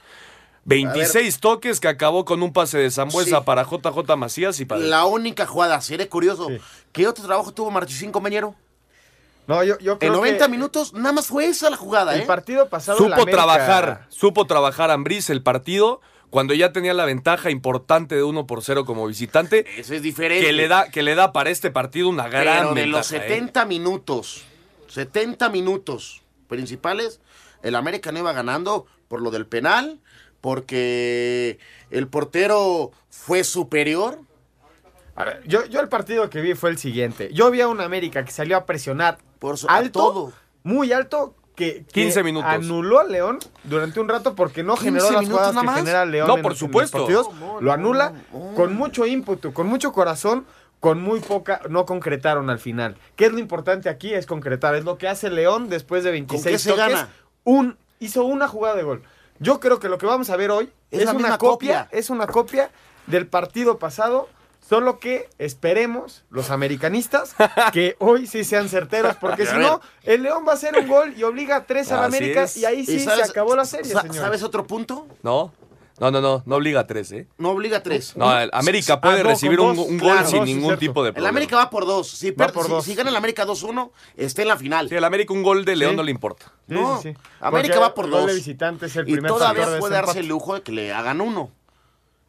26 0.65 1.39
toques 1.39 1.79
que 1.79 1.87
acabó 1.89 2.25
con 2.25 2.43
un 2.43 2.53
pase 2.53 2.77
de 2.79 2.91
Zambuesa 2.91 3.39
Sí. 3.39 3.43
para 3.47 3.63
JJ 3.63 4.17
Macías 4.17 4.59
y 4.59 4.65
para... 4.65 4.81
La 4.81 5.05
única 5.07 5.47
jugada, 5.47 5.81
seré 5.81 6.09
curioso. 6.09 6.49
¿Qué 6.93 7.07
otro 7.07 7.25
trabajo 7.25 7.53
tuvo 7.53 7.71
Marchesín, 7.71 8.11
compañero? 8.11 8.55
No, 9.47 9.63
yo, 9.63 9.79
yo 9.79 9.93
En 9.93 9.99
creo 9.99 10.15
90 10.15 10.45
que 10.47 10.51
minutos, 10.51 10.93
nada 10.93 11.13
más 11.13 11.29
fue 11.29 11.47
esa 11.47 11.71
la 11.71 11.77
jugada, 11.77 12.17
el 12.17 12.23
¿eh? 12.23 12.27
partido 12.27 12.69
pasado 12.69 12.99
Supo 12.99 13.13
América- 13.15 13.31
trabajar, 13.31 14.07
supo 14.09 14.45
trabajar 14.47 14.91
Ambriz 14.91 15.31
el 15.31 15.41
partido 15.41 16.01
cuando 16.31 16.55
ya 16.55 16.73
tenía 16.73 16.93
la 16.95 17.05
ventaja 17.05 17.51
importante 17.51 18.15
de 18.15 18.23
1 18.23 18.47
por 18.47 18.63
0 18.63 18.85
como 18.85 19.07
visitante, 19.07 19.65
Eso 19.79 19.95
es 19.95 20.03
diferente. 20.03 20.45
que 20.47 20.53
le 20.53 20.69
da, 20.69 20.91
que 20.91 21.03
le 21.03 21.15
da 21.15 21.33
para 21.33 21.51
este 21.51 21.71
partido 21.71 22.09
una 22.09 22.29
gran 22.29 22.45
Pero 22.69 22.75
de 22.75 22.87
los 22.87 23.11
ventaja, 23.11 23.27
¿eh? 23.33 23.37
70 23.39 23.65
minutos, 23.67 24.45
70 24.89 25.49
minutos 25.51 26.23
principales, 26.49 27.21
el 27.63 27.75
América 27.75 28.13
no 28.13 28.19
iba 28.19 28.33
ganando 28.33 28.87
por 29.09 29.21
lo 29.23 29.31
del 29.31 29.47
penal, 29.47 30.01
porque 30.61 31.59
el 31.91 32.09
portero 32.09 32.93
fue 33.11 33.45
superior. 33.45 34.21
A 35.15 35.25
ver, 35.25 35.43
yo, 35.47 35.65
yo 35.67 35.81
el 35.81 35.89
partido 35.89 36.29
que 36.31 36.41
vi 36.41 36.55
fue 36.55 36.71
el 36.71 36.79
siguiente. 36.79 37.31
Yo 37.33 37.51
vi 37.51 37.61
a 37.63 37.69
un 37.69 37.81
América 37.81 38.25
que 38.25 38.31
salió 38.33 38.57
a 38.57 38.67
presionar 38.67 39.19
Por 39.39 39.59
su- 39.59 39.69
a 39.69 39.75
alto, 39.77 39.99
todo. 40.01 40.33
muy 40.63 40.93
alto, 40.93 41.35
que, 41.57 41.85
que 41.93 42.03
15 42.03 42.23
minutos. 42.23 42.49
anuló 42.51 43.01
a 43.01 43.05
León 43.05 43.39
durante 43.65 43.99
un 43.99 44.09
rato 44.09 44.35
porque 44.35 44.63
no 44.63 44.75
15 44.75 44.85
generó 44.85 45.11
las 45.11 45.27
jugadas 45.29 45.57
que 45.65 45.69
genera 45.81 46.05
León. 46.05 46.29
No, 46.29 46.37
en- 46.37 46.43
por 46.43 46.53
en 46.53 46.53
los 46.53 46.59
supuesto. 46.59 47.09
lo 47.61 47.73
anula 47.73 48.13
con 48.55 48.77
mucho 48.77 49.07
ímpetu, 49.07 49.53
con 49.53 49.67
mucho 49.67 49.93
corazón, 49.93 50.47
con 50.81 51.01
muy 51.03 51.21
poca, 51.21 51.63
no 51.69 51.87
concretaron 51.87 52.51
al 52.51 52.59
final. 52.61 52.97
¿Qué 53.17 53.27
es 53.27 53.33
lo 53.33 53.39
importante 53.39 53.89
aquí? 53.89 54.13
Es 54.15 54.27
concretar. 54.27 54.75
Es 54.77 54.85
lo 54.85 54.99
que 54.99 55.09
hace 55.09 55.31
León 55.31 55.69
después 55.69 56.05
de 56.05 56.11
26 56.13 56.53
qué 56.55 56.59
se 56.59 56.71
toques. 56.71 56.89
gana? 56.95 57.09
Un, 57.45 57.77
hizo 57.99 58.25
una 58.25 58.47
jugada 58.47 58.77
de 58.77 58.83
gol. 58.83 59.03
Yo 59.39 59.59
creo 59.59 59.81
que 59.81 59.89
lo 59.89 59.99
que 59.99 60.07
vamos 60.07 60.31
a 60.31 60.37
ver 60.37 60.51
hoy 60.51 60.71
Es 60.91 61.01
es, 61.01 61.05
la 61.07 61.11
una 61.13 61.19
misma 61.21 61.39
copia, 61.39 61.85
copia. 61.85 61.99
es 61.99 62.11
una 62.11 62.27
copia 62.27 62.71
del 63.07 63.27
partido 63.27 63.79
pasado. 63.79 64.29
Solo 64.69 64.99
que 64.99 65.29
esperemos, 65.39 66.25
los 66.31 66.51
americanistas, 66.51 67.37
que 67.73 67.95
hoy 68.01 68.27
sí 68.27 68.43
sean 68.45 68.69
certeros, 68.69 69.15
porque 69.17 69.47
si 69.47 69.57
no, 69.57 69.81
el 70.03 70.23
León 70.23 70.45
va 70.47 70.53
a 70.53 70.55
hacer 70.55 70.77
un 70.77 70.89
gol 70.89 71.15
y 71.17 71.23
obliga 71.23 71.57
a 71.57 71.65
tres 71.67 71.93
al 71.93 72.03
América 72.03 72.43
es. 72.45 72.57
y 72.57 72.65
ahí 72.65 72.85
sí 72.85 72.97
¿Y 72.97 73.01
se 73.01 73.11
acabó 73.23 73.55
la 73.55 73.65
serie, 73.65 73.93
sa- 73.93 74.01
señor. 74.03 74.17
¿Sabes 74.17 74.43
otro 74.43 74.67
punto? 74.67 75.07
¿No? 75.23 75.53
No, 75.99 76.11
no, 76.11 76.21
no, 76.21 76.43
no 76.45 76.57
obliga 76.57 76.81
a 76.81 76.87
tres, 76.87 77.11
¿eh? 77.13 77.27
No 77.39 77.51
obliga 77.53 77.79
a 77.79 77.83
tres. 77.83 78.15
No, 78.17 78.39
el 78.39 78.51
América 78.53 79.01
puede 79.01 79.21
Ah, 79.21 79.23
no, 79.23 79.31
recibir 79.31 79.59
un, 79.61 79.77
dos, 79.77 79.87
un 79.89 79.99
claro, 79.99 80.17
gol 80.21 80.27
sin 80.29 80.39
dos, 80.41 80.47
ningún 80.47 80.77
tipo 80.79 81.03
de 81.03 81.09
El 81.09 81.15
problema. 81.15 81.31
América 81.31 81.57
va 81.57 81.71
por 81.71 81.87
dos. 81.87 82.11
Si, 82.11 82.33
Va 82.33 82.49
por 82.49 82.65
si- 82.65 82.71
dos. 82.71 82.85
si 82.85 82.95
gana 82.95 83.09
el 83.09 83.17
América 83.17 83.47
2-1, 83.47 83.91
está 84.17 84.43
en 84.43 84.49
la 84.49 84.57
final. 84.59 84.91
Sí, 84.91 84.95
el 84.95 85.05
América 85.05 85.33
un 85.33 85.43
gol 85.43 85.65
de 85.65 85.75
León 85.75 85.93
Sí. 85.93 85.97
no 85.97 86.03
le 86.03 86.11
importa. 86.11 86.53
Sí, 86.69 86.75
no, 86.75 87.01
sí, 87.01 87.13
sí. 87.15 87.19
América 87.41 87.77
Porque 87.77 87.89
va 87.89 87.95
por 87.95 88.05
el 88.07 88.11
gol 88.11 88.21
dos. 88.23 88.31
de 88.31 88.35
visitante 88.35 88.87
es 88.87 88.97
el 88.97 89.09
y 89.09 89.13
primer 89.13 89.31
todavía 89.31 89.79
puede 89.79 89.95
darse 89.95 90.11
empate. 90.11 90.21
el 90.21 90.27
lujo 90.27 90.55
de 90.55 90.63
que 90.63 90.73
le 90.73 90.93
hagan 90.93 91.23
uno. 91.23 91.51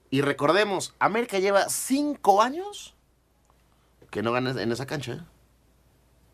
Y 0.09 0.21
recordemos, 0.21 0.93
América 0.99 1.39
lleva 1.39 1.67
cinco 1.69 2.41
años 2.41 2.95
que 4.09 4.21
no 4.23 4.31
gana 4.31 4.61
en 4.61 4.71
esa 4.71 4.85
cancha. 4.85 5.13
¿eh? 5.13 5.21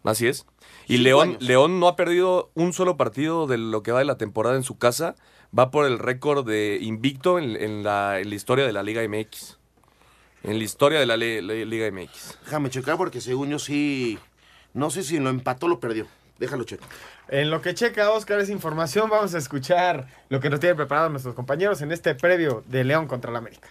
Así 0.04 0.28
es. 0.28 0.46
Y 0.88 0.94
Cinco 0.98 1.04
León, 1.04 1.30
años. 1.30 1.42
León 1.44 1.80
no 1.80 1.88
ha 1.88 1.96
perdido 1.96 2.52
un 2.56 2.74
solo 2.74 2.98
partido 2.98 3.48
de 3.48 3.58
lo 3.58 3.82
que 3.84 3.92
va 3.92 4.00
de 4.00 4.06
la 4.06 4.18
temporada 4.18 4.56
en 4.56 4.64
su 4.64 4.78
casa. 4.78 5.16
Va 5.58 5.72
por 5.72 5.86
el 5.86 5.98
récord 6.00 6.46
de 6.48 6.78
invicto 6.82 7.40
en, 7.40 7.56
en 7.56 7.84
la, 7.84 8.20
en 8.20 8.30
la 8.30 8.36
historia 8.36 8.66
de 8.66 8.74
la 8.74 8.84
Liga 8.84 9.02
MX. 9.08 9.58
En 10.44 10.58
la 10.58 10.64
historia 10.64 11.00
de 11.00 11.06
la 11.06 11.16
le- 11.16 11.42
le- 11.42 11.66
Liga 11.66 11.90
MX. 11.90 12.38
Déjame 12.46 12.70
checar 12.70 12.98
porque 12.98 13.22
según 13.22 13.50
yo 13.50 13.60
sí... 13.60 14.20
No 14.74 14.90
sé 14.90 15.04
si 15.04 15.20
lo 15.20 15.30
empató 15.30 15.68
o 15.68 15.70
lo 15.70 15.80
perdió. 15.80 16.08
Déjalo 16.40 16.64
checar. 16.64 16.90
En 17.30 17.50
lo 17.50 17.62
que 17.62 17.74
checa 17.74 18.12
Oscar 18.12 18.40
esa 18.40 18.52
información, 18.52 19.10
vamos 19.10 19.34
a 19.34 19.38
escuchar 19.38 20.08
lo 20.30 20.40
que 20.40 20.50
nos 20.50 20.60
tienen 20.60 20.76
preparado 20.76 21.10
nuestros 21.10 21.34
compañeros 21.36 21.82
en 21.82 21.92
este 21.92 22.16
previo 22.16 22.64
de 22.68 22.84
León 22.84 23.08
contra 23.08 23.32
el 23.32 23.38
América. 23.38 23.70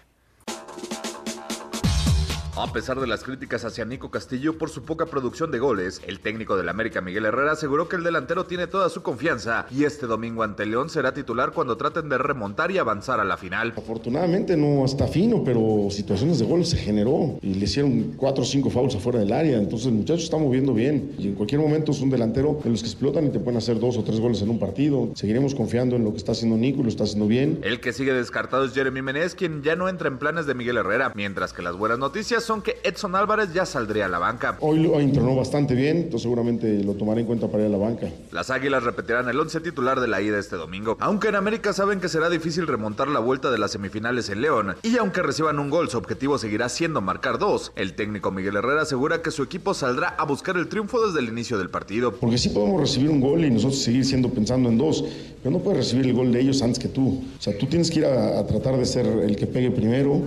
A 2.55 2.71
pesar 2.71 3.01
de 3.01 3.07
las 3.07 3.25
críticas 3.25 3.65
hacia 3.65 3.87
Nico 3.87 4.11
Castillo 4.11 4.59
por 4.59 4.69
su 4.69 4.83
poca 4.83 5.07
producción 5.07 5.51
de 5.51 5.59
goles, 5.59 6.03
el 6.07 6.21
técnico 6.21 6.55
del 6.55 6.69
América 6.69 7.01
Miguel 7.01 7.25
Herrera 7.25 7.53
aseguró 7.53 7.89
que 7.89 7.97
el 7.97 8.05
delantero 8.05 8.45
tiene 8.45 8.67
toda 8.67 8.91
su 8.91 9.03
confianza 9.03 9.65
y 9.71 9.85
este 9.85 10.07
domingo 10.07 10.43
ante 10.43 10.67
León 10.67 10.91
será 10.91 11.15
titular 11.15 11.53
cuando 11.53 11.79
traten 11.79 12.11
de 12.11 12.19
remontar 12.19 12.71
y 12.71 12.77
avanzar 12.77 13.21
a 13.21 13.25
la 13.25 13.39
final. 13.39 13.73
Afortunadamente 13.75 14.55
no 14.59 14.85
está 14.85 15.07
fino, 15.07 15.43
pero 15.43 15.89
situaciones 15.91 16.41
de 16.41 16.45
gol 16.45 16.67
se 16.67 16.77
generó 16.77 17.39
y 17.41 17.55
le 17.55 17.65
hicieron 17.65 18.13
cuatro 18.19 18.43
o 18.43 18.47
cinco 18.47 18.69
fouls 18.69 18.97
afuera 18.97 19.21
del 19.21 19.33
área. 19.33 19.57
Entonces 19.57 19.87
el 19.87 19.95
muchacho 19.95 20.23
está 20.23 20.37
moviendo 20.37 20.75
bien 20.75 21.15
y 21.19 21.29
en 21.29 21.35
cualquier 21.35 21.63
momento 21.63 21.93
es 21.93 22.03
un 22.03 22.11
delantero 22.11 22.61
de 22.63 22.69
los 22.69 22.83
que 22.83 22.89
explotan 22.89 23.25
y 23.29 23.31
te 23.31 23.41
pueden 23.41 23.57
hacer 23.57 23.81
dos 23.81 23.97
o 23.97 24.05
tres 24.05 24.21
goles 24.21 24.43
en 24.43 24.51
un 24.51 24.59
partido. 24.59 25.09
Seguiremos 25.15 25.55
confiando 25.55 25.97
en 25.97 26.05
lo 26.05 26.11
que 26.11 26.19
está 26.19 26.33
haciendo 26.33 26.59
Nico 26.59 26.81
y 26.81 26.83
lo 26.83 26.91
está 26.91 27.05
haciendo 27.05 27.27
bien. 27.27 27.61
El 27.63 27.81
que 27.81 27.95
sigue 27.95 28.13
descartado 28.13 28.67
es 28.67 28.75
Jeremy 28.75 29.01
Menez, 29.01 29.35
quien 29.35 29.63
ya 29.63 29.75
no 29.75 29.89
entra 29.89 30.09
en 30.09 30.19
planes 30.19 30.45
de 30.45 30.55
Miguel 30.55 30.77
Herrera, 30.77 31.13
mientras 31.15 31.55
que 31.55 31.63
las 31.63 31.77
buenas 31.77 31.99
noticias 31.99 32.42
son 32.45 32.63
que 32.63 32.79
Edson 32.83 33.15
Álvarez 33.15 33.53
ya 33.53 33.67
saldría 33.67 34.07
a 34.07 34.09
la 34.09 34.19
banca. 34.19 34.57
Hoy 34.61 34.81
lo 34.81 35.01
entrenó 35.01 35.35
bastante 35.35 35.75
bien, 35.75 35.97
entonces 35.97 36.23
seguramente 36.23 36.83
lo 36.85 36.95
tomaré 36.95 37.21
en 37.21 37.27
cuenta 37.27 37.49
para 37.49 37.63
ir 37.65 37.69
a 37.69 37.73
la 37.73 37.79
banca. 37.79 38.09
Las 38.31 38.51
Águilas 38.51 38.83
repetirán 38.83 39.29
el 39.29 39.39
once 39.39 39.61
titular 39.61 40.01
de 40.01 40.09
la 40.09 40.21
ida 40.21 40.39
este 40.39 40.57
domingo. 40.57 40.97
Aunque 41.01 41.29
en 41.29 41.37
América 41.37 41.73
saben 41.73 42.01
que 42.01 42.09
será 42.09 42.29
difícil 42.31 42.67
remontar 42.67 43.09
la 43.09 43.21
vuelta 43.21 43.51
de 43.51 43.59
las 43.59 43.73
semifinales 43.73 44.29
en 44.29 44.43
León, 44.43 44.77
y 44.83 44.97
aunque 44.99 45.23
reciban 45.23 45.59
un 45.59 45.71
gol, 45.71 45.89
su 45.89 45.99
objetivo 45.99 46.39
seguirá 46.39 46.69
siendo 46.69 47.01
marcar 47.01 47.39
dos. 47.39 47.73
El 47.77 47.95
técnico 47.95 48.31
Miguel 48.31 48.57
Herrera 48.57 48.83
asegura 48.83 49.23
que 49.23 49.31
su 49.31 49.43
equipo 49.43 49.75
saldrá 49.75 50.09
a 50.09 50.25
buscar 50.25 50.57
el 50.57 50.69
triunfo 50.69 51.07
desde 51.07 51.21
el 51.21 51.29
inicio 51.29 51.59
del 51.59 51.71
partido. 51.71 52.13
Porque 52.13 52.39
sí 52.39 52.49
podemos 52.51 52.81
recibir 52.81 53.11
un 53.11 53.21
gol 53.21 53.45
y 53.45 53.51
nosotros 53.51 53.83
seguir 53.83 54.05
siendo 54.05 54.29
pensando 54.31 54.69
en 54.69 54.79
dos, 54.79 55.05
pero 55.43 55.57
no 55.57 55.63
puedes 55.63 55.79
recibir 55.79 56.07
el 56.07 56.15
gol 56.15 56.33
de 56.33 56.41
ellos 56.41 56.63
antes 56.63 56.79
que 56.79 56.89
tú. 56.89 57.23
O 57.39 57.43
sea, 57.43 57.57
tú 57.59 57.67
tienes 57.67 57.91
que 57.91 58.01
ir 58.01 58.07
a, 58.07 58.39
a 58.39 58.47
tratar 58.47 58.77
de 58.77 58.85
ser 58.87 59.07
el 59.07 59.37
que 59.37 59.47
pegue 59.47 59.71
primero 59.71 60.21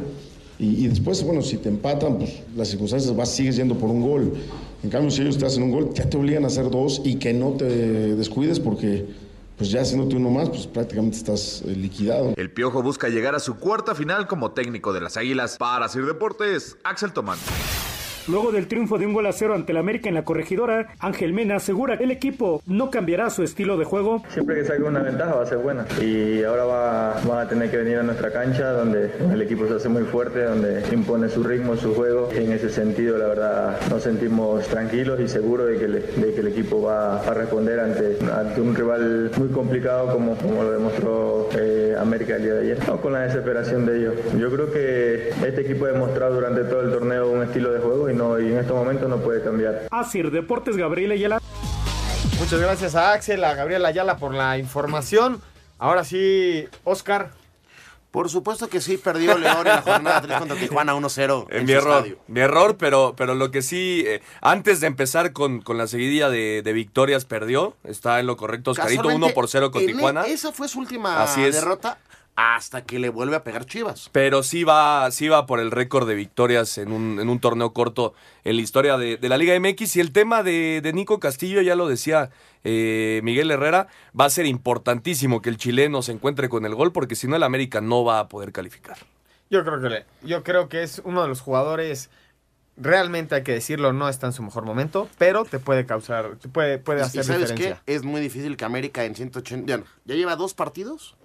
y, 0.57 0.87
después, 0.87 1.21
bueno, 1.23 1.41
si 1.41 1.57
te 1.57 1.67
empatan, 1.69 2.17
pues 2.17 2.41
las 2.55 2.69
circunstancias 2.69 3.13
vas, 3.15 3.29
sigues 3.29 3.57
yendo 3.57 3.75
por 3.75 3.89
un 3.89 4.01
gol. 4.01 4.33
En 4.83 4.89
cambio, 4.89 5.11
si 5.11 5.21
ellos 5.21 5.37
te 5.37 5.45
hacen 5.45 5.63
un 5.63 5.71
gol, 5.71 5.93
ya 5.93 6.09
te 6.09 6.15
obligan 6.17 6.45
a 6.45 6.47
hacer 6.47 6.69
dos 6.69 7.01
y 7.03 7.15
que 7.15 7.33
no 7.33 7.51
te 7.51 7.65
descuides 8.15 8.59
porque 8.59 9.05
pues 9.57 9.69
ya 9.69 9.81
haciéndote 9.81 10.15
uno 10.15 10.29
más, 10.29 10.49
pues 10.49 10.67
prácticamente 10.67 11.17
estás 11.17 11.61
eh, 11.65 11.75
liquidado. 11.75 12.33
El 12.35 12.51
Piojo 12.51 12.83
busca 12.83 13.09
llegar 13.09 13.35
a 13.35 13.39
su 13.39 13.55
cuarta 13.55 13.95
final 13.95 14.27
como 14.27 14.51
técnico 14.51 14.93
de 14.93 15.01
las 15.01 15.17
Águilas. 15.17 15.57
Para 15.57 15.87
Sir 15.89 16.05
Deportes, 16.05 16.77
Axel 16.83 17.13
Tomán. 17.13 17.37
Luego 18.27 18.51
del 18.51 18.67
triunfo 18.67 18.97
de 18.97 19.05
un 19.05 19.13
gol 19.13 19.27
a 19.27 19.33
cero 19.33 19.53
ante 19.53 19.71
el 19.71 19.77
América 19.77 20.09
en 20.09 20.15
la 20.15 20.23
corregidora, 20.23 20.87
Ángel 20.99 21.31
Mena 21.31 21.57
asegura 21.57 21.95
que 21.95 22.05
el 22.05 22.11
equipo 22.11 22.63
no 22.65 22.89
cambiará 22.89 23.29
su 23.29 23.43
estilo 23.43 23.77
de 23.77 23.85
juego. 23.85 24.23
Siempre 24.29 24.55
que 24.55 24.65
saque 24.65 24.81
una 24.81 25.03
ventaja 25.03 25.35
va 25.35 25.43
a 25.43 25.45
ser 25.45 25.59
buena 25.59 25.85
y 26.01 26.43
ahora 26.43 26.65
va, 26.65 27.21
van 27.27 27.45
a 27.45 27.47
tener 27.47 27.69
que 27.69 27.77
venir 27.77 27.99
a 27.99 28.03
nuestra 28.03 28.31
cancha 28.31 28.71
donde 28.71 29.11
el 29.31 29.41
equipo 29.43 29.67
se 29.67 29.75
hace 29.75 29.89
muy 29.89 30.03
fuerte, 30.03 30.43
donde 30.43 30.83
impone 30.91 31.29
su 31.29 31.43
ritmo, 31.43 31.75
su 31.75 31.93
juego. 31.93 32.29
En 32.33 32.51
ese 32.51 32.69
sentido, 32.69 33.15
la 33.19 33.27
verdad, 33.27 33.79
nos 33.91 34.01
sentimos 34.01 34.65
tranquilos 34.69 35.19
y 35.19 35.27
seguros 35.27 35.67
de 35.67 35.77
que, 35.77 35.85
el 35.85 36.47
equipo 36.47 36.81
va 36.81 37.21
a 37.21 37.33
responder 37.35 37.79
ante, 37.79 38.17
un 38.59 38.73
rival 38.73 39.29
muy 39.37 39.49
complicado 39.49 40.11
como, 40.11 40.35
lo 40.63 40.71
demostró 40.71 41.49
eh, 41.55 41.95
América 41.99 42.37
el 42.37 42.43
día 42.43 42.53
de 42.55 42.61
ayer. 42.61 42.87
No 42.87 42.99
con 42.99 43.13
la 43.13 43.21
desesperación 43.21 43.85
de 43.85 43.99
ellos. 43.99 44.15
Yo 44.39 44.49
creo 44.49 44.71
que 44.71 45.29
este 45.45 45.61
equipo 45.61 45.85
ha 45.85 45.91
demostrado 45.91 46.33
durante 46.33 46.63
todo 46.63 46.81
el 46.81 46.91
torneo 46.91 47.29
un 47.29 47.43
estilo 47.43 47.71
de 47.71 47.79
juego 47.79 48.09
no, 48.15 48.39
y 48.39 48.51
en 48.51 48.59
estos 48.59 48.75
momentos 48.75 49.09
no 49.09 49.17
puede 49.17 49.43
cambiar. 49.43 49.87
Asir 49.91 50.31
Deportes 50.31 50.77
Gabriel 50.77 51.11
Ayala. 51.11 51.39
Muchas 52.39 52.59
gracias 52.59 52.95
a 52.95 53.13
Axel, 53.13 53.43
a 53.43 53.53
Gabriela 53.53 53.87
Ayala 53.89 54.17
por 54.17 54.33
la 54.33 54.57
información. 54.57 55.41
Ahora 55.77 56.03
sí, 56.03 56.65
Oscar. 56.83 57.31
Por 58.11 58.29
supuesto 58.29 58.69
que 58.69 58.79
sí, 58.79 58.95
perdió 58.95 59.37
León 59.37 59.57
en 59.67 59.73
la 59.75 59.81
jornada 59.81 60.21
3 60.21 60.37
contra 60.39 60.55
Tijuana 60.55 60.95
1-0 60.95 61.47
Eh, 61.49 61.57
en 61.57 61.65
mi 61.65 61.73
su 61.73 61.77
error, 61.79 61.97
estadio. 61.97 62.17
mi 62.27 62.39
error, 62.39 62.77
pero, 62.77 63.13
pero 63.17 63.35
lo 63.35 63.51
que 63.51 63.61
sí, 63.61 64.05
eh, 64.07 64.21
antes 64.39 64.79
de 64.79 64.87
empezar 64.87 65.33
con, 65.33 65.59
con 65.59 65.77
la 65.77 65.85
seguidilla 65.87 66.29
de, 66.29 66.61
de 66.63 66.71
victorias, 66.71 67.25
perdió. 67.25 67.75
Está 67.83 68.21
en 68.21 68.27
lo 68.27 68.37
correcto, 68.37 68.71
Oscarito, 68.71 69.01
Casualmente, 69.01 69.25
1 69.25 69.33
por 69.33 69.49
0 69.49 69.69
con 69.71 69.85
Tijuana. 69.85 70.21
Esa 70.27 70.53
fue 70.53 70.69
su 70.69 70.79
última 70.79 71.21
Así 71.23 71.43
es. 71.43 71.55
derrota 71.55 71.97
hasta 72.37 72.83
que 72.83 72.99
le 72.99 73.09
vuelve 73.09 73.35
a 73.37 73.43
pegar 73.43 73.65
Chivas. 73.65 74.09
Pero 74.11 74.43
sí 74.43 74.63
va, 74.65 75.09
sí 75.11 75.29
va 75.29 75.45
por 75.45 75.59
el 75.59 75.71
récord 75.71 76.07
de 76.07 76.15
victorias 76.15 76.77
en 76.77 76.91
un, 76.91 77.19
en 77.19 77.29
un 77.29 77.39
torneo 77.39 77.71
corto 77.73 78.13
en 78.43 78.57
la 78.57 78.61
historia 78.61 78.97
de, 78.97 79.15
de 79.17 79.29
la 79.29 79.37
Liga 79.37 79.57
MX. 79.59 79.95
Y 79.95 79.99
el 80.01 80.11
tema 80.11 80.43
de, 80.43 80.81
de 80.83 80.91
Nico 80.93 81.19
Castillo, 81.19 81.61
ya 81.61 81.75
lo 81.75 81.87
decía 81.87 82.31
eh, 82.65 83.21
Miguel 83.23 83.51
Herrera, 83.51 83.87
va 84.19 84.25
a 84.25 84.29
ser 84.29 84.45
importantísimo 84.45 85.41
que 85.41 85.49
el 85.49 85.57
chileno 85.57 86.01
se 86.01 86.11
encuentre 86.11 86.49
con 86.49 86.65
el 86.65 86.75
gol, 86.75 86.91
porque 86.91 87.15
si 87.15 87.27
no 87.27 87.35
el 87.37 87.43
América 87.43 87.79
no 87.79 88.03
va 88.03 88.19
a 88.19 88.27
poder 88.27 88.51
calificar. 88.51 88.97
Yo 89.49 89.63
creo 89.63 89.79
que 89.81 89.89
le- 89.89 90.05
yo 90.23 90.43
creo 90.43 90.67
que 90.67 90.83
es 90.83 91.01
uno 91.05 91.21
de 91.21 91.27
los 91.29 91.39
jugadores 91.39 92.09
realmente 92.77 93.35
hay 93.35 93.43
que 93.43 93.53
decirlo, 93.53 93.93
no 93.93 94.09
está 94.09 94.27
en 94.27 94.33
su 94.33 94.43
mejor 94.43 94.65
momento, 94.65 95.07
pero 95.17 95.45
te 95.45 95.59
puede 95.59 95.85
causar, 95.85 96.35
te 96.35 96.49
puede, 96.49 96.77
puede 96.79 97.01
hacer 97.01 97.21
y 97.21 97.23
sabes 97.23 97.41
diferencia. 97.51 97.81
qué? 97.85 97.93
Es 97.93 98.03
muy 98.03 98.19
difícil 98.19 98.57
que 98.57 98.65
América 98.65 99.05
en 99.05 99.15
180... 99.15 99.65
Ya, 99.65 99.77
no, 99.77 99.85
ya 100.03 100.15
lleva 100.15 100.35
dos 100.35 100.53
partidos 100.53 101.15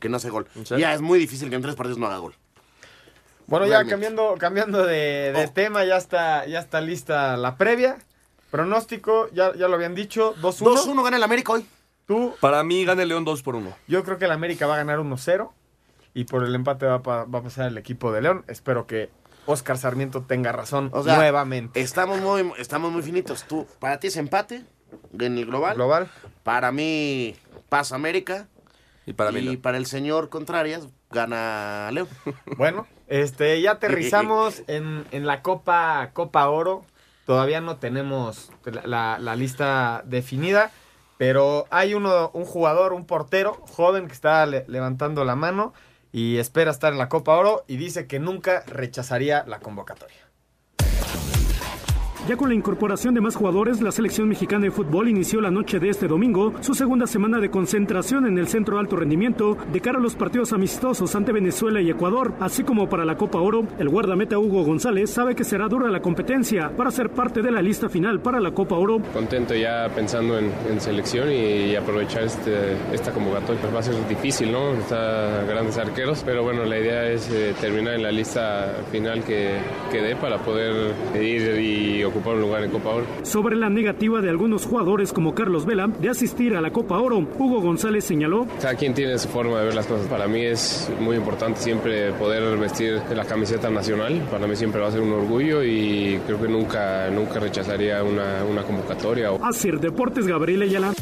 que 0.00 0.08
no 0.08 0.16
hace 0.16 0.30
gol. 0.30 0.46
Ya 0.76 0.92
es 0.94 1.00
muy 1.00 1.18
difícil 1.18 1.48
que 1.50 1.56
en 1.56 1.62
tres 1.62 1.76
partidos 1.76 1.98
no 1.98 2.06
haga 2.06 2.18
gol. 2.18 2.34
Bueno, 3.46 3.66
ya 3.66 3.84
cambiando, 3.84 4.36
cambiando 4.38 4.84
de, 4.86 5.32
Oh. 5.36 5.52
tema, 5.52 5.84
ya 5.84 5.96
está, 5.96 6.46
ya 6.46 6.58
está 6.60 6.80
lista 6.80 7.36
la 7.36 7.56
previa. 7.56 7.98
Pronóstico, 8.50 9.28
ya, 9.32 9.54
ya 9.54 9.68
lo 9.68 9.74
habían 9.74 9.94
dicho, 9.94 10.34
2-1. 10.40 10.74
2-1 10.74 11.02
gana 11.04 11.16
el 11.16 11.22
América 11.22 11.52
hoy. 11.52 11.66
Tú, 12.06 12.34
Para 12.40 12.64
mí 12.64 12.84
gana 12.84 13.02
el 13.02 13.08
León 13.08 13.24
2 13.24 13.42
por 13.42 13.54
1. 13.54 13.72
yo 13.86 14.02
creo 14.02 14.18
que 14.18 14.24
el 14.24 14.32
América 14.32 14.66
va 14.66 14.74
a 14.74 14.78
ganar 14.78 14.98
1-0 14.98 15.52
y 16.14 16.24
por 16.24 16.42
el 16.44 16.52
empate 16.56 16.86
va, 16.86 17.02
pa- 17.02 17.24
va 17.24 17.38
a 17.38 17.42
pasar 17.42 17.68
el 17.68 17.78
equipo 17.78 18.10
de 18.10 18.20
León. 18.22 18.44
Espero 18.48 18.86
que 18.88 19.10
Oscar 19.46 19.78
Sarmiento 19.78 20.22
tenga 20.22 20.50
razón 20.52 20.90
O 20.92 21.02
sea, 21.04 21.16
nuevamente. 21.16 21.80
Estamos 21.80 22.20
muy, 22.20 22.52
estamos 22.58 22.90
muy 22.92 23.02
finitos. 23.02 23.44
Tú, 23.44 23.66
para 23.78 24.00
ti 24.00 24.08
es 24.08 24.16
empate 24.16 24.64
en 25.18 25.38
el 25.38 25.46
global. 25.46 25.76
Global. 25.76 26.08
Para 26.42 26.72
mí 26.72 27.36
pasa 27.68 27.94
América. 27.94 28.48
Y 29.10 29.12
para 29.12 29.32
mí 29.32 29.40
Y 29.40 29.56
para 29.56 29.76
el 29.76 29.86
señor 29.86 30.28
Contrarias 30.28 30.86
gana 31.10 31.90
León. 31.92 32.06
Bueno, 32.56 32.86
este, 33.08 33.60
ya 33.60 33.72
aterrizamos 33.72 34.62
en, 34.68 35.04
en 35.10 35.26
la 35.26 35.42
Copa, 35.42 36.10
Copa 36.12 36.48
Oro. 36.48 36.84
Todavía 37.26 37.60
no 37.60 37.76
tenemos 37.76 38.50
la, 38.64 38.82
la- 38.86 39.18
la 39.18 39.36
lista 39.36 40.02
definida, 40.04 40.70
pero 41.18 41.66
hay 41.70 41.94
uno, 41.94 42.30
un 42.34 42.44
jugador, 42.44 42.92
un 42.92 43.04
portero 43.04 43.54
joven 43.68 44.06
que 44.06 44.12
está 44.14 44.46
le- 44.46 44.64
levantando 44.68 45.24
la 45.24 45.34
mano 45.34 45.72
y 46.12 46.38
espera 46.38 46.70
estar 46.70 46.92
en 46.92 46.98
la 46.98 47.08
Copa 47.08 47.36
Oro 47.36 47.64
y 47.68 47.76
dice 47.76 48.06
que 48.06 48.18
nunca 48.20 48.62
rechazaría 48.66 49.44
la 49.46 49.58
convocatoria. 49.60 50.16
Ya 52.28 52.36
con 52.36 52.50
la 52.50 52.54
incorporación 52.54 53.14
de 53.14 53.20
más 53.20 53.34
jugadores, 53.34 53.80
la 53.80 53.90
selección 53.90 54.28
mexicana 54.28 54.66
de 54.66 54.70
fútbol 54.70 55.08
inició 55.08 55.40
la 55.40 55.50
noche 55.50 55.80
de 55.80 55.88
este 55.88 56.06
domingo 56.06 56.52
su 56.60 56.74
segunda 56.74 57.06
semana 57.06 57.40
de 57.40 57.50
concentración 57.50 58.26
en 58.26 58.38
el 58.38 58.46
Centro 58.46 58.76
de 58.76 58.82
Alto 58.82 58.96
Rendimiento 58.96 59.56
de 59.72 59.80
cara 59.80 59.98
a 59.98 60.00
los 60.00 60.14
partidos 60.14 60.52
amistosos 60.52 61.14
ante 61.16 61.32
Venezuela 61.32 61.80
y 61.80 61.90
Ecuador, 61.90 62.34
así 62.38 62.62
como 62.62 62.88
para 62.88 63.04
la 63.04 63.16
Copa 63.16 63.40
Oro. 63.40 63.64
El 63.78 63.88
guardameta 63.88 64.38
Hugo 64.38 64.62
González 64.62 65.10
sabe 65.10 65.34
que 65.34 65.42
será 65.42 65.66
dura 65.66 65.90
la 65.90 66.00
competencia 66.00 66.70
para 66.76 66.92
ser 66.92 67.10
parte 67.10 67.42
de 67.42 67.50
la 67.50 67.62
lista 67.62 67.88
final 67.88 68.20
para 68.20 68.38
la 68.38 68.52
Copa 68.52 68.76
Oro. 68.76 69.00
Contento 69.12 69.54
ya 69.54 69.88
pensando 69.92 70.38
en, 70.38 70.52
en 70.70 70.80
selección 70.80 71.32
y, 71.32 71.74
aprovechar 71.74 72.24
este, 72.24 72.76
esta 72.92 73.10
convocatoria. 73.10 73.60
Pues 73.60 73.74
va 73.74 73.80
a 73.80 73.82
ser 73.82 74.08
difícil, 74.08 74.52
¿no? 74.52 74.72
Está 74.74 75.44
grandes 75.48 75.78
arqueros, 75.78 76.22
pero 76.24 76.44
bueno, 76.44 76.64
la 76.64 76.78
idea 76.78 77.10
es 77.10 77.28
eh, 77.30 77.54
terminar 77.60 77.94
en 77.94 78.02
la 78.02 78.12
lista 78.12 78.72
final 78.92 79.24
que, 79.24 79.58
que 79.90 80.00
dé 80.00 80.14
para 80.14 80.38
poder 80.38 80.94
ir 81.20 81.60
y 81.60 82.04
ocupar 82.04 82.19
un 82.28 82.40
lugar 82.40 82.62
en 82.64 82.70
Copa 82.70 82.90
Oro. 82.90 83.06
Sobre 83.22 83.56
la 83.56 83.68
negativa 83.70 84.20
de 84.20 84.30
algunos 84.30 84.66
jugadores 84.66 85.12
como 85.12 85.34
Carlos 85.34 85.66
Vela 85.66 85.88
de 85.88 86.10
asistir 86.10 86.54
a 86.54 86.60
la 86.60 86.70
Copa 86.70 86.98
Oro, 86.98 87.18
Hugo 87.18 87.60
González 87.60 88.04
señaló 88.04 88.46
Cada 88.60 88.74
quien 88.74 88.94
tiene 88.94 89.18
su 89.18 89.28
forma 89.28 89.58
de 89.58 89.66
ver 89.66 89.74
las 89.74 89.86
cosas. 89.86 90.06
Para 90.06 90.28
mí 90.28 90.42
es 90.42 90.90
muy 91.00 91.16
importante 91.16 91.60
siempre 91.60 92.12
poder 92.12 92.56
vestir 92.58 93.00
la 93.14 93.24
camiseta 93.24 93.70
nacional. 93.70 94.26
Para 94.30 94.46
mí 94.46 94.54
siempre 94.56 94.80
va 94.80 94.88
a 94.88 94.92
ser 94.92 95.00
un 95.00 95.12
orgullo 95.12 95.62
y 95.64 96.20
creo 96.26 96.40
que 96.40 96.48
nunca, 96.48 97.10
nunca 97.10 97.40
rechazaría 97.40 98.02
una, 98.04 98.44
una 98.44 98.62
convocatoria. 98.62 99.30
Asir 99.42 99.80
Deportes 99.80 100.26
Gabriel 100.26 100.62
Ayala. 100.62 100.92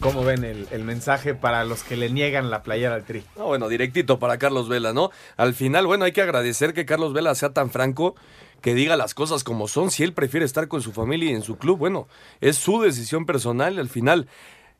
¿Cómo 0.00 0.24
ven 0.24 0.44
el, 0.44 0.66
el 0.70 0.82
mensaje 0.84 1.34
para 1.34 1.62
los 1.64 1.82
que 1.82 1.94
le 1.94 2.08
niegan 2.08 2.50
la 2.50 2.62
playera 2.62 2.94
al 2.94 3.04
tri? 3.04 3.22
No, 3.36 3.46
bueno, 3.46 3.68
directito 3.68 4.18
para 4.18 4.38
Carlos 4.38 4.66
Vela, 4.66 4.94
¿no? 4.94 5.10
Al 5.36 5.52
final, 5.52 5.86
bueno, 5.86 6.06
hay 6.06 6.12
que 6.12 6.22
agradecer 6.22 6.72
que 6.72 6.86
Carlos 6.86 7.12
Vela 7.12 7.34
sea 7.34 7.50
tan 7.50 7.70
franco 7.70 8.14
que 8.60 8.74
diga 8.74 8.96
las 8.96 9.14
cosas 9.14 9.44
como 9.44 9.68
son. 9.68 9.90
Si 9.90 10.02
él 10.02 10.12
prefiere 10.12 10.46
estar 10.46 10.68
con 10.68 10.82
su 10.82 10.92
familia 10.92 11.30
y 11.30 11.34
en 11.34 11.42
su 11.42 11.56
club, 11.58 11.78
bueno, 11.78 12.08
es 12.40 12.56
su 12.56 12.80
decisión 12.82 13.26
personal. 13.26 13.78
Al 13.78 13.88
final, 13.88 14.28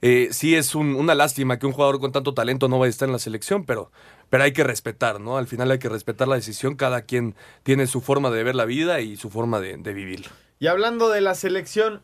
eh, 0.03 0.29
sí 0.33 0.55
es 0.57 0.75
un- 0.75 0.95
una 0.97 1.15
lástima 1.15 1.59
que 1.59 1.67
un 1.67 1.73
jugador 1.73 2.01
con 2.01 2.13
tanto 2.13 2.33
talento 2.35 2.69
no 2.69 2.79
vaya 2.79 2.89
a 2.89 2.91
estar 2.91 3.09
en 3.09 3.13
la 3.13 3.19
selección, 3.19 3.65
pero, 3.65 3.91
pero 4.31 4.45
hay 4.45 4.53
que 4.53 4.65
respetar, 4.65 5.21
¿no? 5.21 5.37
Al 5.37 5.47
final 5.47 5.71
hay 5.71 5.79
que 5.79 5.89
respetar 5.89 6.29
la 6.29 6.37
decisión. 6.37 6.75
Cada 6.77 7.03
quien 7.03 7.35
tiene 7.63 7.87
su 7.87 8.01
forma 8.01 8.31
de 8.31 8.43
ver 8.45 8.55
la 8.55 8.65
vida 8.65 9.01
y 9.01 9.17
su 9.17 9.29
forma 9.31 9.61
de, 9.61 9.77
de 9.77 9.93
vivirla. 9.93 10.29
Y 10.59 10.67
hablando 10.69 11.09
de 11.09 11.21
la 11.21 11.35
selección 11.35 12.03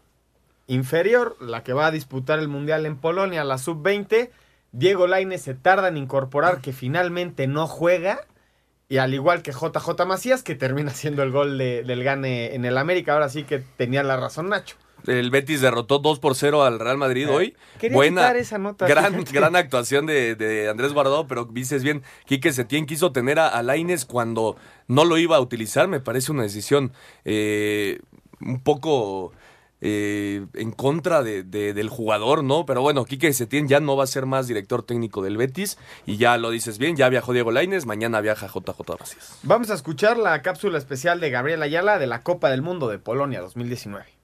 inferior, 0.66 1.36
la 1.40 1.62
que 1.62 1.72
va 1.72 1.86
a 1.86 1.90
disputar 1.90 2.38
el 2.38 2.48
Mundial 2.48 2.86
en 2.86 2.96
Polonia, 2.96 3.44
la 3.44 3.58
sub-20, 3.58 4.30
Diego 4.72 5.06
Lainez 5.06 5.42
se 5.42 5.54
tarda 5.54 5.88
en 5.88 5.96
incorporar 5.96 6.60
que 6.60 6.72
finalmente 6.72 7.46
no 7.46 7.66
juega. 7.66 8.26
Y 8.88 8.98
al 8.98 9.14
igual 9.14 9.42
que 9.42 9.52
JJ 9.52 10.04
Macías, 10.06 10.42
que 10.42 10.54
termina 10.54 10.90
siendo 10.92 11.22
el 11.22 11.32
gol 11.32 11.58
de- 11.58 11.82
del 11.82 12.04
gane 12.04 12.54
en 12.54 12.64
el 12.64 12.78
América, 12.78 13.14
ahora 13.14 13.28
sí 13.28 13.42
que 13.42 13.58
tenía 13.76 14.02
la 14.04 14.16
razón 14.16 14.48
Nacho. 14.48 14.76
El 15.06 15.30
Betis 15.30 15.60
derrotó 15.60 15.98
2 15.98 16.18
por 16.20 16.34
0 16.34 16.64
al 16.64 16.78
Real 16.80 16.96
Madrid 16.96 17.28
hoy. 17.30 17.46
Eh, 17.46 17.56
Quería 17.78 17.94
Buena, 17.96 18.30
esa 18.32 18.58
nota, 18.58 18.86
gran, 18.88 19.24
gran 19.32 19.54
actuación 19.56 20.06
de, 20.06 20.34
de 20.36 20.68
Andrés 20.68 20.92
Guardado, 20.92 21.26
pero 21.26 21.44
dices 21.44 21.82
bien, 21.82 22.02
Quique 22.26 22.52
Setién 22.52 22.86
quiso 22.86 23.12
tener 23.12 23.38
a, 23.38 23.48
a 23.48 23.62
Lainez 23.62 24.04
cuando 24.04 24.56
no 24.88 25.04
lo 25.04 25.18
iba 25.18 25.36
a 25.36 25.40
utilizar. 25.40 25.86
Me 25.88 26.00
parece 26.00 26.32
una 26.32 26.42
decisión 26.44 26.92
eh, 27.24 28.00
un 28.40 28.60
poco 28.62 29.32
eh, 29.80 30.46
en 30.54 30.72
contra 30.72 31.22
de- 31.22 31.42
de- 31.42 31.74
del 31.74 31.88
jugador, 31.88 32.42
¿no? 32.42 32.64
Pero 32.66 32.80
bueno, 32.82 33.04
Quique 33.04 33.32
Setién 33.32 33.68
ya 33.68 33.78
no 33.80 33.96
va 33.96 34.04
a 34.04 34.06
ser 34.06 34.24
más 34.26 34.46
director 34.48 34.82
técnico 34.82 35.22
del 35.22 35.36
Betis. 35.36 35.76
Y 36.06 36.16
ya 36.16 36.38
lo 36.38 36.50
dices 36.50 36.78
bien, 36.78 36.96
ya 36.96 37.08
viajó 37.08 37.32
Diego 37.32 37.50
Lainez, 37.50 37.84
mañana 37.86 38.20
viaja 38.20 38.46
JJ 38.48 38.96
Macías. 38.98 39.38
Vamos 39.42 39.70
a 39.70 39.74
escuchar 39.74 40.16
la 40.16 40.40
cápsula 40.42 40.78
especial 40.78 41.20
de 41.20 41.30
Gabriel 41.30 41.62
Ayala 41.62 41.98
de 41.98 42.06
la 42.06 42.22
Copa 42.22 42.50
del 42.50 42.62
Mundo 42.62 42.88
de 42.88 42.98
Polonia 42.98 43.40
2019. 43.40 44.15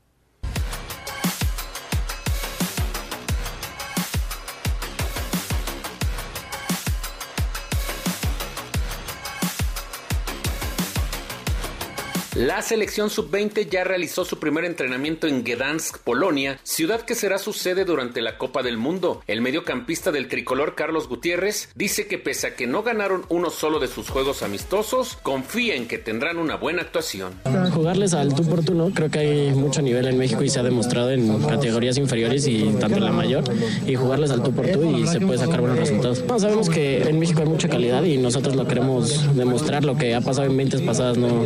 La 12.34 12.62
selección 12.62 13.10
sub-20 13.10 13.68
ya 13.68 13.84
realizó 13.84 14.24
su 14.24 14.38
primer 14.38 14.64
entrenamiento 14.64 15.26
en 15.26 15.44
Gdansk, 15.44 15.98
Polonia, 15.98 16.58
ciudad 16.62 17.02
que 17.02 17.14
será 17.14 17.36
su 17.36 17.52
sede 17.52 17.84
durante 17.84 18.22
la 18.22 18.38
Copa 18.38 18.62
del 18.62 18.78
Mundo. 18.78 19.22
El 19.26 19.42
mediocampista 19.42 20.10
del 20.10 20.28
tricolor 20.28 20.74
Carlos 20.74 21.08
Gutiérrez 21.08 21.68
dice 21.74 22.06
que 22.06 22.16
pese 22.16 22.46
a 22.46 22.56
que 22.56 22.66
no 22.66 22.82
ganaron 22.82 23.26
uno 23.28 23.50
solo 23.50 23.80
de 23.80 23.86
sus 23.86 24.08
juegos 24.08 24.42
amistosos, 24.42 25.18
confía 25.22 25.74
en 25.74 25.86
que 25.86 25.98
tendrán 25.98 26.38
una 26.38 26.56
buena 26.56 26.80
actuación. 26.80 27.34
Jugarles 27.74 28.14
al 28.14 28.34
tú 28.34 28.48
por 28.48 28.64
tú, 28.64 28.72
¿no? 28.72 28.88
Creo 28.94 29.10
que 29.10 29.18
hay 29.18 29.50
mucho 29.50 29.82
nivel 29.82 30.06
en 30.08 30.16
México 30.16 30.42
y 30.42 30.48
se 30.48 30.58
ha 30.58 30.62
demostrado 30.62 31.10
en 31.10 31.38
categorías 31.42 31.98
inferiores 31.98 32.46
y 32.46 32.64
tanto 32.80 32.98
la 32.98 33.12
mayor. 33.12 33.44
Y 33.86 33.94
jugarles 33.94 34.30
al 34.30 34.42
tú 34.42 34.52
por 34.52 34.66
tú 34.68 34.96
y 34.96 35.06
se 35.06 35.20
puede 35.20 35.38
sacar 35.38 35.60
buenos 35.60 35.78
resultados. 35.78 36.24
Sabemos 36.38 36.70
que 36.70 37.02
en 37.02 37.18
México 37.18 37.42
hay 37.42 37.48
mucha 37.48 37.68
calidad 37.68 38.02
y 38.04 38.16
nosotros 38.16 38.56
lo 38.56 38.66
queremos 38.66 39.36
demostrar. 39.36 39.84
Lo 39.84 39.98
que 39.98 40.14
ha 40.14 40.22
pasado 40.22 40.46
en 40.46 40.56
20 40.56 40.78
pasadas 40.78 41.18
no, 41.18 41.44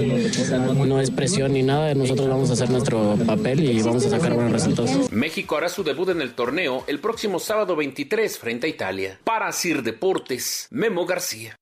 no 0.85 1.01
es 1.01 1.11
presión 1.11 1.53
ni 1.53 1.63
nada, 1.63 1.95
nosotros 1.95 2.29
vamos 2.29 2.51
a 2.51 2.53
hacer 2.53 2.71
nuestro 2.71 3.17
papel 3.27 3.65
y 3.65 3.83
vamos 3.83 4.05
a 4.07 4.11
sacar 4.11 4.35
buenos 4.35 4.53
resultados. 4.53 5.11
México 5.11 5.57
hará 5.57 5.69
su 5.69 5.83
debut 5.83 6.11
en 6.11 6.21
el 6.21 6.35
torneo 6.35 6.85
el 6.87 6.99
próximo 7.01 7.39
sábado 7.39 7.77
23 7.77 8.39
frente 8.39 8.67
a 8.67 8.71
Italia. 8.71 9.21
Para 9.25 9.51
Sir 9.53 9.83
Deportes, 9.83 10.69
Memo 10.71 11.07
García. 11.07 11.57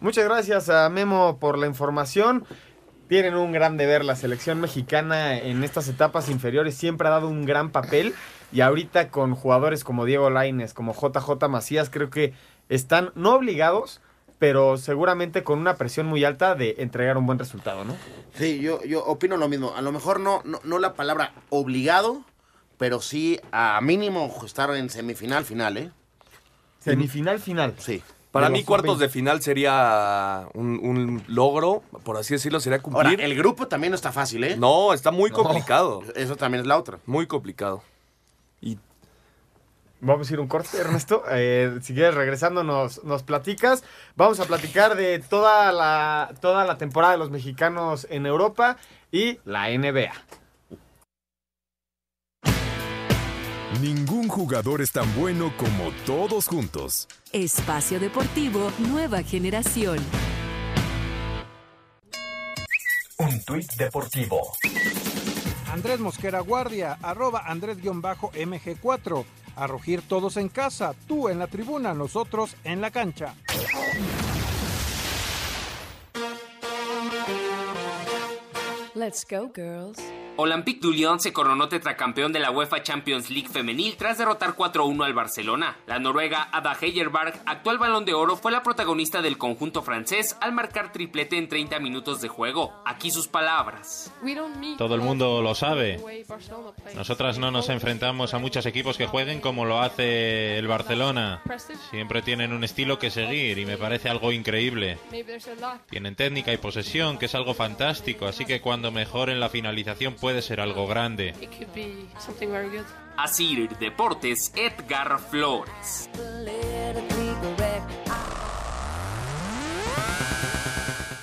Muchas 0.00 0.24
gracias 0.24 0.68
a 0.68 0.88
Memo 0.90 1.38
por 1.38 1.56
la 1.56 1.66
información. 1.66 2.44
Tienen 3.08 3.34
un 3.34 3.52
gran 3.52 3.76
deber. 3.76 4.04
La 4.04 4.16
selección 4.16 4.60
mexicana 4.60 5.38
en 5.38 5.64
estas 5.64 5.88
etapas 5.88 6.28
inferiores 6.28 6.74
siempre 6.74 7.08
ha 7.08 7.12
dado 7.12 7.28
un 7.28 7.46
gran 7.46 7.70
papel. 7.70 8.14
Y 8.52 8.60
ahorita 8.60 9.08
con 9.08 9.34
jugadores 9.34 9.84
como 9.84 10.04
Diego 10.04 10.30
Laines, 10.30 10.74
como 10.74 10.92
JJ 10.92 11.48
Macías, 11.48 11.90
creo 11.90 12.10
que 12.10 12.34
están 12.68 13.12
no 13.14 13.34
obligados, 13.34 14.00
pero 14.44 14.76
seguramente 14.76 15.42
con 15.42 15.58
una 15.58 15.76
presión 15.76 16.04
muy 16.06 16.22
alta 16.22 16.54
de 16.54 16.74
entregar 16.76 17.16
un 17.16 17.24
buen 17.24 17.38
resultado, 17.38 17.82
¿no? 17.86 17.96
Sí, 18.36 18.60
yo, 18.60 18.84
yo 18.84 19.02
opino 19.02 19.38
lo 19.38 19.48
mismo. 19.48 19.72
A 19.74 19.80
lo 19.80 19.90
mejor 19.90 20.20
no, 20.20 20.42
no, 20.44 20.60
no 20.64 20.78
la 20.78 20.92
palabra 20.92 21.32
obligado, 21.48 22.22
pero 22.76 23.00
sí 23.00 23.40
a 23.52 23.80
mínimo 23.80 24.30
estar 24.44 24.70
en 24.74 24.90
semifinal, 24.90 25.46
final, 25.46 25.78
¿eh? 25.78 25.90
Semifinal, 26.80 27.38
final. 27.40 27.74
Sí. 27.78 28.02
Para 28.32 28.50
mí, 28.50 28.64
cuartos 28.64 28.96
sub-20. 28.96 29.00
de 29.00 29.08
final 29.08 29.40
sería 29.40 30.46
un, 30.52 30.78
un 30.82 31.24
logro, 31.26 31.82
por 32.02 32.18
así 32.18 32.34
decirlo, 32.34 32.60
sería 32.60 32.82
cumplir. 32.82 33.06
Ahora, 33.12 33.24
el 33.24 33.34
grupo 33.36 33.66
también 33.68 33.92
no 33.92 33.94
está 33.96 34.12
fácil, 34.12 34.44
¿eh? 34.44 34.56
No, 34.58 34.92
está 34.92 35.10
muy 35.10 35.30
No. 35.30 35.36
complicado. 35.36 36.02
Eso 36.16 36.36
también 36.36 36.60
es 36.60 36.66
la 36.66 36.76
otra. 36.76 36.98
Muy 37.06 37.26
complicado. 37.26 37.82
Vamos 40.04 40.30
a 40.30 40.34
ir 40.34 40.40
un 40.40 40.48
corte, 40.48 40.78
Ernesto. 40.78 41.22
Eh, 41.36 41.78
si 41.82 41.94
quieres, 41.94 42.14
regresando, 42.14 42.62
nos, 42.62 43.02
nos 43.04 43.22
platicas. 43.22 43.82
Vamos 44.14 44.38
a 44.38 44.44
platicar 44.44 44.94
de 44.94 45.18
toda 45.18 45.72
la, 45.72 46.32
toda 46.40 46.64
la 46.64 46.78
temporada 46.78 47.14
de 47.14 47.18
los 47.18 47.30
mexicanos 47.30 48.06
en 48.10 48.26
Europa 48.26 48.76
y 49.10 49.38
la 49.44 49.68
NBA. 49.68 50.12
Ningún 53.80 54.28
jugador 54.28 54.80
es 54.80 54.92
tan 54.92 55.12
bueno 55.16 55.52
como 55.56 55.90
todos 56.06 56.46
juntos. 56.46 57.08
Espacio 57.32 57.98
Deportivo 57.98 58.70
Nueva 58.78 59.22
Generación. 59.22 59.98
Un 63.18 63.44
tuit 63.44 63.72
deportivo. 63.74 64.52
Andrés 65.74 65.98
Mosquera 65.98 66.38
Guardia, 66.38 66.98
arroba 67.02 67.42
Andrés-MG4. 67.48 69.24
A 69.56 69.66
rugir 69.66 70.02
todos 70.06 70.36
en 70.36 70.48
casa, 70.48 70.94
tú 71.08 71.28
en 71.28 71.40
la 71.40 71.48
tribuna, 71.48 71.92
nosotros 71.94 72.54
en 72.62 72.80
la 72.80 72.92
cancha. 72.92 73.34
Let's 78.94 79.26
go, 79.28 79.50
girls. 79.52 79.98
Olympique 80.36 80.80
de 80.84 80.92
Lyon 80.92 81.20
se 81.20 81.32
coronó 81.32 81.68
tetracampeón 81.68 82.32
de 82.32 82.40
la 82.40 82.50
UEFA 82.50 82.82
Champions 82.82 83.30
League 83.30 83.48
femenil 83.48 83.96
tras 83.96 84.18
derrotar 84.18 84.56
4-1 84.56 85.04
al 85.04 85.14
Barcelona. 85.14 85.76
La 85.86 86.00
noruega 86.00 86.48
Ada 86.50 86.76
Hegerberg, 86.80 87.40
actual 87.46 87.78
balón 87.78 88.04
de 88.04 88.14
oro, 88.14 88.36
fue 88.36 88.50
la 88.50 88.64
protagonista 88.64 89.22
del 89.22 89.38
conjunto 89.38 89.82
francés 89.82 90.36
al 90.40 90.52
marcar 90.52 90.90
triplete 90.90 91.38
en 91.38 91.48
30 91.48 91.78
minutos 91.78 92.20
de 92.20 92.26
juego. 92.26 92.72
Aquí 92.84 93.12
sus 93.12 93.28
palabras. 93.28 94.12
Todo 94.76 94.96
el 94.96 95.02
mundo 95.02 95.40
lo 95.40 95.54
sabe. 95.54 96.00
Nosotras 96.96 97.38
no 97.38 97.52
nos 97.52 97.68
enfrentamos 97.68 98.34
a 98.34 98.38
muchos 98.38 98.66
equipos 98.66 98.96
que 98.96 99.06
jueguen 99.06 99.40
como 99.40 99.64
lo 99.64 99.80
hace 99.80 100.58
el 100.58 100.66
Barcelona. 100.66 101.42
Siempre 101.90 102.22
tienen 102.22 102.52
un 102.52 102.64
estilo 102.64 102.98
que 102.98 103.10
seguir 103.10 103.58
y 103.58 103.66
me 103.66 103.76
parece 103.76 104.08
algo 104.08 104.32
increíble. 104.32 104.98
Tienen 105.88 106.16
técnica 106.16 106.52
y 106.52 106.56
posesión, 106.56 107.18
que 107.18 107.26
es 107.26 107.34
algo 107.36 107.54
fantástico, 107.54 108.26
así 108.26 108.44
que 108.44 108.60
cuando 108.60 108.90
mejoren 108.90 109.38
la 109.38 109.48
finalización 109.48 110.16
puede 110.24 110.40
ser 110.40 110.58
algo 110.58 110.86
grande. 110.86 111.34
Así 113.18 113.68
Deportes, 113.78 114.54
Edgar 114.56 115.18
Flores. 115.18 116.08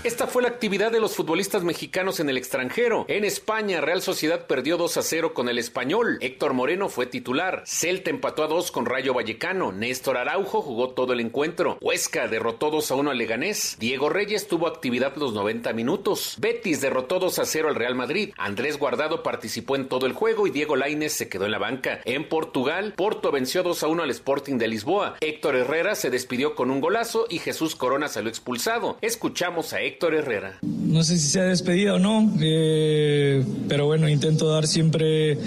Esta 0.03 0.25
fue 0.25 0.41
la 0.41 0.47
actividad 0.47 0.91
de 0.91 0.99
los 0.99 1.15
futbolistas 1.15 1.63
mexicanos 1.63 2.19
en 2.19 2.27
el 2.27 2.35
extranjero. 2.35 3.05
En 3.07 3.23
España, 3.23 3.81
Real 3.81 4.01
Sociedad 4.01 4.47
perdió 4.47 4.75
2 4.75 4.97
a 4.97 5.03
0 5.03 5.35
con 5.35 5.47
el 5.47 5.59
Español. 5.59 6.17
Héctor 6.21 6.53
Moreno 6.53 6.89
fue 6.89 7.05
titular. 7.05 7.61
Celta 7.67 8.09
empató 8.09 8.43
a 8.43 8.47
2 8.47 8.71
con 8.71 8.87
Rayo 8.87 9.13
Vallecano. 9.13 9.71
Néstor 9.71 10.17
Araujo 10.17 10.63
jugó 10.63 10.89
todo 10.89 11.13
el 11.13 11.19
encuentro. 11.19 11.77
Huesca 11.81 12.27
derrotó 12.27 12.71
2 12.71 12.89
a 12.89 12.95
1 12.95 13.11
al 13.11 13.17
Leganés. 13.19 13.77
Diego 13.79 14.09
Reyes 14.09 14.47
tuvo 14.47 14.65
actividad 14.65 15.15
los 15.17 15.33
90 15.33 15.71
minutos. 15.73 16.35
Betis 16.39 16.81
derrotó 16.81 17.19
2 17.19 17.37
a 17.37 17.45
0 17.45 17.69
al 17.69 17.75
Real 17.75 17.93
Madrid. 17.93 18.33
Andrés 18.37 18.79
Guardado 18.79 19.21
participó 19.21 19.75
en 19.75 19.87
todo 19.87 20.07
el 20.07 20.13
juego 20.13 20.47
y 20.47 20.49
Diego 20.49 20.77
Lainez 20.77 21.13
se 21.13 21.29
quedó 21.29 21.45
en 21.45 21.51
la 21.51 21.59
banca. 21.59 22.01
En 22.05 22.27
Portugal, 22.27 22.95
Porto 22.97 23.31
venció 23.31 23.61
2 23.61 23.83
a 23.83 23.87
1 23.87 24.01
al 24.01 24.09
Sporting 24.09 24.57
de 24.57 24.67
Lisboa. 24.67 25.17
Héctor 25.21 25.57
Herrera 25.57 25.93
se 25.93 26.09
despidió 26.09 26.55
con 26.55 26.71
un 26.71 26.81
golazo 26.81 27.27
y 27.29 27.37
Jesús 27.37 27.75
Corona 27.75 28.07
salió 28.07 28.29
expulsado. 28.31 28.97
Escuchamos 29.01 29.73
a 29.73 29.81
Héctor 29.81 29.90
Herrera. 29.99 30.59
No 30.61 31.03
sé 31.03 31.17
si 31.17 31.27
se 31.27 31.39
ha 31.39 31.45
despedido 31.45 31.95
o 31.95 31.99
no, 31.99 32.33
eh, 32.41 33.43
pero 33.67 33.85
bueno, 33.85 34.09
intento 34.09 34.49
dar 34.49 34.67
siempre, 34.67 35.37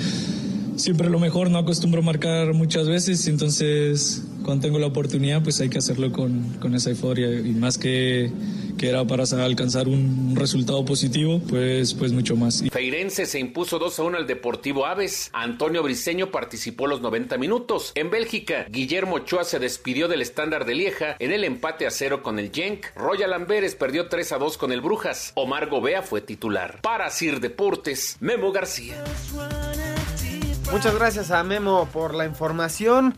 siempre 0.76 1.10
lo 1.10 1.18
mejor, 1.18 1.50
no 1.50 1.58
acostumbro 1.58 2.02
marcar 2.02 2.52
muchas 2.54 2.88
veces, 2.88 3.26
entonces 3.28 4.22
cuando 4.44 4.66
tengo 4.66 4.78
la 4.78 4.86
oportunidad 4.86 5.42
pues 5.42 5.60
hay 5.60 5.68
que 5.68 5.78
hacerlo 5.78 6.12
con, 6.12 6.54
con 6.60 6.74
esa 6.74 6.90
euforia 6.90 7.28
y 7.40 7.52
más 7.52 7.78
que, 7.78 8.30
que 8.78 8.88
era 8.88 9.04
para 9.04 9.24
alcanzar 9.24 9.88
un 9.88 10.36
resultado 10.36 10.84
positivo, 10.84 11.40
pues, 11.48 11.94
pues 11.94 12.12
mucho 12.12 12.36
más. 12.36 12.62
Feirense 12.70 13.26
se 13.26 13.38
impuso 13.38 13.78
2 13.78 13.98
a 13.98 14.02
1 14.02 14.18
al 14.18 14.26
Deportivo 14.26 14.86
Aves. 14.86 15.30
Antonio 15.32 15.82
Briseño 15.82 16.30
participó 16.30 16.86
los 16.86 17.00
90 17.00 17.38
minutos. 17.38 17.92
En 17.94 18.10
Bélgica, 18.10 18.66
Guillermo 18.70 19.16
Ochoa 19.16 19.44
se 19.44 19.58
despidió 19.58 20.08
del 20.08 20.22
estándar 20.22 20.64
de 20.66 20.74
Lieja 20.74 21.16
en 21.18 21.32
el 21.32 21.44
empate 21.44 21.86
a 21.86 21.90
0 21.90 22.22
con 22.22 22.38
el 22.38 22.50
Genk. 22.52 22.86
Royal 22.94 23.32
Amberes 23.32 23.74
perdió 23.74 24.08
3 24.08 24.32
a 24.32 24.38
2 24.38 24.58
con 24.58 24.72
el 24.72 24.80
Brujas. 24.80 25.32
Omar 25.34 25.68
Gobea 25.68 26.02
fue 26.02 26.20
titular. 26.20 26.80
Para 26.82 27.10
Sir 27.10 27.40
Deportes, 27.40 28.16
Memo 28.20 28.52
García. 28.52 29.02
Muchas 30.70 30.94
gracias 30.94 31.30
a 31.30 31.42
Memo 31.44 31.88
por 31.92 32.14
la 32.14 32.26
información. 32.26 33.16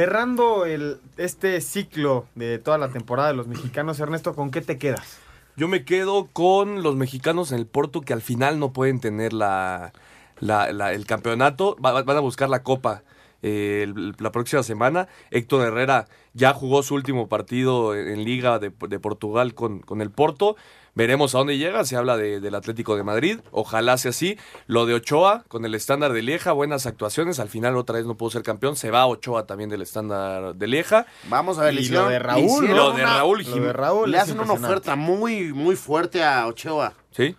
Cerrando 0.00 0.64
el, 0.64 0.96
este 1.18 1.60
ciclo 1.60 2.24
de 2.34 2.58
toda 2.58 2.78
la 2.78 2.88
temporada 2.88 3.28
de 3.28 3.34
los 3.34 3.46
mexicanos, 3.48 4.00
Ernesto, 4.00 4.34
¿con 4.34 4.50
qué 4.50 4.62
te 4.62 4.78
quedas? 4.78 5.18
Yo 5.58 5.68
me 5.68 5.84
quedo 5.84 6.28
con 6.32 6.82
los 6.82 6.96
mexicanos 6.96 7.52
en 7.52 7.58
el 7.58 7.66
Porto 7.66 8.00
que 8.00 8.14
al 8.14 8.22
final 8.22 8.58
no 8.58 8.72
pueden 8.72 8.98
tener 9.00 9.34
la, 9.34 9.92
el 10.40 11.04
campeonato. 11.04 11.76
Va- 11.84 11.92
va- 11.92 12.02
van 12.02 12.16
a 12.16 12.20
buscar 12.20 12.48
la 12.48 12.62
copa 12.62 13.02
eh, 13.42 13.92
la 14.18 14.32
próxima 14.32 14.62
semana. 14.62 15.06
Héctor 15.30 15.66
Herrera 15.66 16.06
ya 16.32 16.54
jugó 16.54 16.82
su 16.82 16.94
último 16.94 17.28
partido 17.28 17.94
en, 17.94 18.08
en 18.08 18.24
Liga 18.24 18.58
de, 18.58 18.72
de 18.88 18.98
Portugal 19.00 19.52
con, 19.52 19.80
con 19.80 20.00
el 20.00 20.10
Porto. 20.10 20.56
Veremos 20.94 21.34
a 21.34 21.38
dónde 21.38 21.56
llega. 21.58 21.84
Se 21.84 21.96
habla 21.96 22.16
de- 22.16 22.40
del 22.40 22.54
Atlético 22.54 22.96
de 22.96 23.02
Madrid. 23.04 23.40
Ojalá 23.52 23.96
sea 23.98 24.10
así. 24.10 24.36
Lo 24.66 24.86
de 24.86 24.94
Ochoa 24.94 25.44
con 25.48 25.64
el 25.64 25.74
estándar 25.74 26.12
de 26.12 26.22
Lieja, 26.22 26.52
buenas 26.52 26.86
actuaciones. 26.86 27.38
Al 27.40 27.48
final 27.48 27.76
otra 27.76 27.96
vez 27.96 28.06
no 28.06 28.16
pudo 28.16 28.30
ser 28.30 28.42
campeón. 28.42 28.76
Se 28.76 28.90
va 28.90 29.06
Ochoa 29.06 29.46
también 29.46 29.70
del 29.70 29.82
estándar 29.82 30.54
de 30.54 30.66
Lieja. 30.66 31.06
Vamos 31.28 31.58
a 31.58 31.62
ver, 31.64 31.74
le 31.74 31.82
Y 31.82 31.88
lo 31.88 32.08
de 32.08 32.18
Raúl. 32.18 32.66
Lo 32.68 32.92
de 32.92 33.02
una- 33.04 33.16
Raúl. 33.18 33.42
lo 33.44 33.56
de 33.56 33.72
Raúl 33.72 34.10
Le 34.10 34.18
hacen 34.18 34.38
una 34.40 34.52
oferta 34.54 34.96
muy, 34.96 35.52
muy 35.52 35.76
fuerte 35.76 36.22
a 36.24 36.46
Ochoa. 36.46 36.94
Sí. 37.10 37.36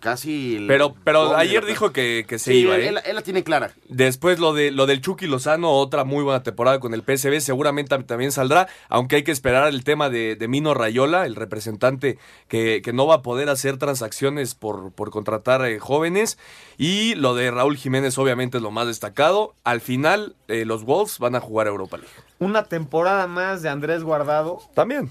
Casi. 0.00 0.64
Pero, 0.66 0.94
pero 1.04 1.36
ayer 1.36 1.64
dijo 1.64 1.92
que, 1.92 2.24
que 2.26 2.38
se 2.38 2.50
Sí, 2.52 2.58
iba, 2.60 2.74
él, 2.76 2.82
¿eh? 2.82 2.88
él- 2.88 3.00
él 3.04 3.14
la 3.14 3.22
tiene 3.22 3.44
clara. 3.44 3.70
Después 3.88 4.38
lo 4.40 4.52
de 4.52 4.70
lo 4.72 4.86
del 4.86 5.00
Chucky 5.00 5.26
Lozano, 5.26 5.70
otra 5.70 6.02
muy 6.04 6.24
buena 6.24 6.42
temporada 6.42 6.80
con 6.80 6.94
el 6.94 7.02
PSV, 7.02 7.40
seguramente 7.40 7.94
tam- 7.94 8.04
también 8.04 8.32
saldrá, 8.32 8.66
aunque 8.88 9.16
hay 9.16 9.22
que 9.22 9.30
esperar 9.32 9.68
el 9.68 9.84
tema 9.84 10.10
de, 10.10 10.34
de 10.34 10.48
Mino 10.48 10.74
Rayola, 10.74 11.26
el 11.26 11.36
representante 11.36 12.18
que, 12.48 12.82
que 12.82 12.92
no 12.92 13.06
va 13.06 13.16
a 13.16 13.22
poder 13.22 13.48
hacer 13.50 13.76
transacciones 13.78 14.54
por, 14.56 14.90
por 14.92 15.10
contratar 15.10 15.64
eh, 15.64 15.78
jóvenes. 15.78 16.38
Y 16.76 17.14
lo 17.14 17.34
de 17.34 17.50
Raúl 17.50 17.76
Jiménez, 17.76 18.18
obviamente, 18.18 18.56
es 18.58 18.62
lo 18.62 18.70
más 18.70 18.86
destacado. 18.88 19.54
Al 19.64 19.80
final, 19.80 20.34
eh, 20.48 20.64
los 20.64 20.84
Wolves 20.84 21.18
van 21.18 21.34
a 21.36 21.40
jugar 21.40 21.66
a 21.66 21.70
Europa 21.70 21.96
League. 21.98 22.12
Una 22.40 22.64
temporada 22.64 23.26
más 23.26 23.62
de 23.62 23.68
Andrés 23.68 24.02
Guardado. 24.04 24.58
También. 24.74 25.10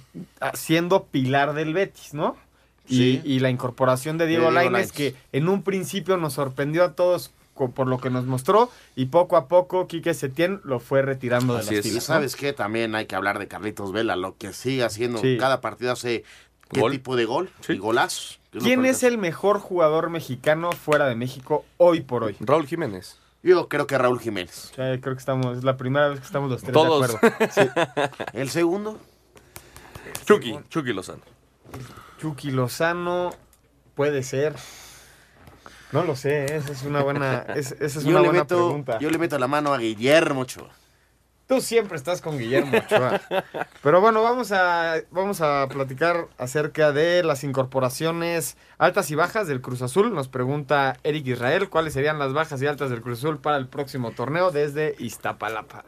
Siendo 0.53 1.05
pilar 1.05 1.53
del 1.53 1.73
Betis, 1.73 2.13
¿no? 2.13 2.35
Sí. 2.87 3.21
Y, 3.23 3.33
y 3.33 3.39
la 3.39 3.49
incorporación 3.49 4.17
de 4.17 4.25
De 4.25 4.29
Diego 4.29 4.43
Diego 4.43 4.55
Lainez, 4.55 4.71
Lainez. 4.71 4.91
que 4.91 5.15
en 5.31 5.49
un 5.49 5.61
principio 5.63 6.17
nos 6.17 6.33
sorprendió 6.33 6.83
a 6.83 6.93
todos 6.93 7.31
por 7.73 7.87
lo 7.87 7.97
que 7.97 8.11
nos 8.11 8.25
mostró, 8.25 8.69
y 8.95 9.05
poco 9.07 9.35
a 9.35 9.47
poco 9.47 9.87
Quique 9.87 10.13
Setién 10.13 10.61
lo 10.63 10.79
fue 10.79 11.01
retirando 11.01 11.53
de 11.57 11.63
las 11.63 11.71
Y 11.71 11.81
filas. 11.81 11.93
¿no? 11.95 12.01
sabes 12.01 12.35
qué, 12.35 12.53
también 12.53 12.93
hay 12.93 13.07
que 13.07 13.15
hablar 13.15 13.39
de 13.39 13.47
Carlitos 13.47 13.91
Vela, 13.91 14.15
lo 14.15 14.37
que 14.37 14.53
sigue 14.53 14.83
haciendo 14.83 15.17
Sí. 15.19 15.37
cada 15.39 15.59
partido 15.59 15.91
hace 15.91 16.23
qué 16.71 16.81
Gol. 16.81 16.91
tipo 16.91 17.15
de 17.15 17.25
gol 17.25 17.49
y 17.67 17.77
golazos. 17.77 18.39
¿Quién 18.51 18.85
es 18.85 19.01
el 19.01 19.17
mejor 19.17 19.59
jugador 19.59 20.11
mexicano 20.11 20.71
fuera 20.71 21.07
de 21.07 21.15
México 21.15 21.65
hoy 21.77 22.01
por 22.01 22.23
hoy? 22.25 22.35
Raúl 22.41 22.67
Jiménez. 22.67 23.17
Yo 23.41 23.67
creo 23.69 23.87
que 23.87 23.97
Raúl 23.97 24.19
Jiménez. 24.19 24.71
creo 24.75 24.99
que 25.01 25.09
estamos, 25.13 25.57
es 25.57 25.63
la 25.63 25.77
primera 25.77 26.09
vez 26.09 26.19
que 26.19 26.25
estamos 26.27 26.51
los 26.51 26.61
tres 26.61 26.73
Todos. 26.73 27.07
de 27.09 27.15
acuerdo. 27.17 27.37
Sí. 27.55 27.61
¿El 28.33 28.49
segundo? 28.51 28.99
Chucky, 30.25 30.59
Chucky 30.69 30.93
Lozano. 30.93 31.21
Chucky 32.17 32.51
Lozano 32.51 33.31
puede 33.95 34.23
ser. 34.23 34.55
No 35.91 36.03
lo 36.03 36.15
sé, 36.15 36.45
¿eh? 36.45 36.57
esa 36.57 36.73
es 36.73 36.83
una 36.83 37.01
buena, 37.01 37.45
es, 37.55 37.71
esa 37.73 37.99
es 37.99 38.03
yo 38.03 38.11
una 38.11 38.21
le 38.21 38.27
buena 38.27 38.43
meto, 38.43 38.55
pregunta. 38.55 38.99
Yo 38.99 39.09
le 39.09 39.17
meto 39.17 39.39
la 39.39 39.47
mano 39.47 39.73
a 39.73 39.77
Guillermo 39.77 40.41
Ochoa. 40.41 40.69
Tú 41.47 41.61
siempre 41.61 41.95
estás 41.95 42.21
con 42.21 42.37
Guillermo 42.37 42.77
Ochoa. 42.77 43.21
Pero 43.83 44.01
bueno, 44.01 44.21
vamos 44.21 44.51
a, 44.51 44.95
vamos 45.11 45.39
a 45.39 45.65
platicar 45.69 46.27
acerca 46.37 46.91
de 46.91 47.23
las 47.23 47.45
incorporaciones 47.45 48.57
altas 48.77 49.09
y 49.11 49.15
bajas 49.15 49.47
del 49.47 49.61
Cruz 49.61 49.81
Azul. 49.81 50.13
Nos 50.13 50.27
pregunta 50.27 50.97
Eric 51.03 51.25
Israel 51.25 51.69
cuáles 51.69 51.93
serían 51.93 52.19
las 52.19 52.33
bajas 52.33 52.61
y 52.61 52.67
altas 52.67 52.89
del 52.89 53.01
Cruz 53.01 53.19
Azul 53.19 53.39
para 53.39 53.55
el 53.55 53.67
próximo 53.67 54.11
torneo 54.11 54.51
desde 54.51 54.95
Iztapalapa. 54.99 55.85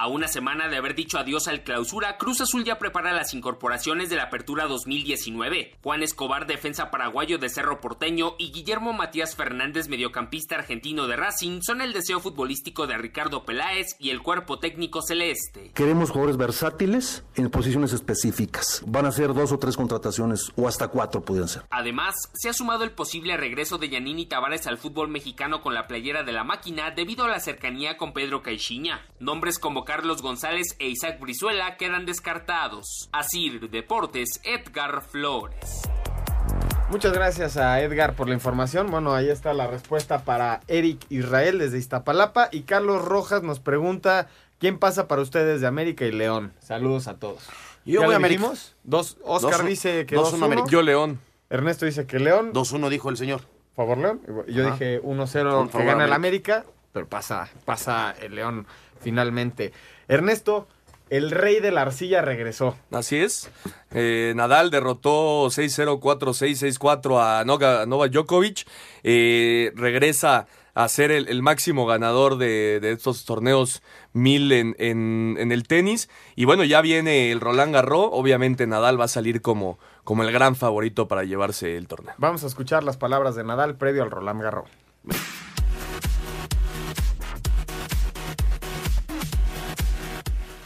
A 0.00 0.06
una 0.06 0.28
semana 0.28 0.68
de 0.68 0.78
haber 0.78 0.94
dicho 0.94 1.18
adiós 1.18 1.46
al 1.46 1.62
clausura, 1.62 2.16
Cruz 2.16 2.40
Azul 2.40 2.64
ya 2.64 2.78
prepara 2.78 3.12
las 3.12 3.34
incorporaciones 3.34 4.08
de 4.08 4.16
la 4.16 4.22
apertura 4.22 4.66
2019. 4.66 5.76
Juan 5.82 6.02
Escobar, 6.02 6.46
defensa 6.46 6.90
paraguayo 6.90 7.36
de 7.36 7.50
Cerro 7.50 7.82
Porteño, 7.82 8.34
y 8.38 8.50
Guillermo 8.50 8.94
Matías 8.94 9.36
Fernández, 9.36 9.88
mediocampista 9.88 10.54
argentino 10.54 11.06
de 11.06 11.16
Racing, 11.16 11.60
son 11.60 11.82
el 11.82 11.92
deseo 11.92 12.18
futbolístico 12.18 12.86
de 12.86 12.96
Ricardo 12.96 13.44
Peláez 13.44 13.96
y 13.98 14.08
el 14.08 14.22
cuerpo 14.22 14.58
técnico 14.58 15.02
celeste. 15.02 15.70
Queremos 15.74 16.08
jugadores 16.08 16.38
versátiles 16.38 17.22
en 17.34 17.50
posiciones 17.50 17.92
específicas. 17.92 18.82
Van 18.86 19.04
a 19.04 19.12
ser 19.12 19.34
dos 19.34 19.52
o 19.52 19.58
tres 19.58 19.76
contrataciones, 19.76 20.50
o 20.56 20.66
hasta 20.66 20.88
cuatro 20.88 21.26
podrían 21.26 21.48
ser. 21.48 21.64
Además, 21.68 22.14
se 22.32 22.48
ha 22.48 22.54
sumado 22.54 22.84
el 22.84 22.92
posible 22.92 23.36
regreso 23.36 23.76
de 23.76 23.90
Yanini 23.90 24.24
Tavares 24.24 24.66
al 24.66 24.78
fútbol 24.78 25.08
mexicano 25.08 25.60
con 25.60 25.74
la 25.74 25.86
playera 25.86 26.22
de 26.22 26.32
la 26.32 26.42
máquina 26.42 26.90
debido 26.90 27.26
a 27.26 27.28
la 27.28 27.38
cercanía 27.38 27.98
con 27.98 28.14
Pedro 28.14 28.42
Caixinha. 28.42 29.04
Nombres 29.18 29.58
como 29.58 29.84
Carlos 29.90 30.22
González 30.22 30.76
e 30.78 30.86
Isaac 30.86 31.18
Brizuela 31.18 31.76
quedan 31.76 32.06
descartados. 32.06 33.08
Asir 33.10 33.68
Deportes, 33.70 34.40
Edgar 34.44 35.02
Flores. 35.02 35.82
Muchas 36.90 37.12
gracias 37.12 37.56
a 37.56 37.80
Edgar 37.80 38.14
por 38.14 38.28
la 38.28 38.34
información. 38.34 38.88
Bueno, 38.88 39.12
ahí 39.12 39.28
está 39.28 39.52
la 39.52 39.66
respuesta 39.66 40.24
para 40.24 40.60
Eric 40.68 41.04
Israel 41.08 41.58
desde 41.58 41.78
Iztapalapa. 41.78 42.50
Y 42.52 42.60
Carlos 42.62 43.04
Rojas 43.04 43.42
nos 43.42 43.58
pregunta, 43.58 44.28
¿quién 44.60 44.78
pasa 44.78 45.08
para 45.08 45.22
ustedes 45.22 45.60
de 45.60 45.66
América 45.66 46.04
y 46.04 46.12
León? 46.12 46.52
Saludos 46.60 47.08
a 47.08 47.18
todos. 47.18 47.48
Yo 47.84 47.98
¿Ya 48.02 48.06
voy 48.06 48.14
a 48.14 48.18
América. 48.18 48.48
Dos, 48.84 49.18
Oscar 49.24 49.58
Dos- 49.58 49.66
dice 49.66 50.06
que 50.06 50.14
dos 50.14 50.32
2-1. 50.32 50.36
uno 50.36 50.46
América. 50.46 50.68
Yo 50.70 50.82
León. 50.82 51.18
Ernesto 51.48 51.84
dice 51.84 52.06
que 52.06 52.20
León. 52.20 52.52
2-1 52.52 52.90
dijo 52.90 53.10
el 53.10 53.16
señor. 53.16 53.40
Favor 53.74 53.98
León. 53.98 54.20
Yo 54.46 54.62
Ajá. 54.68 54.74
dije 54.74 55.00
1-0 55.02 55.68
Por 55.68 55.80
que 55.80 55.84
gana 55.84 56.04
el 56.04 56.12
América. 56.12 56.58
América. 56.58 56.74
Pero 56.92 57.08
pasa, 57.08 57.48
pasa 57.64 58.14
el 58.20 58.34
León 58.36 58.66
finalmente. 59.00 59.72
Ernesto, 60.08 60.66
el 61.08 61.30
rey 61.30 61.58
de 61.60 61.70
la 61.72 61.82
arcilla 61.82 62.22
regresó. 62.22 62.76
Así 62.92 63.16
es. 63.16 63.50
Eh, 63.92 64.32
Nadal 64.36 64.70
derrotó 64.70 65.46
6-0, 65.46 65.98
4-6, 66.00 66.78
6-4 66.78 67.20
a 67.20 67.44
Novak 67.86 68.12
Djokovic. 68.12 68.66
Eh, 69.02 69.72
regresa 69.74 70.46
a 70.72 70.88
ser 70.88 71.10
el, 71.10 71.26
el 71.28 71.42
máximo 71.42 71.84
ganador 71.84 72.38
de, 72.38 72.78
de 72.80 72.92
estos 72.92 73.24
torneos 73.24 73.82
mil 74.12 74.52
en, 74.52 74.76
en- 74.78 75.36
en 75.40 75.50
el 75.50 75.66
tenis. 75.66 76.08
Y 76.36 76.44
bueno, 76.44 76.62
ya 76.62 76.80
viene 76.80 77.32
el 77.32 77.40
Roland 77.40 77.74
Garros. 77.74 78.08
Obviamente 78.12 78.68
Nadal 78.68 78.98
va 79.00 79.06
a 79.06 79.08
salir 79.08 79.42
como, 79.42 79.80
como 80.04 80.22
el 80.22 80.30
gran 80.30 80.54
favorito 80.54 81.08
para 81.08 81.24
llevarse 81.24 81.76
el 81.76 81.88
torneo. 81.88 82.14
Vamos 82.18 82.44
a 82.44 82.46
escuchar 82.46 82.84
las 82.84 82.96
palabras 82.96 83.34
de 83.34 83.42
Nadal 83.42 83.76
previo 83.76 84.04
al 84.04 84.12
Roland 84.12 84.42
Garros. 84.42 84.68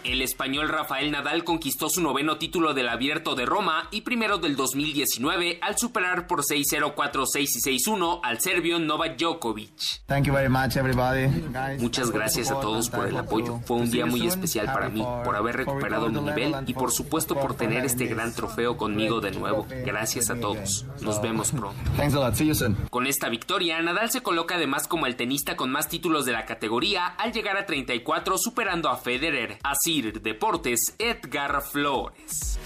El 0.04 0.20
español 0.20 0.68
Rafael 0.68 1.10
Nadal 1.10 1.44
conquistó 1.44 1.88
su 1.88 2.02
noveno 2.02 2.36
título 2.36 2.74
del 2.74 2.90
Abierto 2.90 3.34
de 3.34 3.46
Roma 3.46 3.88
y 3.90 4.02
primero 4.02 4.36
del 4.36 4.54
2019 4.54 5.58
al 5.62 5.78
superar 5.78 6.26
por 6.26 6.42
6-0, 6.42 6.94
4-6 6.94 7.26
y 7.38 7.78
6-1 7.78 8.20
al 8.22 8.38
serbio 8.38 8.78
Novak 8.78 9.16
Djokovic. 9.16 10.04
Thank 10.06 10.26
you 10.26 10.34
very 10.34 10.50
much, 10.50 10.76
everybody. 10.76 11.24
Guys, 11.50 11.80
Muchas 11.80 12.10
gracias 12.10 12.50
a 12.50 12.60
todos 12.60 12.90
por 12.90 13.08
el 13.08 13.16
apoyo. 13.16 13.60
Fue 13.64 13.78
un 13.78 13.90
día 13.90 14.04
muy 14.04 14.26
especial 14.26 14.66
para 14.66 14.90
mí, 14.90 15.02
por 15.24 15.36
haber 15.36 15.56
recuperado 15.56 16.10
mi 16.10 16.20
nivel 16.20 16.54
y 16.66 16.74
por 16.74 16.92
supuesto 16.92 17.34
por 17.34 17.56
tener 17.56 17.86
este 17.86 18.04
gran 18.04 18.34
trofeo 18.34 18.76
conmigo 18.76 19.22
de 19.22 19.30
nuevo. 19.30 19.66
Gracias 19.86 20.28
a 20.28 20.38
todos. 20.38 20.84
Nos 21.00 21.22
vemos 21.22 21.50
pronto. 21.52 21.80
Con 22.90 23.06
esta 23.06 23.30
victoria, 23.30 23.80
Nadal 23.80 24.10
se 24.10 24.22
coloca 24.22 24.56
además 24.56 24.86
como 24.86 25.06
el 25.06 25.16
tenista 25.16 25.56
con 25.56 25.70
más 25.70 25.88
títulos 25.88 26.26
de 26.26 26.32
la 26.32 26.44
categoría 26.44 27.06
al 27.06 27.32
llegar 27.32 27.56
a 27.56 27.64
34 27.64 28.36
superando 28.36 28.90
a 28.90 28.98
Federer. 28.98 29.56
Deportes, 30.02 30.94
Edgar 30.98 31.62
Flores. 31.62 32.58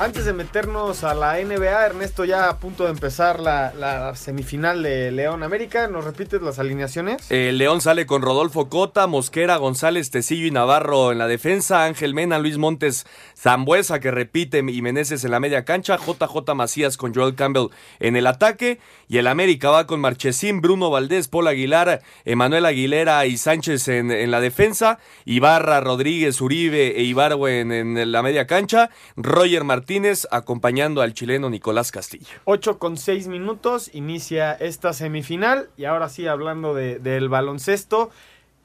Antes 0.00 0.24
de 0.26 0.32
meternos 0.32 1.02
a 1.02 1.12
la 1.12 1.42
NBA, 1.42 1.86
Ernesto 1.86 2.24
ya 2.24 2.48
a 2.48 2.58
punto 2.58 2.84
de 2.84 2.90
empezar 2.90 3.40
la, 3.40 4.14
semifinal 4.14 4.80
de 4.80 5.10
León 5.10 5.42
América. 5.42 5.88
¿Nos 5.88 6.04
repites 6.04 6.40
las 6.40 6.60
alineaciones? 6.60 7.28
El 7.32 7.58
León 7.58 7.80
sale 7.80 8.06
con 8.06 8.22
Rodolfo 8.22 8.68
Cota, 8.68 9.08
Mosquera, 9.08 9.56
González, 9.56 10.12
Tecillo 10.12 10.46
y 10.46 10.52
Navarro 10.52 11.10
en 11.10 11.18
la 11.18 11.26
defensa, 11.26 11.84
Ángel 11.84 12.14
Mena, 12.14 12.38
Luis 12.38 12.58
Montes, 12.58 13.06
Zambuesa 13.36 13.98
que 13.98 14.12
repite 14.12 14.58
y 14.58 14.82
Meneses 14.82 15.24
en 15.24 15.32
la 15.32 15.40
media 15.40 15.64
cancha, 15.64 15.96
JJ 15.96 16.54
Macías 16.54 16.96
con 16.96 17.12
Joel 17.12 17.34
Campbell 17.34 17.70
en 17.98 18.14
el 18.14 18.28
ataque 18.28 18.78
y 19.08 19.18
el 19.18 19.26
América 19.26 19.70
va 19.70 19.88
con 19.88 19.98
Marchesín, 19.98 20.60
Bruno 20.60 20.90
Valdés, 20.90 21.26
Paul 21.26 21.48
Aguilar, 21.48 22.02
Emanuel 22.24 22.66
Aguilera 22.66 23.26
y 23.26 23.36
Sánchez 23.36 23.88
en, 23.88 24.12
en 24.12 24.30
la 24.30 24.40
defensa, 24.40 25.00
Ibarra, 25.24 25.80
Rodríguez, 25.80 26.40
Uribe 26.40 27.00
e 27.00 27.02
Ibarwen 27.02 27.72
en 27.72 28.12
la 28.12 28.22
media 28.22 28.46
cancha, 28.46 28.90
Roger 29.16 29.64
Martínez 29.88 30.26
acompañando 30.30 31.00
al 31.00 31.14
chileno 31.14 31.48
Nicolás 31.48 31.90
Castillo. 31.90 32.26
8 32.44 32.78
con 32.78 32.98
6 32.98 33.26
minutos, 33.28 33.88
inicia 33.94 34.52
esta 34.52 34.92
semifinal. 34.92 35.70
Y 35.78 35.86
ahora 35.86 36.10
sí, 36.10 36.26
hablando 36.26 36.74
de- 36.74 36.98
del 36.98 37.30
baloncesto, 37.30 38.10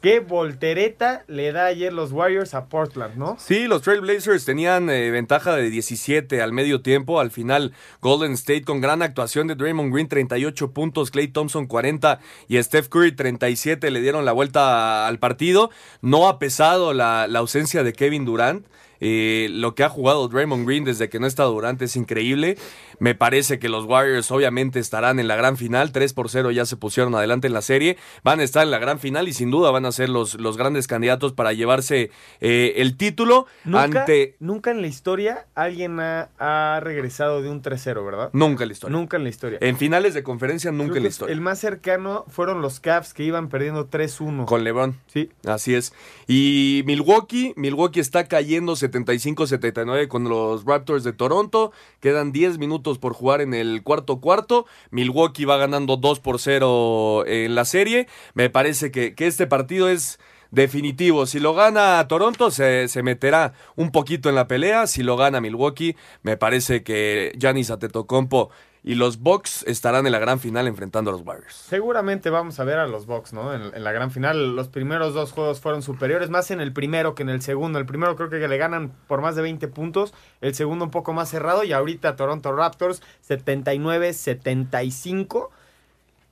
qué 0.02 0.20
voltereta 0.20 1.24
le 1.28 1.54
da 1.54 1.68
ayer 1.68 1.94
los 1.94 2.12
Warriors 2.12 2.54
a 2.56 2.66
Portland, 2.66 3.16
¿no? 3.16 3.38
Sí, 3.40 3.68
los 3.68 3.84
Trailblazers 3.84 4.44
tenían 4.44 4.90
eh, 4.90 5.12
ventaja 5.12 5.56
de 5.56 5.70
17 5.70 6.42
al 6.42 6.52
medio 6.52 6.82
tiempo. 6.82 7.22
Al 7.22 7.32
final, 7.32 7.72
Golden 8.02 8.34
State 8.34 8.66
con 8.66 8.82
gran 8.82 9.02
actuación 9.02 9.48
de 9.48 9.56
Draymond 9.56 9.94
Green, 9.94 10.10
38 10.10 10.72
puntos, 10.72 11.10
Clay 11.10 11.30
Thompson 11.30 11.68
40 11.68 12.20
y 12.50 12.62
Steph 12.62 12.90
Curry 12.90 13.14
37 13.14 13.92
le 13.92 14.02
dieron 14.02 14.26
la 14.26 14.34
vuelta 14.34 15.08
al 15.08 15.20
partido. 15.20 15.70
No 16.02 16.28
ha 16.28 16.38
pesado 16.38 16.92
la, 16.94 17.28
la 17.30 17.40
ausencia 17.40 17.82
de 17.84 17.94
Kevin 17.94 18.26
Durant. 18.26 18.66
Eh, 19.06 19.50
lo 19.52 19.76
que 19.76 19.84
ha 19.84 19.90
jugado 19.90 20.30
Draymond 20.30 20.66
Green 20.66 20.86
desde 20.86 21.10
que 21.10 21.20
no 21.20 21.28
está 21.28 21.44
Durant 21.44 21.82
es 21.82 21.98
increíble. 21.98 22.58
Me 23.00 23.16
parece 23.16 23.60
que 23.60 23.68
los 23.68 23.84
Warriors 23.84 24.32
obviamente 24.32 24.80
estarán 24.80 25.20
en 25.20 25.28
la 25.28 25.36
gran 25.36 25.58
final. 25.58 25.92
3 25.92 26.14
por 26.14 26.30
0 26.30 26.52
ya 26.52 26.66
se 26.66 26.78
pusieron 26.78 27.14
adelante 27.14 27.48
en 27.48 27.54
la 27.54 27.62
serie. 27.62 27.98
Van 28.24 28.40
a 28.40 28.44
estar 28.44 28.64
en 28.64 28.72
la 28.72 28.80
gran 28.80 29.00
final 29.00 29.28
y 29.28 29.34
sin 29.34 29.52
duda 29.52 29.72
van 29.72 29.86
a 29.86 29.92
ser 29.92 30.08
los, 30.08 30.36
los 30.36 30.56
grandes 30.56 30.88
candidatos 30.88 31.34
para 31.34 31.52
llevarse 31.52 32.12
eh, 32.40 32.76
el 32.78 32.96
título 32.96 33.46
Nunca, 33.66 34.02
ante... 34.02 34.38
nunca 34.40 34.72
en 34.72 34.80
la 34.80 34.88
historia 34.88 35.48
alguien 35.54 36.00
ha, 36.00 36.30
ha 36.40 36.80
regresado 36.80 37.42
de 37.42 37.50
un 37.50 37.62
3-0, 37.62 38.06
¿verdad? 38.06 38.30
Nunca 38.32 38.64
en 38.64 38.70
la 38.70 38.74
historia. 38.74 38.98
Nunca 38.98 39.18
en 39.18 39.24
la 39.24 39.30
historia. 39.30 39.58
En 39.62 39.76
finales 39.76 40.14
de 40.14 40.24
conferencia 40.24 40.72
nunca 40.72 40.92
Creo 40.92 40.98
en 40.98 41.04
la 41.04 41.10
historia. 41.10 41.34
El 41.34 41.42
más 41.42 41.60
cercano 41.60 42.24
fueron 42.30 42.62
los 42.62 42.80
Cavs 42.80 43.14
que 43.14 43.24
iban 43.24 43.50
perdiendo 43.50 43.90
3-1. 43.90 44.46
Con 44.46 44.64
LeBron. 44.64 44.98
Sí. 45.08 45.30
Así 45.46 45.76
es. 45.76 45.94
Y 46.26 46.84
Milwaukee, 46.86 47.54
Milwaukee 47.58 48.00
está 48.00 48.30
cayendo 48.30 48.78
75-79 48.94 50.08
con 50.08 50.26
los 50.26 50.66
Raptors 50.66 51.04
de 51.04 51.14
Toronto. 51.14 51.72
Quedan 52.00 52.32
10 52.32 52.58
minutos 52.58 53.00
por 53.00 53.14
jugar 53.14 53.42
en 53.42 53.54
el 53.54 53.84
cuarto 53.84 54.22
cuarto. 54.22 54.66
Milwaukee 54.92 55.46
va 55.46 55.58
ganando 55.58 55.98
2 55.98 56.20
por 56.20 56.40
0 56.40 57.26
en 57.28 57.56
la 57.56 57.66
serie. 57.66 58.08
Me 58.34 58.50
parece 58.50 58.92
que, 58.92 59.16
que 59.16 59.28
este 59.28 59.48
partido 59.48 59.90
es 59.90 60.20
definitivo. 60.54 61.26
Si 61.26 61.40
lo 61.40 61.54
gana 61.54 62.08
Toronto, 62.08 62.52
se, 62.52 62.88
se 62.88 63.04
meterá 63.04 63.54
un 63.76 63.92
poquito 63.92 64.30
en 64.30 64.36
la 64.36 64.48
pelea. 64.48 64.88
Si 64.88 65.04
lo 65.04 65.18
gana 65.18 65.42
Milwaukee, 65.42 65.96
me 66.22 66.38
parece 66.38 66.84
que 66.84 67.34
Giannis 67.38 67.72
Antetokounmpo 67.72 68.52
y 68.84 68.96
los 68.96 69.20
Bucks 69.20 69.64
estarán 69.64 70.06
en 70.06 70.12
la 70.12 70.20
gran 70.20 70.40
final 70.40 70.68
enfrentando 70.68 71.10
a 71.10 71.14
los 71.14 71.26
Warriors. 71.26 71.56
Seguramente 71.56 72.30
vamos 72.30 72.60
a 72.60 72.66
ver 72.66 72.80
a 72.80 72.88
los 72.88 73.06
Bucks, 73.06 73.32
¿no? 73.32 73.54
En, 73.54 73.74
en 73.74 73.84
la 73.84 73.94
gran 73.94 74.12
final. 74.12 74.56
Los 74.56 74.68
primeros 74.68 75.14
dos 75.14 75.32
juegos 75.32 75.62
fueron 75.62 75.82
superiores, 75.82 76.30
más 76.30 76.52
en 76.52 76.60
el 76.60 76.74
primero 76.74 77.16
que 77.16 77.24
en 77.24 77.30
el 77.30 77.42
segundo. 77.42 77.80
El 77.80 77.86
primero 77.86 78.18
creo 78.18 78.30
que 78.30 78.46
le 78.48 78.58
ganan 78.58 78.92
por 79.08 79.22
más 79.22 79.36
de 79.36 79.42
20 79.42 79.68
puntos. 79.70 80.14
El 80.42 80.54
segundo 80.54 80.84
un 80.86 80.92
poco 80.92 81.14
más 81.14 81.30
cerrado. 81.30 81.64
Y 81.64 81.72
ahorita 81.72 82.18
Toronto 82.18 82.52
Raptors 82.52 83.02
79-75. 83.28 85.50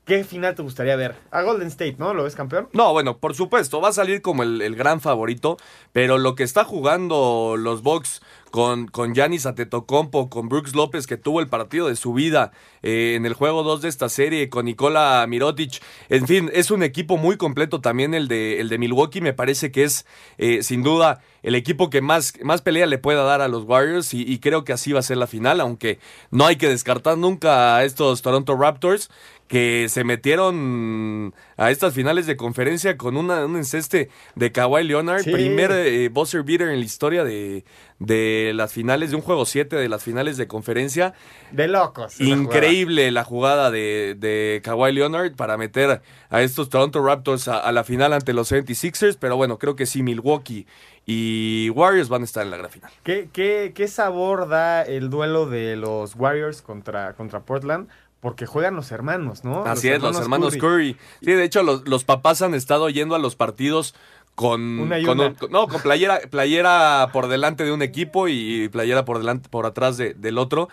¿Qué 0.06 0.24
final 0.24 0.56
te 0.56 0.64
gustaría 0.64 0.96
ver? 0.96 1.16
A 1.30 1.44
Golden 1.44 1.68
State, 1.68 1.96
¿no? 2.00 2.14
¿Lo 2.14 2.24
ves 2.24 2.36
campeón? 2.36 2.68
No, 2.74 2.92
bueno, 2.92 3.20
por 3.20 3.36
supuesto, 3.36 3.80
va 3.82 3.90
a 3.90 3.94
salir 3.94 4.22
como 4.22 4.42
el, 4.44 4.62
el 4.62 4.76
gran 4.76 5.00
favorito, 5.00 5.58
pero 5.94 6.18
lo 6.18 6.36
que 6.36 6.44
está 6.44 6.64
jugando 6.64 7.56
los 7.58 7.84
Bucks 7.84 8.22
con, 8.52 8.88
con 8.88 9.16
Giannis 9.16 9.46
Antetokounmpo, 9.46 10.30
con 10.30 10.50
Brooks 10.50 10.76
López, 10.76 11.08
que 11.08 11.18
tuvo 11.18 11.40
el 11.40 11.48
partido 11.48 11.88
de 11.88 11.96
su 11.96 12.14
vida 12.14 12.52
eh, 12.84 13.14
en 13.16 13.26
el 13.26 13.34
juego 13.34 13.64
2 13.64 13.82
de 13.82 13.90
esta 13.90 14.10
serie, 14.10 14.50
con 14.50 14.66
Nikola 14.66 15.26
Mirotic. 15.28 15.82
En 16.10 16.28
fin, 16.28 16.50
es 16.54 16.70
un 16.70 16.84
equipo 16.84 17.18
muy 17.18 17.38
completo 17.38 17.80
también 17.80 18.14
el 18.14 18.28
de, 18.28 18.60
el 18.60 18.70
de 18.70 18.78
Milwaukee. 18.78 19.22
Me 19.22 19.34
parece 19.34 19.72
que 19.72 19.84
es, 19.84 20.06
eh, 20.38 20.64
sin 20.64 20.84
duda, 20.84 21.22
el 21.44 21.56
equipo 21.56 21.90
que 21.90 22.02
más, 22.02 22.34
más 22.44 22.62
pelea 22.62 22.86
le 22.86 22.98
pueda 22.98 23.24
dar 23.24 23.42
a 23.42 23.48
los 23.48 23.64
Warriors 23.64 24.14
y, 24.14 24.22
y 24.24 24.40
creo 24.40 24.64
que 24.64 24.74
así 24.74 24.92
va 24.92 25.00
a 25.00 25.04
ser 25.04 25.18
la 25.18 25.28
final, 25.28 25.62
aunque 25.62 26.00
no 26.30 26.46
hay 26.46 26.58
que 26.58 26.68
descartar 26.68 27.18
nunca 27.18 27.78
a 27.78 27.84
estos 27.86 28.22
Toronto 28.22 28.56
Raptors 28.56 29.10
que 29.52 29.88
se 29.90 30.06
metieron 30.06 31.34
a 31.58 31.72
estas 31.72 31.94
finales 31.94 32.26
de 32.26 32.38
conferencia 32.38 32.96
con 32.96 33.18
una, 33.18 33.46
un 33.46 33.58
enceste 33.58 34.10
de 34.36 34.52
Kawhi 34.54 34.86
Leonard, 34.86 35.24
Sí. 35.24 35.32
primer 35.34 35.72
eh, 35.74 36.08
buzzer 36.08 36.44
beater 36.44 36.70
en 36.70 36.80
la 36.80 36.86
historia 36.86 37.26
de, 37.26 37.66
de 38.00 38.54
las 38.56 38.72
finales, 38.72 39.10
de 39.10 39.18
un 39.18 39.22
juego 39.22 39.46
7 39.46 39.76
de 39.76 39.90
las 39.90 40.04
finales 40.06 40.38
de 40.38 40.48
conferencia. 40.48 41.14
De 41.52 41.68
locos. 41.68 42.22
Increíble 42.22 43.12
la 43.12 43.26
jugada 43.26 43.72
de, 43.72 44.16
de 44.18 44.62
Kawhi 44.64 44.94
Leonard 44.94 45.36
para 45.36 45.58
meter 45.58 46.02
a 46.30 46.42
estos 46.42 46.70
Toronto 46.70 47.06
Raptors 47.06 47.50
a, 47.50 47.60
a 47.60 47.74
la 47.74 47.84
final 47.84 48.14
ante 48.14 48.32
los 48.32 48.50
76ers, 48.54 49.18
pero 49.20 49.36
bueno, 49.36 49.58
creo 49.58 49.76
que 49.76 49.86
sí, 49.86 50.02
Milwaukee 50.02 50.66
y 51.06 51.70
Warriors 51.72 52.08
van 52.08 52.22
a 52.22 52.26
estar 52.26 52.46
en 52.46 52.52
la 52.52 52.58
gran 52.58 52.72
final. 52.72 52.90
¿Qué, 53.04 53.28
qué, 53.34 53.74
qué 53.76 53.90
sabor 53.90 54.48
da 54.48 54.82
el 54.84 55.10
duelo 55.10 55.46
de 55.46 55.76
los 55.76 56.16
Warriors 56.16 56.62
contra, 56.62 57.14
contra 57.16 57.42
Portland? 57.42 57.90
Porque 58.22 58.46
juegan 58.46 58.76
los 58.76 58.92
hermanos, 58.92 59.44
¿no? 59.44 59.66
Así 59.66 59.90
es, 59.90 60.00
los 60.02 60.18
hermanos 60.20 60.56
Curry. 60.56 60.96
Sí, 61.22 61.32
de 61.32 61.44
hecho, 61.44 61.64
los, 61.64 61.88
los 61.88 62.04
papás 62.06 62.42
han 62.42 62.54
estado 62.54 62.88
yendo 62.90 63.16
a 63.16 63.20
los 63.20 63.36
partidos 63.36 63.96
con, 64.36 64.62
Una 64.80 65.00
y 65.00 65.04
con 65.06 65.20
una. 65.20 65.30
un- 65.30 65.36
con- 65.36 65.52
no, 65.52 65.68
con 65.68 65.82
playera, 65.82 66.20
playera 66.30 67.10
por 67.12 67.28
delante 67.28 67.64
de 67.66 67.72
un 67.72 67.82
equipo 67.82 68.28
y 68.28 68.70
playera 68.70 69.06
por 69.06 69.18
delante, 69.18 69.50
por 69.50 69.66
atrás 69.66 69.98
de- 69.98 70.14
del 70.14 70.38
otro. 70.38 70.70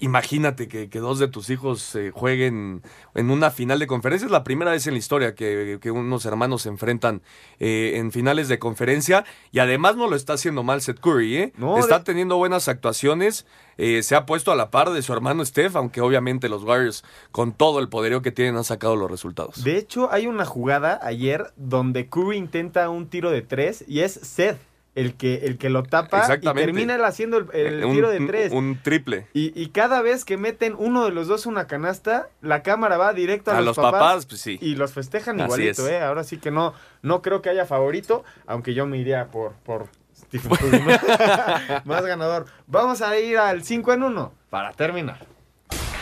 Imagínate 0.00 0.68
que, 0.68 0.88
que 0.88 0.98
dos 0.98 1.18
de 1.18 1.28
tus 1.28 1.48
hijos 1.50 1.94
eh, 1.94 2.10
jueguen 2.12 2.82
en 3.14 3.30
una 3.30 3.50
final 3.50 3.78
de 3.78 3.86
conferencia. 3.86 4.26
Es 4.26 4.32
la 4.32 4.44
primera 4.44 4.72
vez 4.72 4.86
en 4.86 4.94
la 4.94 4.98
historia 4.98 5.34
que, 5.34 5.78
que 5.80 5.90
unos 5.90 6.26
hermanos 6.26 6.62
se 6.62 6.68
enfrentan 6.68 7.22
eh, 7.60 7.92
en 7.96 8.10
finales 8.12 8.48
de 8.48 8.58
conferencia. 8.58 9.24
Y 9.52 9.60
además 9.60 9.96
no 9.96 10.08
lo 10.08 10.16
está 10.16 10.32
haciendo 10.34 10.62
mal 10.62 10.80
Seth 10.82 11.00
Curry, 11.00 11.36
¿eh? 11.36 11.52
No, 11.56 11.78
está 11.78 11.98
de- 11.98 12.04
teniendo 12.04 12.36
buenas 12.36 12.68
actuaciones. 12.68 13.46
eh, 13.78 14.02
se 14.02 14.14
ha 14.16 14.26
puesto 14.26 14.50
a 14.52 14.56
la 14.56 14.70
par 14.70 14.90
de 14.90 15.02
su 15.02 15.12
hermano 15.12 15.44
Steph, 15.44 15.76
aunque 15.76 16.00
obviamente 16.00 16.48
los 16.48 16.64
Warriors, 16.64 17.04
con 17.30 17.52
todo 17.52 17.78
el 17.78 17.88
poderío 17.88 18.22
que 18.22 18.32
tienen, 18.32 18.56
han 18.56 18.64
sacado 18.64 18.96
los 18.96 19.10
resultados. 19.10 19.62
De 19.62 19.76
hecho, 19.76 20.10
hay 20.12 20.26
una 20.26 20.44
jugada 20.46 20.98
ayer 21.02 21.52
donde 21.56 22.08
Curry 22.08 22.36
intenta 22.38 22.88
un 22.90 23.06
tiro 23.08 23.30
de 23.30 23.42
tres 23.42 23.84
y 23.86 24.00
es 24.00 24.12
Seth 24.14 24.58
el 24.96 25.14
que, 25.14 25.44
el 25.46 25.56
que 25.58 25.70
lo 25.70 25.84
tapa 25.84 26.26
y 26.40 26.40
termina 26.40 26.96
él 26.96 27.04
haciendo 27.04 27.36
el, 27.38 27.48
el 27.54 27.84
Un- 27.84 27.92
tiro 27.94 28.10
de 28.10 28.20
tres. 28.26 28.52
Un, 28.52 28.80
triple. 28.82 29.28
Y, 29.32 29.52
y 29.60 29.68
cada 29.68 30.02
vez 30.02 30.24
que 30.24 30.36
meten 30.36 30.74
uno 30.76 31.04
de 31.04 31.12
los 31.12 31.28
dos 31.28 31.46
una 31.46 31.68
canasta, 31.68 32.28
la 32.40 32.62
cámara 32.64 32.96
va 32.96 33.12
directo 33.12 33.52
a, 33.52 33.58
A 33.58 33.60
los, 33.60 33.76
los 33.76 33.76
papás, 33.76 34.26
pues 34.26 34.40
sí. 34.40 34.58
Y 34.60 34.74
los 34.74 34.92
festejan 34.92 35.40
Así 35.40 35.44
igualito, 35.44 35.86
es. 35.86 35.92
¿eh? 35.92 36.00
Ahora 36.00 36.24
sí 36.24 36.38
que 36.38 36.50
no, 36.50 36.74
no 37.02 37.22
creo 37.22 37.40
que 37.42 37.50
haya 37.50 37.64
favorito, 37.66 38.24
aunque 38.46 38.74
yo 38.74 38.86
me 38.86 38.98
iría 38.98 39.28
por, 39.28 39.52
por 39.52 39.86
Stephen 40.16 40.50
Curry. 40.56 40.80
¿no? 40.80 41.82
Más 41.84 42.04
ganador. 42.04 42.46
Vamos 42.66 43.02
a 43.02 43.16
ir 43.18 43.38
al 43.38 43.62
5 43.62 43.92
en 43.92 44.02
1 44.02 44.32
para 44.50 44.72
terminar. 44.72 45.18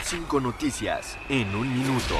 Cinco 0.05 0.38
noticias 0.40 1.18
en 1.28 1.55
un 1.57 1.72
minuto. 1.76 2.14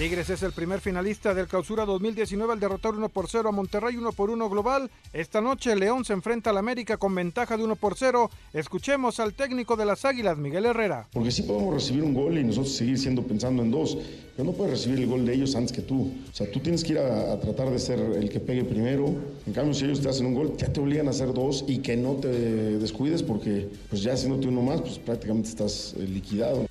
Tigres 0.00 0.30
es 0.30 0.42
el 0.42 0.52
primer 0.52 0.80
finalista 0.80 1.34
del 1.34 1.46
Clausura 1.46 1.84
2019 1.84 2.54
al 2.54 2.58
derrotar 2.58 2.94
1 2.94 3.10
por 3.10 3.28
0 3.28 3.50
a 3.50 3.52
Monterrey 3.52 3.98
1 3.98 4.12
por 4.12 4.30
1 4.30 4.48
global. 4.48 4.90
Esta 5.12 5.42
noche 5.42 5.76
León 5.76 6.06
se 6.06 6.14
enfrenta 6.14 6.48
al 6.48 6.56
América 6.56 6.96
con 6.96 7.14
ventaja 7.14 7.58
de 7.58 7.64
1 7.64 7.76
por 7.76 7.98
0. 7.98 8.30
Escuchemos 8.54 9.20
al 9.20 9.34
técnico 9.34 9.76
de 9.76 9.84
las 9.84 10.06
Águilas, 10.06 10.38
Miguel 10.38 10.64
Herrera. 10.64 11.06
Porque 11.12 11.30
sí 11.30 11.42
podemos 11.42 11.74
recibir 11.74 12.02
un 12.02 12.14
gol 12.14 12.38
y 12.38 12.44
nosotros 12.44 12.74
seguir 12.74 12.98
siendo 12.98 13.22
pensando 13.24 13.62
en 13.62 13.70
dos, 13.70 13.98
pero 14.34 14.50
no 14.50 14.56
puedes 14.56 14.72
recibir 14.72 15.00
el 15.00 15.06
gol 15.06 15.26
de 15.26 15.34
ellos 15.34 15.54
antes 15.54 15.70
que 15.70 15.82
tú. 15.82 16.10
O 16.32 16.34
sea, 16.34 16.50
tú 16.50 16.60
tienes 16.60 16.82
que 16.82 16.92
ir 16.92 16.98
a, 16.98 17.38
tratar 17.38 17.68
de 17.68 17.78
ser 17.78 18.00
el 18.00 18.30
que 18.30 18.40
pegue 18.40 18.64
primero. 18.64 19.04
En 19.46 19.52
cambio, 19.52 19.74
si 19.74 19.84
ellos 19.84 20.00
te 20.00 20.08
hacen 20.08 20.24
un 20.24 20.32
gol, 20.32 20.56
ya 20.56 20.72
te 20.72 20.80
obligan 20.80 21.08
a 21.08 21.10
hacer 21.10 21.34
dos 21.34 21.66
y 21.68 21.80
que 21.80 21.98
no 21.98 22.14
te 22.14 22.30
descuides 22.78 23.22
porque 23.22 23.68
pues 23.90 24.02
ya 24.02 24.14
haciéndote 24.14 24.48
uno 24.48 24.62
más, 24.62 24.80
pues 24.80 24.98
prácticamente 24.98 25.50
estás 25.50 25.94
eh, 25.98 26.04
liquidado. 26.04 26.66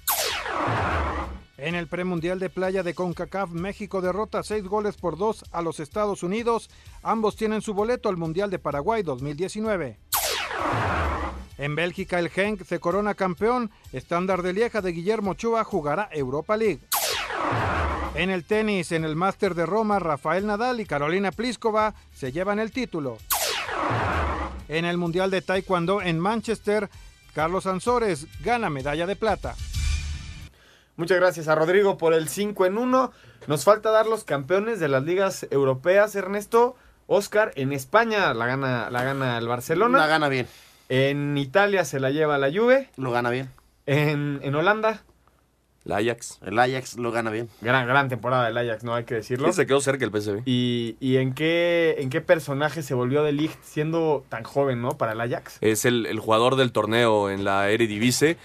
En 1.61 1.75
el 1.75 1.87
premundial 1.87 2.39
de 2.39 2.49
playa 2.49 2.83
de 2.83 2.93
CONCACAF, 2.93 3.49
México 3.49 3.99
derrota 3.99 4.43
6 4.43 4.63
goles 4.63 4.95
por 4.95 5.17
2 5.17 5.43
a 5.51 5.61
los 5.61 5.81
Estados 5.81 6.23
Unidos. 6.23 6.69
Ambos 7.03 7.35
tienen 7.35 7.61
su 7.61 7.73
boleto 7.73 8.07
al 8.07 8.15
Mundial 8.15 8.49
de 8.49 8.59
Paraguay 8.59 9.03
2019. 9.03 9.97
En 11.57 11.75
Bélgica, 11.75 12.17
el 12.17 12.29
Genk 12.29 12.63
se 12.63 12.79
corona 12.79 13.13
campeón. 13.13 13.71
Estándar 13.91 14.41
de 14.41 14.53
Lieja 14.53 14.79
de 14.79 14.93
Guillermo 14.93 15.31
Ochoa 15.31 15.65
jugará 15.65 16.07
Europa 16.13 16.55
League. 16.55 16.79
En 18.15 18.29
el 18.29 18.45
tenis, 18.45 18.93
en 18.93 19.03
el 19.03 19.17
Máster 19.17 19.53
de 19.53 19.65
Roma, 19.65 19.99
Rafael 19.99 20.47
Nadal 20.47 20.79
y 20.79 20.85
Carolina 20.85 21.33
Pliskova 21.33 21.93
se 22.15 22.31
llevan 22.31 22.59
el 22.59 22.71
título. 22.71 23.17
En 24.69 24.85
el 24.85 24.97
Mundial 24.97 25.29
de 25.29 25.41
Taekwondo 25.41 26.01
en 26.01 26.19
Manchester, 26.19 26.89
Carlos 27.33 27.65
Ansores 27.65 28.27
gana 28.41 28.69
medalla 28.69 29.05
de 29.05 29.17
plata. 29.17 29.55
Muchas 30.99 31.17
gracias 31.17 31.47
a 31.47 31.55
Rodrigo 31.55 31.97
por 31.97 32.13
el 32.13 32.27
5 32.27 32.65
en 32.65 32.77
1. 32.77 33.13
Nos 33.47 33.63
falta 33.63 33.89
dar 33.89 34.05
los 34.05 34.25
campeones 34.25 34.81
de 34.81 34.89
las 34.89 35.01
ligas 35.01 35.47
europeas, 35.49 36.13
Ernesto. 36.13 36.75
Oscar, 37.07 37.53
en 37.55 37.71
España 37.71 38.33
la 38.33 38.45
gana, 38.47 38.89
la 38.89 39.01
gana 39.05 39.37
el 39.37 39.47
Barcelona. 39.47 39.97
La 39.97 40.07
gana 40.07 40.27
bien. 40.27 40.45
En 40.89 41.37
Italia 41.37 41.85
se 41.85 42.01
la 42.01 42.09
lleva 42.09 42.37
la 42.37 42.51
Juve. 42.51 42.89
Lo 42.97 43.11
gana 43.11 43.29
bien. 43.29 43.49
En, 43.85 44.41
en 44.43 44.53
Holanda. 44.55 45.01
El 45.85 45.93
Ajax. 45.93 46.39
El 46.45 46.59
Ajax 46.59 46.97
lo 46.97 47.13
gana 47.13 47.31
bien. 47.31 47.47
Gran, 47.61 47.87
gran 47.87 48.09
temporada 48.09 48.47
del 48.47 48.57
Ajax, 48.57 48.83
no 48.83 48.93
hay 48.93 49.05
que 49.05 49.15
decirlo. 49.15 49.47
Sí, 49.47 49.53
se 49.53 49.67
quedó 49.67 49.79
cerca 49.79 50.03
el 50.03 50.11
PSV. 50.11 50.41
¿Y, 50.43 50.97
y 50.99 51.15
en, 51.15 51.33
qué, 51.33 51.95
en 51.99 52.09
qué 52.09 52.19
personaje 52.19 52.83
se 52.83 52.93
volvió 52.93 53.23
de 53.23 53.31
Ligt 53.31 53.55
siendo 53.63 54.25
tan 54.27 54.43
joven, 54.43 54.81
¿no? 54.81 54.97
Para 54.97 55.13
el 55.13 55.21
Ajax. 55.21 55.59
Es 55.61 55.85
el, 55.85 56.07
el 56.07 56.19
jugador 56.19 56.57
del 56.57 56.73
torneo 56.73 57.29
en 57.29 57.45
la 57.45 57.69
Eredivisie. 57.69 58.35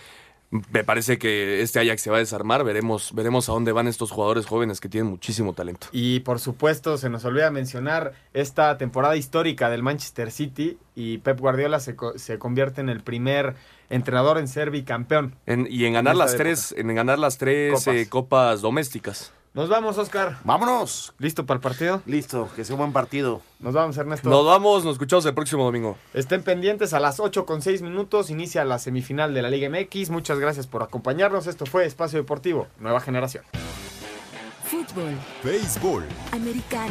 Me 0.70 0.84
parece 0.84 1.18
que 1.18 1.62
este 1.62 1.80
Ajax 1.80 2.00
se 2.02 2.10
va 2.10 2.16
a 2.16 2.20
desarmar. 2.20 2.62
Veremos, 2.62 3.12
veremos 3.12 3.48
a 3.48 3.52
dónde 3.52 3.72
van 3.72 3.88
estos 3.88 4.10
jugadores 4.12 4.46
jóvenes 4.46 4.80
que 4.80 4.88
tienen 4.88 5.10
muchísimo 5.10 5.52
talento. 5.52 5.88
Y 5.90 6.20
por 6.20 6.38
supuesto, 6.38 6.96
se 6.96 7.10
nos 7.10 7.24
olvida 7.24 7.50
mencionar 7.50 8.12
esta 8.34 8.78
temporada 8.78 9.16
histórica 9.16 9.68
del 9.68 9.82
Manchester 9.82 10.30
City 10.30 10.78
y 10.94 11.18
Pep 11.18 11.40
Guardiola 11.40 11.80
se, 11.80 11.96
se 12.16 12.38
convierte 12.38 12.80
en 12.80 12.88
el 12.88 13.00
primer 13.02 13.56
entrenador 13.90 14.38
en 14.38 14.46
ser 14.46 14.70
bicampeón. 14.70 15.34
En- 15.46 15.66
y 15.68 15.86
en 15.86 15.94
ganar 15.94 16.14
las 16.14 16.36
tres, 16.36 16.72
en 16.76 16.94
ganar 16.94 17.18
las 17.18 17.36
tres 17.38 17.72
Copas. 17.72 17.86
eh, 17.88 18.08
copas 18.08 18.60
domésticas. 18.60 19.32
Nos 19.54 19.68
vamos, 19.68 19.96
Oscar. 19.98 20.38
Vámonos. 20.42 21.14
¿Listo 21.18 21.46
para 21.46 21.58
el 21.58 21.62
partido? 21.62 22.02
Listo, 22.06 22.48
que 22.56 22.64
sea 22.64 22.74
un 22.74 22.80
buen 22.80 22.92
partido. 22.92 23.40
Nos 23.60 23.72
vamos, 23.72 23.96
Ernesto. 23.96 24.28
Nos 24.28 24.44
vamos, 24.44 24.84
nos 24.84 24.94
escuchamos 24.94 25.24
el 25.26 25.34
próximo 25.34 25.62
domingo. 25.62 25.96
Estén 26.12 26.42
pendientes 26.42 26.92
a 26.92 26.98
las 26.98 27.20
8 27.20 27.46
con 27.46 27.62
6 27.62 27.82
minutos. 27.82 28.30
Inicia 28.30 28.64
la 28.64 28.80
semifinal 28.80 29.32
de 29.32 29.42
la 29.42 29.50
Liga 29.50 29.70
MX. 29.70 30.10
Muchas 30.10 30.40
gracias 30.40 30.66
por 30.66 30.82
acompañarnos. 30.82 31.46
Esto 31.46 31.66
fue 31.66 31.86
Espacio 31.86 32.18
Deportivo, 32.18 32.66
Nueva 32.80 32.98
Generación. 32.98 33.44
Fútbol, 34.64 35.14
Béisbol, 35.44 36.04
americano, 36.32 36.90